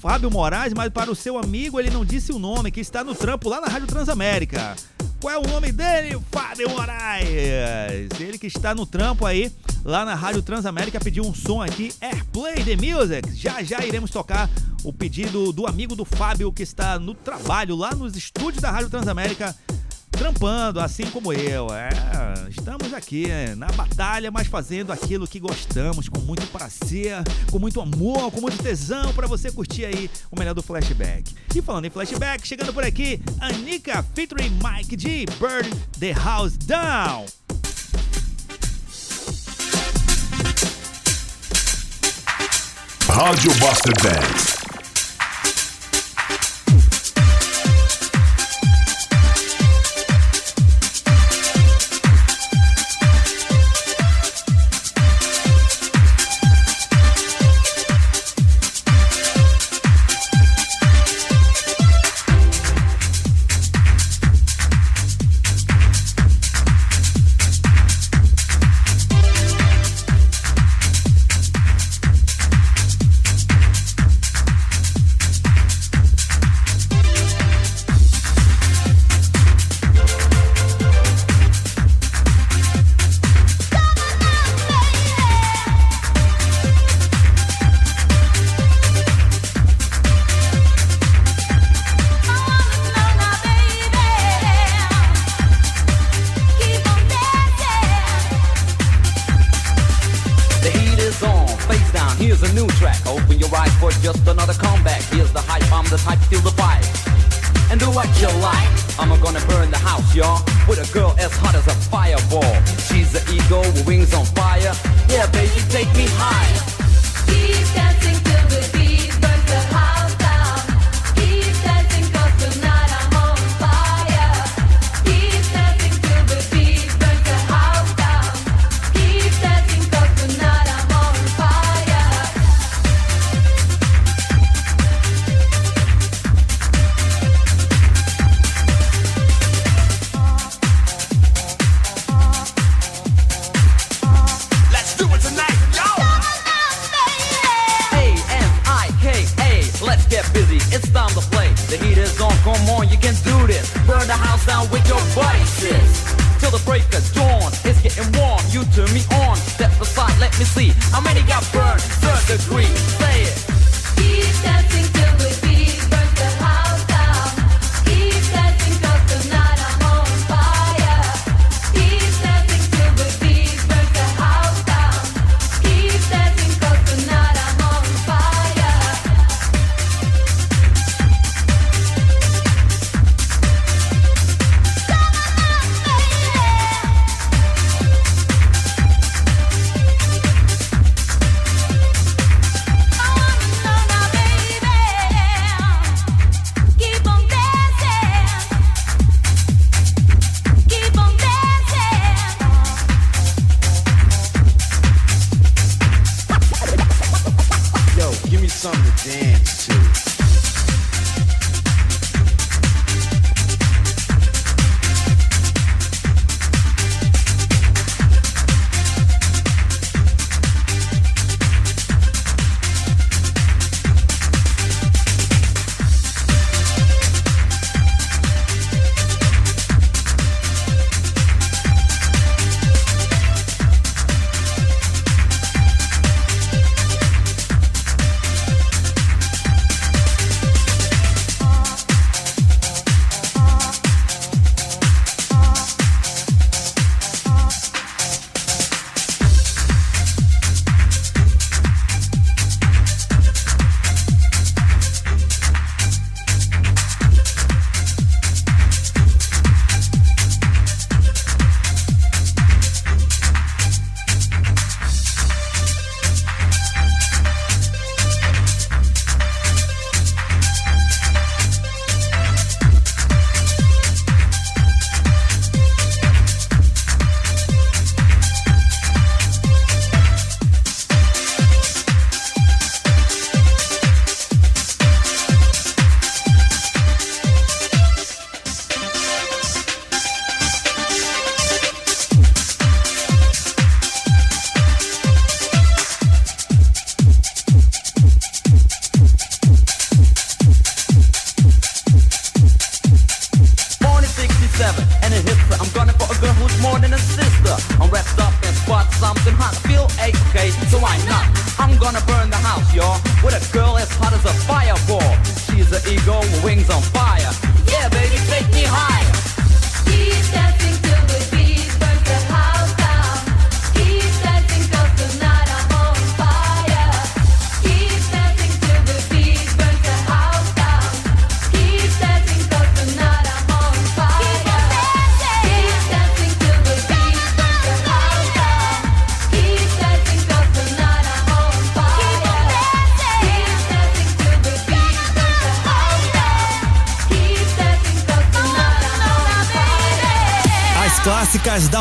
Fábio 0.03 0.33
Moraes, 0.33 0.75
mas 0.75 0.89
para 0.89 1.13
o 1.13 1.15
seu 1.15 1.39
amigo 1.39 1.79
ele 1.79 1.89
não 1.89 2.05
disse 2.05 2.33
o 2.33 2.39
nome, 2.41 2.73
que 2.73 2.81
está 2.81 3.05
no 3.05 3.15
trampo 3.15 3.49
lá 3.49 3.61
na 3.61 3.69
Rádio 3.69 3.87
Transamérica. 3.87 4.75
Qual 5.21 5.33
é 5.33 5.39
o 5.39 5.47
nome 5.47 5.71
dele? 5.71 6.21
Fábio 6.33 6.69
Moraes. 6.71 8.11
Ele 8.19 8.37
que 8.37 8.49
está 8.49 8.75
no 8.75 8.85
trampo 8.85 9.25
aí, 9.25 9.53
lá 9.85 10.05
na 10.05 10.17
Rádio 10.17 10.43
Transamérica, 10.43 10.99
pediu 10.99 11.23
um 11.23 11.33
som 11.33 11.63
aqui, 11.63 11.95
Airplay 12.01 12.65
the 12.65 12.75
Music. 12.75 13.33
Já 13.33 13.63
já 13.63 13.85
iremos 13.85 14.11
tocar 14.11 14.51
o 14.83 14.93
pedido 14.93 15.53
do 15.53 15.69
amigo 15.69 15.95
do 15.95 16.05
Fábio, 16.05 16.53
que 16.53 16.65
está 16.65 16.99
no 16.99 17.15
trabalho 17.15 17.77
lá 17.77 17.95
nos 17.95 18.17
estúdios 18.17 18.61
da 18.61 18.73
Rádio 18.73 18.91
Transamérica 18.91 19.55
trampando, 20.13 20.81
assim 20.81 21.05
como 21.07 21.33
eu. 21.33 21.69
É, 21.75 21.89
estamos 22.49 22.93
aqui 22.95 23.31
é, 23.31 23.55
na 23.55 23.67
batalha, 23.73 24.31
mas 24.31 24.47
fazendo 24.47 24.93
aquilo 24.93 25.27
que 25.27 25.41
gostamos, 25.41 26.09
com 26.09 26.21
muito 26.21 26.47
prazer, 26.49 27.23
com 27.51 27.59
muito 27.59 27.81
amor, 27.81 28.31
com 28.31 28.41
muito 28.41 28.63
tesão, 28.63 29.13
para 29.15 29.27
você 29.27 29.51
curtir 29.51 29.85
aí 29.85 30.11
o 30.31 30.39
melhor 30.39 30.55
do 30.55 30.63
flashback. 30.63 31.35
E 31.55 31.61
falando 31.61 31.87
em 31.87 31.91
flashback, 31.91 32.47
chegando 32.47 32.73
por 32.73 32.85
aqui, 32.85 33.21
Anika 33.41 34.03
featuring 34.15 34.51
Mike 34.63 34.97
G, 34.99 35.27
Burn 35.39 35.69
the 35.99 36.13
House 36.13 36.57
Down. 36.57 37.27
Rádio 43.09 43.53
Buster 43.55 43.93
Dance. 44.03 44.62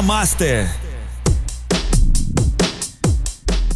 Master. 0.02 0.68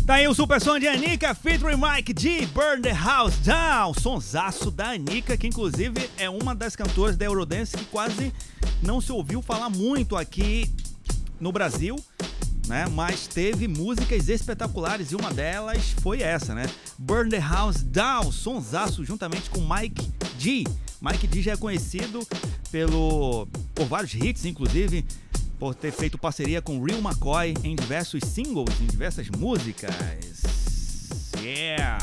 Tá 0.05 0.15
aí 0.15 0.27
o 0.27 0.33
super 0.33 0.61
som 0.61 0.79
de 0.79 0.87
Anica, 0.87 1.33
featuring 1.33 1.77
Mike 1.77 2.13
G, 2.17 2.45
Burn 2.47 2.81
the 2.81 2.93
House 2.93 3.35
Down. 3.37 3.93
Sonsaço 3.93 4.71
da 4.71 4.89
Anica, 4.89 5.35
que 5.35 5.47
inclusive 5.47 6.09
é 6.17 6.29
uma 6.29 6.55
das 6.55 6.75
cantoras 6.75 7.15
da 7.17 7.25
Eurodance 7.25 7.75
que 7.75 7.85
quase 7.85 8.33
não 8.81 9.01
se 9.01 9.11
ouviu 9.11 9.41
falar 9.41 9.69
muito 9.69 10.15
aqui 10.15 10.71
no 11.39 11.51
Brasil, 11.51 11.95
né? 12.67 12.85
Mas 12.91 13.27
teve 13.27 13.67
músicas 13.67 14.29
espetaculares 14.29 15.11
e 15.11 15.15
uma 15.15 15.33
delas 15.33 15.95
foi 16.01 16.21
essa, 16.21 16.53
né? 16.53 16.65
Burn 16.97 17.29
the 17.29 17.39
House 17.39 17.81
Down, 17.83 18.31
sonsaço 18.31 19.03
juntamente 19.03 19.49
com 19.49 19.61
Mike 19.61 20.11
G. 20.39 20.63
Mike 21.01 21.27
D 21.27 21.41
já 21.41 21.51
é 21.51 21.57
conhecido 21.57 22.25
pelo 22.71 23.47
por 23.73 23.85
vários 23.85 24.13
hits, 24.13 24.45
inclusive 24.45 25.05
por 25.59 25.75
ter 25.75 25.91
feito 25.91 26.17
parceria 26.17 26.61
com 26.61 26.83
Real 26.83 26.99
McCoy 26.99 27.53
em 27.63 27.75
diversos 27.75 28.21
singles, 28.23 28.79
em 28.81 28.85
diversas 28.85 29.29
músicas. 29.29 29.93
Yeah! 31.41 31.97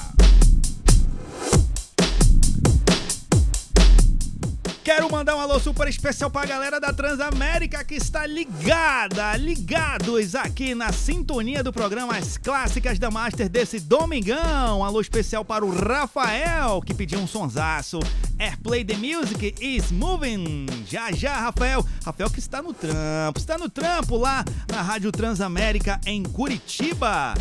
Quero 4.85 5.09
mandar 5.09 5.37
um 5.37 5.41
alô 5.41 5.61
super 5.61 5.87
especial 5.87 6.29
pra 6.29 6.45
galera 6.45 6.81
da 6.81 6.93
Transamérica 6.93 7.85
que 7.85 7.95
está 7.95 8.27
ligada, 8.27 9.37
ligados 9.37 10.35
aqui 10.35 10.75
na 10.75 10.91
sintonia 10.91 11.63
do 11.63 11.73
programa 11.73 12.17
As 12.17 12.37
Clássicas 12.37 12.99
da 12.99 13.09
Master 13.09 13.49
desse 13.49 13.79
domingão. 13.79 14.81
Um 14.81 14.85
alô 14.85 15.01
especial 15.01 15.45
para 15.45 15.65
o 15.65 15.71
Rafael, 15.71 16.83
que 16.83 16.95
pediu 16.95 17.21
um 17.21 17.29
sonsaço. 17.29 18.01
Airplay 18.41 18.85
the 18.85 18.97
Music 18.97 19.55
is 19.61 19.93
moving. 19.93 20.67
Já, 20.89 21.13
já, 21.13 21.39
Rafael. 21.39 21.87
Rafael 22.05 22.29
que 22.29 22.41
está 22.41 22.61
no 22.61 22.75
trampo, 22.75 23.39
está 23.39 23.57
no 23.57 23.71
trampo 23.71 24.17
lá 24.17 24.45
na 24.69 24.83
Rádio 24.83 25.13
Transamérica 25.13 26.01
em 26.05 26.25
Curitiba. 26.25 27.35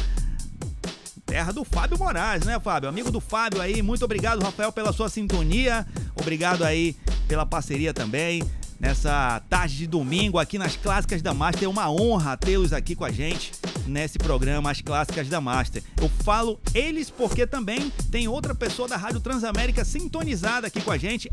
Terra 1.31 1.53
do 1.53 1.63
Fábio 1.63 1.97
Moraes, 1.97 2.43
né, 2.43 2.59
Fábio? 2.59 2.89
Amigo 2.89 3.09
do 3.09 3.21
Fábio 3.21 3.61
aí, 3.61 3.81
muito 3.81 4.03
obrigado, 4.03 4.43
Rafael, 4.43 4.69
pela 4.69 4.91
sua 4.91 5.07
sintonia. 5.07 5.87
Obrigado 6.13 6.61
aí 6.65 6.93
pela 7.25 7.45
parceria 7.45 7.93
também. 7.93 8.43
Nessa 8.77 9.41
tarde 9.49 9.77
de 9.77 9.87
domingo 9.87 10.37
aqui 10.37 10.57
nas 10.57 10.75
Clássicas 10.75 11.21
da 11.21 11.33
Master. 11.33 11.63
É 11.63 11.67
uma 11.69 11.89
honra 11.89 12.35
tê-los 12.35 12.73
aqui 12.73 12.95
com 12.95 13.05
a 13.05 13.11
gente 13.11 13.53
nesse 13.87 14.17
programa 14.17 14.69
As 14.69 14.81
Clássicas 14.81 15.29
da 15.29 15.39
Master. 15.39 15.81
Eu 16.01 16.09
falo 16.09 16.59
eles 16.73 17.09
porque 17.09 17.47
também 17.47 17.89
tem 18.11 18.27
outra 18.27 18.53
pessoa 18.53 18.89
da 18.89 18.97
Rádio 18.97 19.21
Transamérica 19.21 19.85
sintonizada 19.85 20.67
aqui 20.67 20.81
com 20.81 20.91
a 20.91 20.97
gente. 20.97 21.29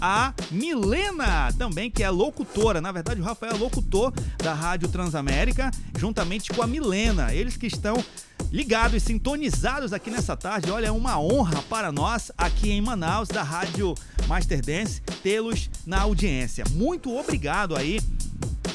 A 0.00 0.32
Milena 0.50 1.52
também, 1.58 1.90
que 1.90 2.02
é 2.02 2.10
locutora. 2.10 2.80
Na 2.80 2.92
verdade, 2.92 3.20
o 3.20 3.24
Rafael 3.24 3.52
é 3.52 3.56
locutor 3.56 4.12
da 4.38 4.54
Rádio 4.54 4.88
Transamérica, 4.88 5.70
juntamente 5.98 6.52
com 6.52 6.62
a 6.62 6.66
Milena. 6.66 7.34
Eles 7.34 7.56
que 7.56 7.66
estão 7.66 8.02
ligados, 8.50 9.02
sintonizados 9.02 9.92
aqui 9.92 10.10
nessa 10.10 10.36
tarde. 10.36 10.70
Olha, 10.70 10.86
é 10.86 10.92
uma 10.92 11.20
honra 11.20 11.62
para 11.62 11.92
nós 11.92 12.30
aqui 12.36 12.70
em 12.70 12.80
Manaus, 12.80 13.28
da 13.28 13.42
Rádio 13.42 13.94
Master 14.26 14.64
Dance, 14.64 15.00
tê-los 15.22 15.68
na 15.86 16.00
audiência. 16.00 16.64
Muito 16.70 17.16
obrigado 17.16 17.76
aí 17.76 18.00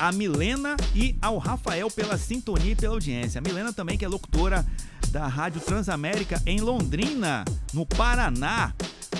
a 0.04 0.12
Milena 0.12 0.76
e 0.94 1.16
ao 1.22 1.38
Rafael 1.38 1.90
pela 1.90 2.18
sintonia 2.18 2.74
e 2.74 2.76
pela 2.76 2.94
audiência. 2.94 3.40
A 3.40 3.42
Milena 3.42 3.72
também 3.72 3.98
que 3.98 4.04
é 4.04 4.08
locutora 4.08 4.66
da 5.12 5.28
Rádio 5.28 5.62
Transamérica 5.62 6.44
em 6.46 6.60
Londrina, 6.60 7.46
no 7.72 7.86
Paraná. 7.86 8.74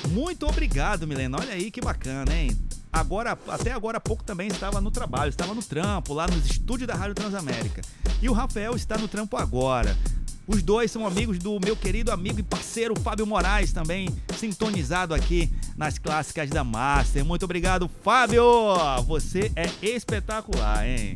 Muito 0.10 0.46
obrigado, 0.46 1.08
Milena. 1.08 1.38
Olha 1.40 1.54
aí 1.54 1.72
que 1.72 1.80
bacana, 1.80 2.36
hein? 2.36 2.52
Agora, 2.92 3.38
até 3.48 3.72
agora 3.72 3.98
há 3.98 4.02
pouco 4.02 4.26
também 4.26 4.50
estava 4.50 4.82
no 4.82 4.92
trabalho, 4.92 5.30
estava 5.30 5.54
no 5.54 5.64
trampo, 5.64 6.14
lá 6.14 6.28
nos 6.28 6.46
estúdios 6.46 6.86
da 6.86 6.96
Rádio 6.96 7.16
Transamérica. 7.16 7.82
E 8.22 8.28
o 8.28 8.34
Rafael 8.34 8.76
está 8.76 8.98
no 8.98 9.08
trampo 9.08 9.38
agora. 9.38 9.98
Os 10.46 10.62
dois 10.62 10.92
são 10.92 11.08
amigos 11.08 11.40
do 11.40 11.58
meu 11.64 11.76
querido 11.76 12.12
amigo 12.12 12.40
e 12.40 12.44
parceiro 12.44 13.00
Fábio 13.00 13.26
Moraes, 13.26 13.72
também 13.72 14.10
sintonizado 14.38 15.14
aqui 15.14 15.50
nas 15.78 15.98
clássicas 15.98 16.50
da 16.50 16.66
Master. 16.66 17.24
Muito 17.24 17.44
obrigado, 17.44 17.90
Fábio! 18.04 18.44
Você 19.08 19.52
é 19.56 19.70
espetacular, 19.82 20.86
hein? 20.86 21.16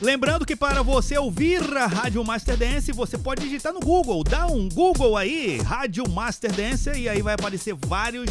Lembrando 0.00 0.46
que 0.46 0.54
para 0.54 0.82
você 0.82 1.18
ouvir 1.18 1.60
a 1.76 1.86
Rádio 1.86 2.22
Master 2.22 2.56
Dance, 2.56 2.92
você 2.92 3.16
pode 3.16 3.42
digitar 3.42 3.72
no 3.72 3.80
Google, 3.80 4.22
dá 4.22 4.46
um 4.46 4.68
Google 4.68 5.16
aí, 5.16 5.58
Rádio 5.58 6.08
Master 6.08 6.52
Dance, 6.52 6.90
e 6.90 7.08
aí 7.08 7.22
vai 7.22 7.34
aparecer 7.34 7.74
vários 7.74 8.30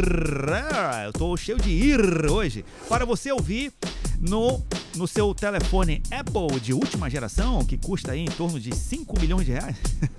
ah, 0.72 1.04
eu 1.04 1.12
tô 1.12 1.36
cheio 1.36 1.58
de 1.58 1.70
ir 1.70 2.26
hoje. 2.30 2.64
Para 2.88 3.04
você 3.04 3.30
ouvir 3.30 3.72
no, 4.20 4.62
no 4.96 5.06
seu 5.06 5.34
telefone 5.34 6.02
Apple 6.10 6.60
de 6.60 6.72
última 6.72 7.08
geração, 7.08 7.64
que 7.64 7.76
custa 7.76 8.12
aí 8.12 8.20
em 8.20 8.30
torno 8.30 8.58
de 8.58 8.74
5 8.74 9.18
milhões 9.20 9.46
de 9.46 9.52
reais, 9.52 9.76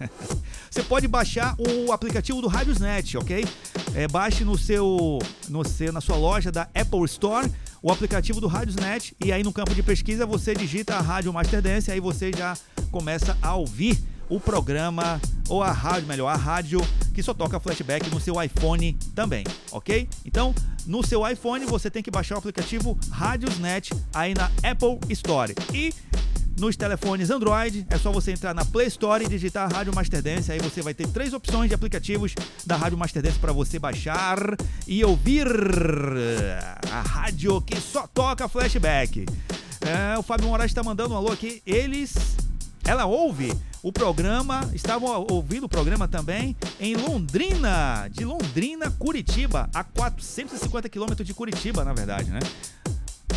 você 0.70 0.84
pode 0.84 1.08
baixar 1.08 1.56
o 1.58 1.92
aplicativo 1.92 2.42
do 2.42 2.48
Radiosnet, 2.48 3.18
ok? 3.18 3.46
É, 3.94 4.08
baixe 4.08 4.44
no 4.44 4.58
seu, 4.58 5.20
no 5.50 5.66
seu, 5.66 5.92
na 5.92 6.02
sua 6.02 6.16
loja 6.16 6.52
da 6.52 6.64
Apple 6.74 7.06
Store 7.06 7.50
o 7.82 7.92
aplicativo 7.92 8.42
do 8.42 8.48
Radiosnet 8.48 9.16
e 9.24 9.32
aí 9.32 9.42
no 9.42 9.54
campo 9.54 9.74
de 9.74 9.82
pesquisa 9.82 10.26
você 10.26 10.54
digita 10.54 10.96
a 10.96 11.02
Rádio 11.02 11.32
Master 11.32 11.62
Dance 11.62 11.90
e 11.90 11.94
aí 11.94 12.00
você 12.00 12.32
já 12.36 12.58
começa 12.92 13.38
a 13.42 13.56
ouvir 13.56 13.98
o 14.30 14.40
programa 14.40 15.20
ou 15.48 15.64
a 15.64 15.72
rádio, 15.72 16.08
melhor, 16.08 16.28
a 16.28 16.36
rádio 16.36 16.82
que 17.20 17.24
só 17.24 17.34
toca 17.34 17.60
flashback 17.60 18.10
no 18.10 18.18
seu 18.18 18.42
iPhone 18.42 18.98
também, 19.14 19.44
ok? 19.74 20.08
Então, 20.24 20.56
no 20.88 21.06
seu 21.06 21.28
iPhone 21.28 21.66
você 21.66 21.92
tem 21.92 22.02
que 22.02 22.10
baixar 22.10 22.36
o 22.36 22.38
aplicativo 22.38 22.98
Radiosnet 23.12 23.92
aí 24.14 24.34
na 24.34 24.46
Apple 24.64 24.98
Store. 25.10 25.54
E 25.74 25.94
nos 26.58 26.78
telefones 26.78 27.30
Android, 27.30 27.86
é 27.90 27.98
só 27.98 28.10
você 28.10 28.32
entrar 28.32 28.54
na 28.54 28.64
Play 28.64 28.88
Store 28.88 29.22
e 29.22 29.28
digitar 29.28 29.70
Rádio 29.70 29.94
Master 29.94 30.22
Dance. 30.22 30.50
Aí 30.50 30.60
você 30.60 30.82
vai 30.82 30.94
ter 30.94 31.08
três 31.10 31.34
opções 31.34 31.68
de 31.68 31.76
aplicativos 31.76 32.34
da 32.66 32.78
Rádio 32.78 32.98
Master 32.98 33.22
Dance 33.22 33.38
para 33.38 33.52
você 33.52 33.78
baixar 33.78 34.40
e 34.88 35.04
ouvir 35.04 35.46
a 36.90 37.02
rádio 37.02 37.62
que 37.64 37.76
só 37.82 38.08
toca 38.08 38.48
flashback. 38.48 39.26
É, 39.82 40.18
o 40.18 40.24
Fábio 40.24 40.48
Moraes 40.48 40.72
está 40.72 40.84
mandando 40.84 41.14
um 41.14 41.18
alô 41.18 41.34
aqui. 41.34 41.62
Eles. 41.66 42.16
Ela 42.90 43.06
ouve 43.06 43.54
o 43.84 43.94
programa, 43.94 44.68
estavam 44.74 45.24
ouvindo 45.30 45.66
o 45.66 45.70
programa 45.70 46.08
também 46.08 46.58
em 46.80 46.96
Londrina, 46.96 48.10
de 48.12 48.26
Londrina, 48.26 48.90
Curitiba, 48.90 49.70
a 49.76 49.84
450 49.84 50.90
quilômetros 50.90 51.28
de 51.28 51.32
Curitiba, 51.32 51.86
na 51.86 51.94
verdade, 51.94 52.32
né? 52.32 52.40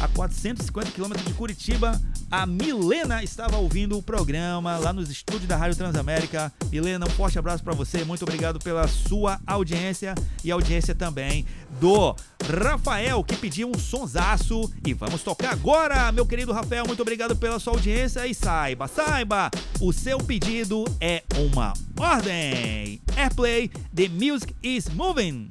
A 0.03 0.09
450 0.09 0.91
quilômetros 0.91 1.24
de 1.24 1.33
Curitiba. 1.35 1.99
A 2.29 2.45
Milena 2.45 3.23
estava 3.23 3.57
ouvindo 3.57 3.97
o 3.97 4.03
programa 4.03 4.77
lá 4.79 4.93
nos 4.93 5.09
estúdios 5.09 5.47
da 5.47 5.57
Rádio 5.57 5.77
Transamérica. 5.77 6.53
Milena, 6.70 7.07
um 7.07 7.11
forte 7.11 7.39
abraço 7.39 7.62
para 7.62 7.73
você. 7.73 8.05
Muito 8.05 8.23
obrigado 8.23 8.59
pela 8.59 8.89
sua 8.89 9.41
audiência 9.47 10.15
e 10.43 10.51
audiência 10.51 10.95
também 10.95 11.47
do 11.81 12.16
Rafael, 12.61 13.23
que 13.23 13.37
pediu 13.37 13.70
um 13.70 13.79
sonsaço. 13.79 14.69
E 14.85 14.93
vamos 14.93 15.23
tocar 15.23 15.53
agora, 15.53 16.11
meu 16.11 16.27
querido 16.27 16.53
Rafael. 16.53 16.85
Muito 16.85 17.03
obrigado 17.03 17.37
pela 17.37 17.61
sua 17.61 17.74
audiência. 17.74 18.27
E 18.27 18.35
saiba, 18.35 18.89
saiba, 18.89 19.51
o 19.81 19.93
seu 19.93 20.19
pedido 20.19 20.85
é 21.01 21.23
uma 21.37 21.74
ordem. 21.97 23.01
Airplay, 23.16 23.69
the 23.95 24.09
music 24.09 24.53
is 24.62 24.89
moving. 24.89 25.51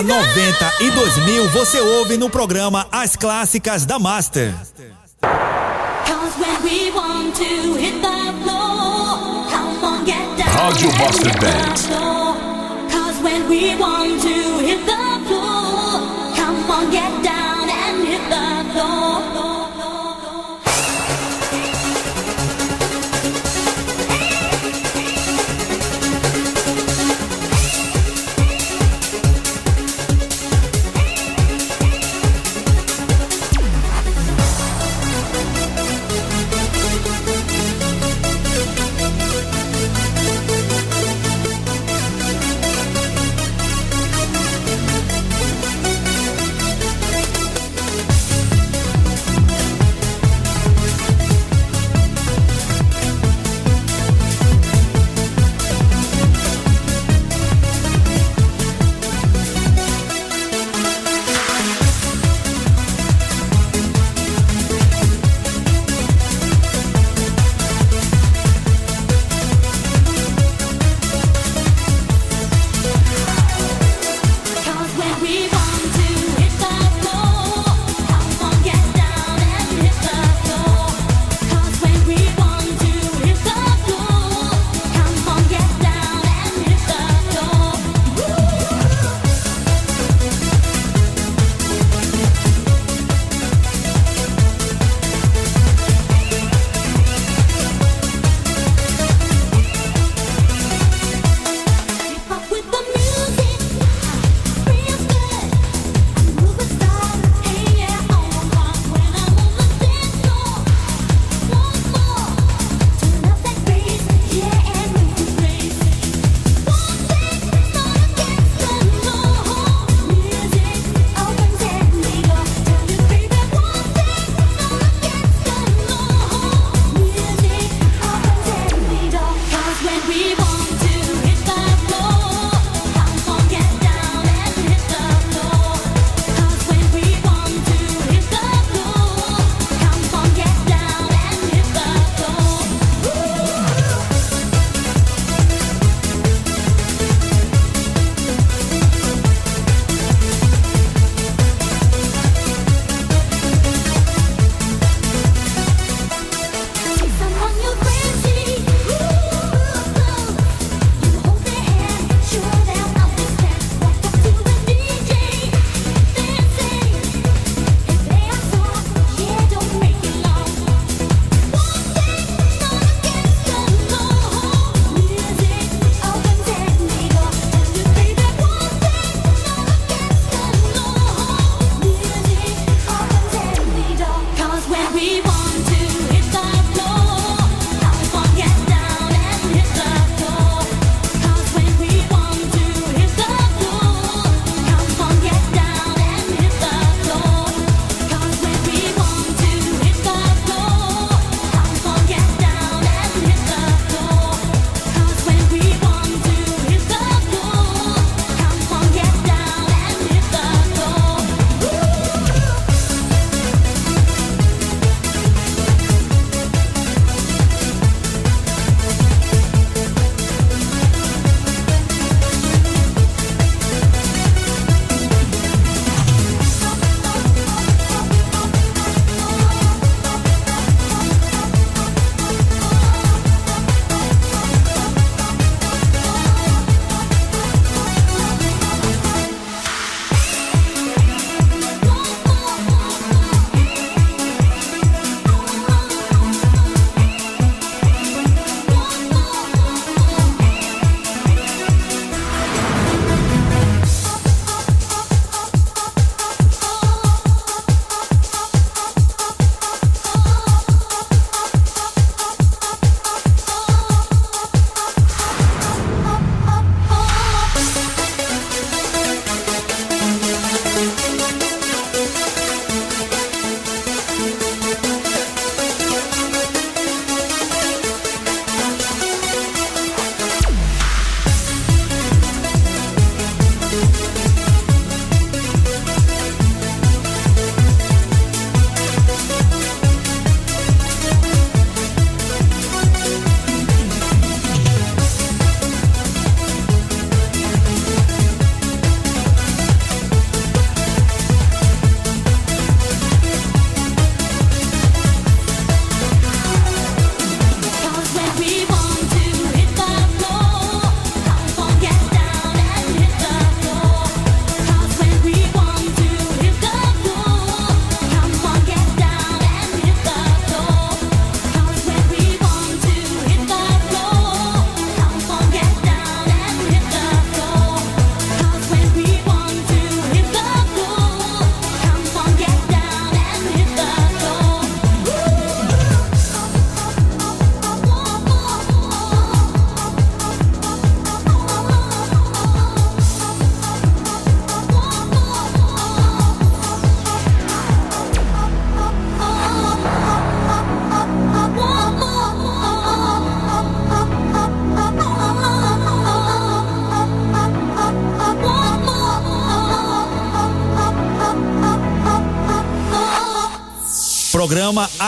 década 0.00 0.02
90 0.02 0.72
e 0.80 0.90
2000 0.90 1.48
você 1.50 1.80
ouve 1.80 2.16
no 2.16 2.30
programa 2.30 2.86
As 2.90 3.16
Clássicas 3.16 3.84
da 3.84 3.98
Master. 3.98 4.54
Rádio 10.46 10.88
Master 10.98 11.32
Band. 11.40 12.10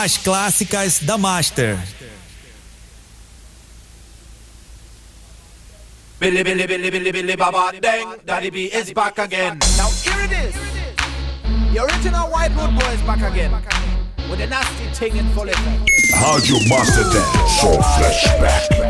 As 0.03 0.17
Clássicas 0.17 0.99
da 0.99 1.17
Master. 1.17 1.79
Billy, 6.19 6.43
Billy, 6.43 6.67
Billy, 6.67 6.89
Billy, 6.91 7.11
Billy, 7.13 7.35
Baba, 7.37 7.71
Dang, 7.79 8.17
Daddy 8.25 8.49
B 8.49 8.65
is 8.65 8.91
back 8.91 9.17
again. 9.17 9.59
Now 9.77 9.87
here 10.03 10.25
it 10.25 10.31
is. 10.43 10.55
The 11.71 11.85
original 11.85 12.27
White 12.27 12.53
Road 12.53 12.77
Boy 12.77 12.91
is 12.91 13.01
back 13.03 13.21
again. 13.31 13.53
With 14.29 14.41
a 14.41 14.47
nasty 14.47 14.87
thing 14.91 15.15
in 15.15 15.29
full 15.29 15.47
effect. 15.47 15.89
Rádio 16.19 16.59
Master 16.67 17.03
Dance, 17.03 17.51
só 17.61 17.71
flashback. 17.95 18.82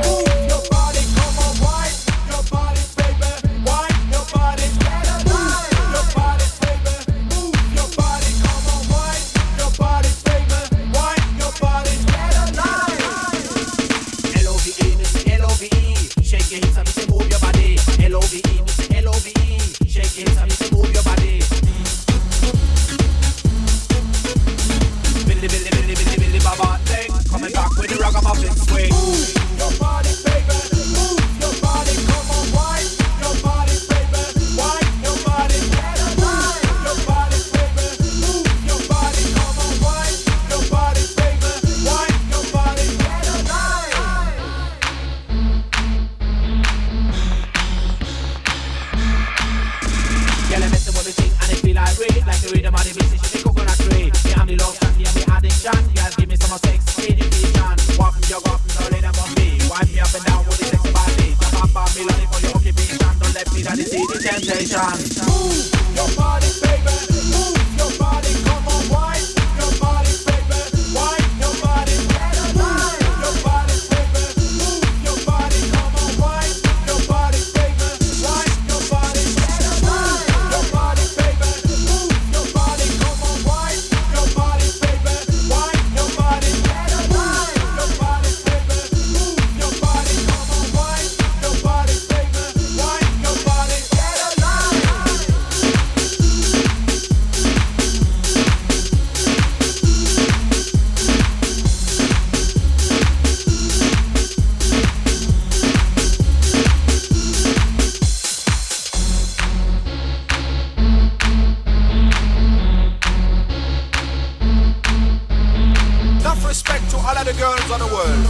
To 117.43 117.49
all 117.49 117.55
of 117.55 117.59
the 117.59 117.67
girls 117.67 117.71
on 117.71 117.79
the 117.79 117.87
world. 117.87 118.23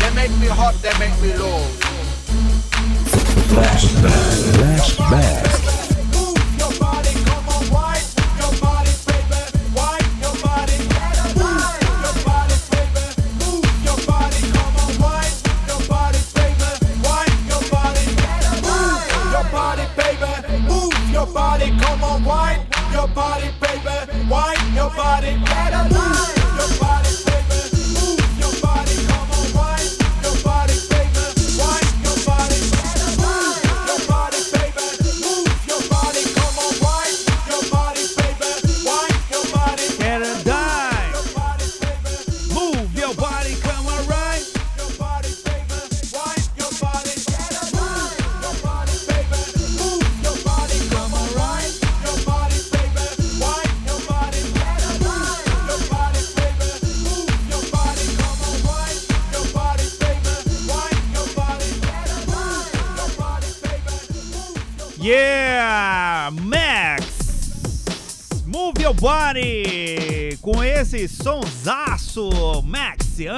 They 0.00 0.14
make 0.14 0.30
me 0.38 0.46
hot, 0.46 0.74
they 0.82 0.92
make 0.98 1.18
me 1.22 1.32
low. 1.34 1.64
Move 5.10 5.63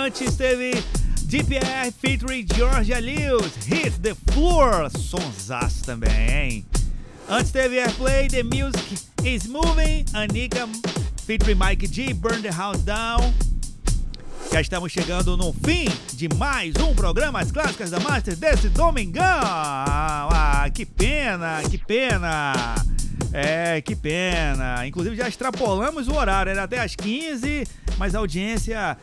Antes 0.07 0.37
teve 0.37 0.71
DPR 1.27 1.93
featuring 1.93 2.47
Georgia 2.55 3.01
Lewis, 3.01 3.57
Hit 3.67 4.01
the 4.03 4.15
Floor. 4.31 4.89
Sonsaço 4.89 5.85
também, 5.85 6.31
hein? 6.31 6.67
Antes 7.29 7.51
teve 7.51 7.77
Airplay, 7.77 8.29
The 8.29 8.45
Music 8.45 9.01
is 9.25 9.49
Moving, 9.49 10.05
Anika 10.15 10.69
featuring 11.27 11.59
Mike 11.59 11.89
G, 11.89 12.15
Burn 12.15 12.41
the 12.41 12.53
House 12.53 12.83
Down. 12.83 13.35
Já 14.53 14.61
estamos 14.61 14.93
chegando 14.93 15.37
no 15.37 15.53
fim 15.53 15.89
de 16.13 16.29
mais 16.37 16.77
um 16.77 16.95
programa 16.95 17.41
As 17.41 17.51
Clássicas 17.51 17.91
da 17.91 17.99
Master 17.99 18.37
desse 18.37 18.69
domingão. 18.69 19.25
Ah, 19.43 20.71
que 20.73 20.87
pena, 20.87 21.63
que 21.69 21.79
pena. 21.79 22.77
É, 23.33 23.81
que 23.81 23.97
pena. 23.97 24.87
Inclusive 24.87 25.17
já 25.17 25.29
extrapolamos 25.29 26.07
o 26.07 26.15
horário, 26.15 26.51
era 26.51 26.63
até 26.63 26.79
às 26.79 26.95
15, 26.95 27.67
mas 27.99 28.15
a 28.15 28.19
audiência 28.19 28.97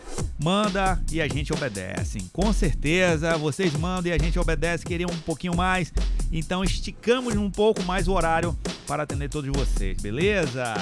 manda 0.44 1.02
e 1.10 1.22
a 1.22 1.28
gente 1.28 1.54
obedece. 1.54 2.20
Com 2.34 2.52
certeza, 2.52 3.38
vocês 3.38 3.74
mandam 3.74 4.12
e 4.12 4.14
a 4.14 4.18
gente 4.18 4.38
obedece, 4.38 4.86
queriam 4.86 5.10
um 5.10 5.20
pouquinho 5.20 5.56
mais. 5.56 5.94
Então 6.32 6.64
esticamos 6.64 7.34
um 7.36 7.50
pouco 7.50 7.82
mais 7.84 8.10
o 8.10 8.12
horário 8.12 8.58
para 8.86 9.04
atender 9.04 9.30
todos 9.30 9.50
vocês, 9.50 10.02
beleza? 10.02 10.76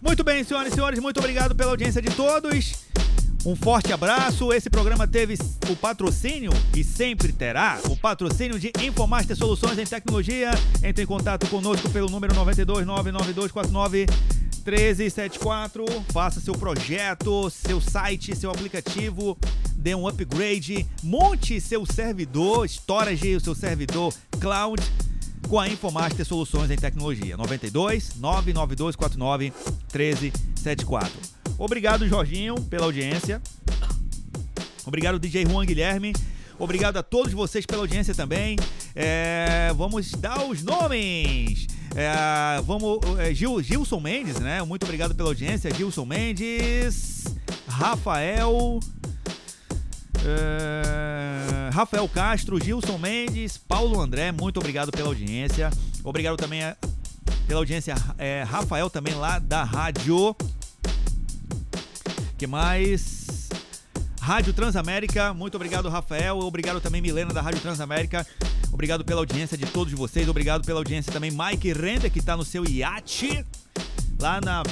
Muito 0.00 0.24
bem, 0.24 0.42
senhoras 0.42 0.72
e 0.72 0.74
senhores, 0.74 0.98
muito 0.98 1.18
obrigado 1.20 1.54
pela 1.54 1.72
audiência 1.72 2.00
de 2.00 2.10
todos. 2.10 2.90
Um 3.44 3.56
forte 3.56 3.92
abraço. 3.92 4.52
Esse 4.52 4.70
programa 4.70 5.06
teve 5.06 5.36
o 5.68 5.74
patrocínio 5.74 6.52
e 6.76 6.84
sempre 6.84 7.32
terá 7.32 7.80
o 7.88 7.96
patrocínio 7.96 8.58
de 8.58 8.72
Infomaster 8.80 9.36
Soluções 9.36 9.78
em 9.78 9.84
Tecnologia. 9.84 10.52
Entre 10.82 11.02
em 11.02 11.06
contato 11.06 11.48
conosco 11.48 11.90
pelo 11.90 12.08
número 12.08 12.34
9299249 12.34 14.08
1374. 14.64 15.84
Faça 16.12 16.40
seu 16.40 16.54
projeto, 16.54 17.50
seu 17.50 17.80
site, 17.80 18.36
seu 18.36 18.50
aplicativo, 18.50 19.36
dê 19.76 19.94
um 19.94 20.06
upgrade, 20.06 20.86
monte 21.02 21.60
seu 21.60 21.84
servidor, 21.84 22.66
storage 22.66 23.36
o 23.36 23.40
seu 23.40 23.54
servidor 23.54 24.14
cloud 24.40 24.82
com 25.48 25.58
a 25.58 25.68
Infomaster 25.68 26.24
Soluções 26.24 26.70
em 26.70 26.76
Tecnologia. 26.76 27.36
92 27.36 28.16
99249 28.16 29.52
1374. 29.92 31.12
Obrigado, 31.58 32.08
Jorginho, 32.08 32.54
pela 32.54 32.86
audiência. 32.86 33.42
Obrigado, 34.86 35.18
DJ 35.18 35.46
Juan 35.46 35.66
Guilherme. 35.66 36.12
Obrigado 36.58 36.96
a 36.96 37.02
todos 37.02 37.32
vocês 37.32 37.66
pela 37.66 37.82
audiência 37.82 38.14
também. 38.14 38.56
É, 38.94 39.72
vamos 39.76 40.12
dar 40.12 40.44
os 40.44 40.62
nomes. 40.62 41.66
É, 41.94 42.60
vamos. 42.62 42.98
é, 43.18 43.34
Gil, 43.34 43.62
Gilson 43.62 44.00
Mendes, 44.00 44.38
né? 44.40 44.62
Muito 44.62 44.84
obrigado 44.84 45.14
pela 45.14 45.28
audiência. 45.28 45.72
Gilson 45.74 46.04
Mendes. 46.06 47.24
Rafael. 47.68 48.80
é, 50.24 51.70
Rafael 51.72 52.06
Castro, 52.08 52.62
Gilson 52.62 52.98
Mendes, 52.98 53.56
Paulo 53.56 54.00
André, 54.00 54.30
muito 54.30 54.58
obrigado 54.58 54.92
pela 54.92 55.08
audiência. 55.08 55.70
Obrigado 56.04 56.36
também 56.36 56.62
a- 56.62 56.76
pela 57.46 57.60
audiência, 57.60 57.94
é, 58.18 58.42
Rafael 58.42 58.88
também 58.90 59.14
lá 59.14 59.38
da 59.38 59.64
rádio. 59.64 60.36
que 62.38 62.46
mais? 62.46 63.48
Rádio 64.20 64.52
Transamérica, 64.52 65.32
muito 65.32 65.54
obrigado, 65.54 65.88
Rafael. 65.88 66.38
Obrigado 66.38 66.80
também, 66.80 67.00
Milena, 67.00 67.32
da 67.32 67.40
Rádio 67.40 67.60
Transamérica. 67.60 68.26
Obrigado 68.72 69.04
pela 69.04 69.20
audiência 69.20 69.56
de 69.56 69.66
todos 69.66 69.92
vocês. 69.92 70.28
Obrigado 70.28 70.64
pela 70.64 70.80
audiência 70.80 71.12
também, 71.12 71.30
Mike 71.30 71.72
Render, 71.72 72.10
que 72.10 72.22
tá 72.22 72.36
no 72.36 72.44
seu 72.44 72.64
iate 72.64 73.44
lá 74.18 74.40
na, 74.40 74.62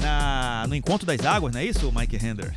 na 0.00 0.66
no 0.68 0.74
Encontro 0.74 1.06
das 1.06 1.24
Águas, 1.24 1.52
não 1.52 1.60
é 1.60 1.64
isso, 1.64 1.90
Mike 1.92 2.16
Render? 2.16 2.54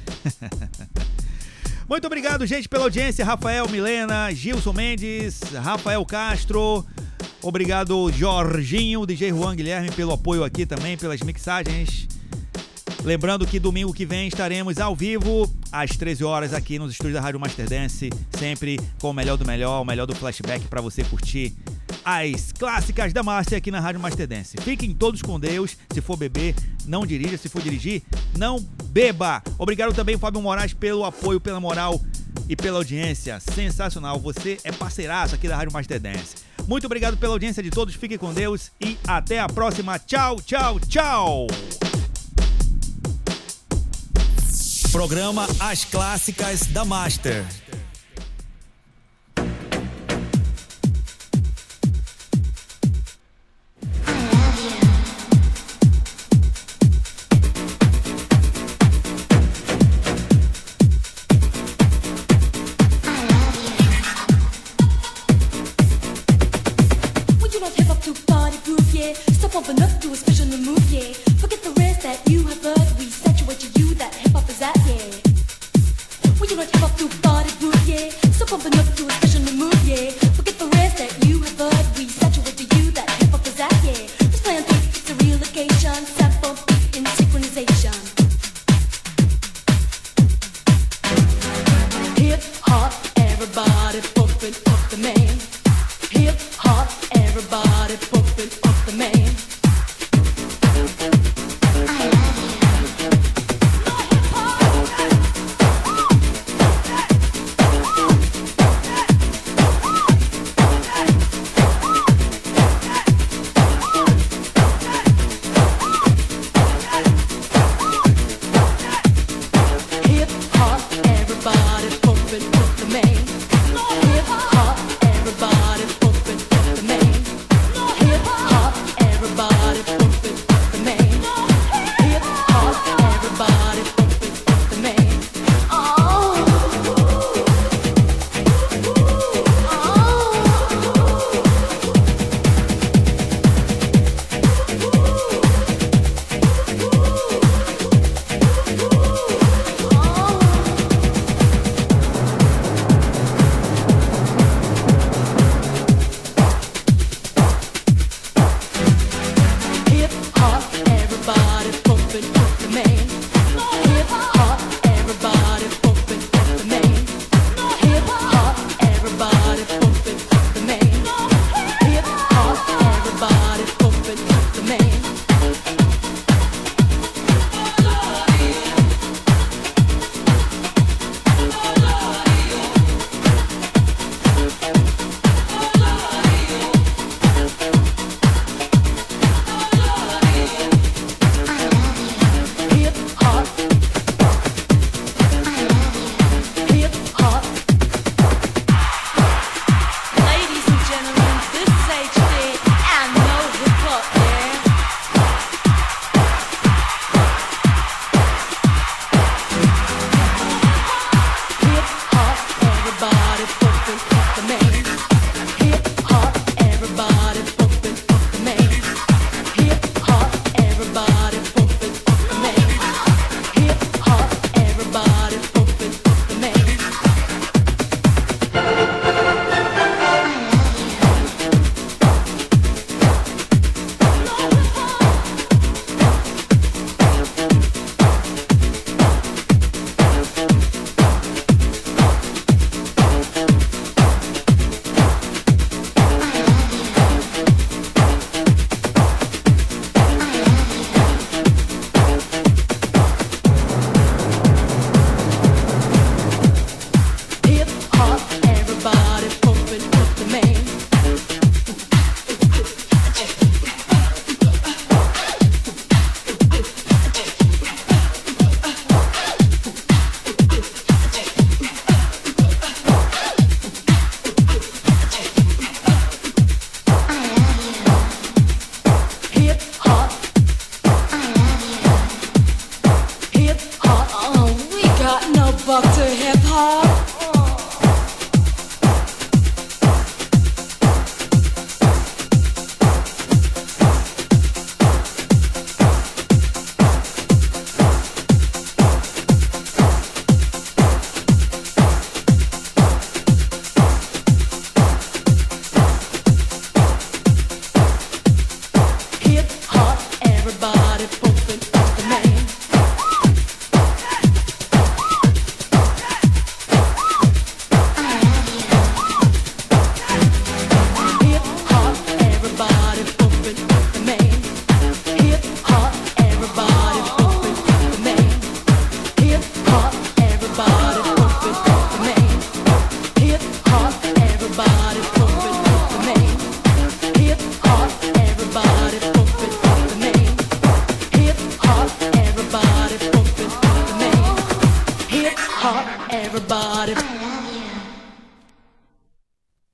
Muito 1.88 2.06
obrigado, 2.06 2.46
gente, 2.46 2.70
pela 2.70 2.84
audiência. 2.84 3.26
Rafael, 3.26 3.68
Milena, 3.68 4.32
Gilson 4.32 4.74
Mendes, 4.74 5.42
Rafael 5.64 6.06
Castro. 6.06 6.86
Obrigado, 7.42 8.12
Jorginho, 8.12 9.06
DJ 9.06 9.32
Juan 9.32 9.56
Guilherme, 9.56 9.90
pelo 9.92 10.12
apoio 10.12 10.44
aqui 10.44 10.66
também, 10.66 10.98
pelas 10.98 11.22
mixagens. 11.22 12.08
Lembrando 13.04 13.48
que 13.48 13.60
domingo 13.60 13.94
que 13.94 14.06
vem 14.06 14.28
estaremos 14.28 14.78
ao 14.78 14.96
vivo 14.96 15.50
às 15.72 15.92
13 15.92 16.24
horas 16.24 16.54
aqui 16.54 16.78
nos 16.78 16.92
estúdios 16.92 17.16
da 17.16 17.22
Rádio 17.22 17.40
Master 17.40 17.68
Dance, 17.68 18.10
sempre 18.38 18.80
com 19.00 19.10
o 19.10 19.14
melhor 19.14 19.38
do 19.38 19.46
melhor, 19.46 19.82
o 19.82 19.86
melhor 19.86 20.06
do 20.06 20.16
flashback 20.16 20.68
para 20.68 20.82
você 20.82 21.04
curtir 21.04 21.56
as 22.04 22.52
clássicas 22.52 23.14
da 23.14 23.24
Master 23.24 23.58
aqui 23.58 23.72
na 23.72 23.80
Rádio 23.80 24.02
Master 24.02 24.28
Dance. 24.28 24.58
Fiquem 24.62 24.94
todos 24.94 25.22
com 25.22 25.40
Deus. 25.40 25.78
Se 25.94 26.02
for 26.02 26.18
beber, 26.18 26.56
não 26.86 27.06
dirija. 27.06 27.38
Se 27.38 27.50
for 27.50 27.62
dirigir, 27.62 28.04
não 28.38 28.60
beba. 28.86 29.42
Obrigado 29.58 29.94
também, 29.94 30.18
Fábio 30.18 30.42
Moraes, 30.42 30.74
pelo 30.74 31.06
apoio, 31.06 31.40
pela 31.40 31.60
moral 31.60 32.02
e 32.48 32.56
pela 32.56 32.78
audiência. 32.78 33.40
Sensacional. 33.40 34.20
Você 34.20 34.58
é 34.64 34.72
parceiraço 34.72 35.36
aqui 35.36 35.48
da 35.48 35.56
Rádio 35.56 35.74
Master 35.74 36.00
Dance. 36.00 36.36
Muito 36.68 36.86
obrigado 36.86 37.18
pela 37.18 37.34
audiência 37.34 37.64
de 37.64 37.70
todos. 37.70 37.96
Fiquem 37.96 38.18
com 38.18 38.34
Deus 38.34 38.72
e 38.80 38.98
até 39.08 39.40
a 39.40 39.48
próxima. 39.48 39.98
Tchau, 40.00 40.40
tchau, 40.42 40.80
tchau. 40.80 41.48
Programa 45.00 45.48
As 45.62 45.86
Clássicas 45.86 46.66
da 46.66 46.84
Master. 46.84 47.46
When 76.74 76.92
you 77.00 77.29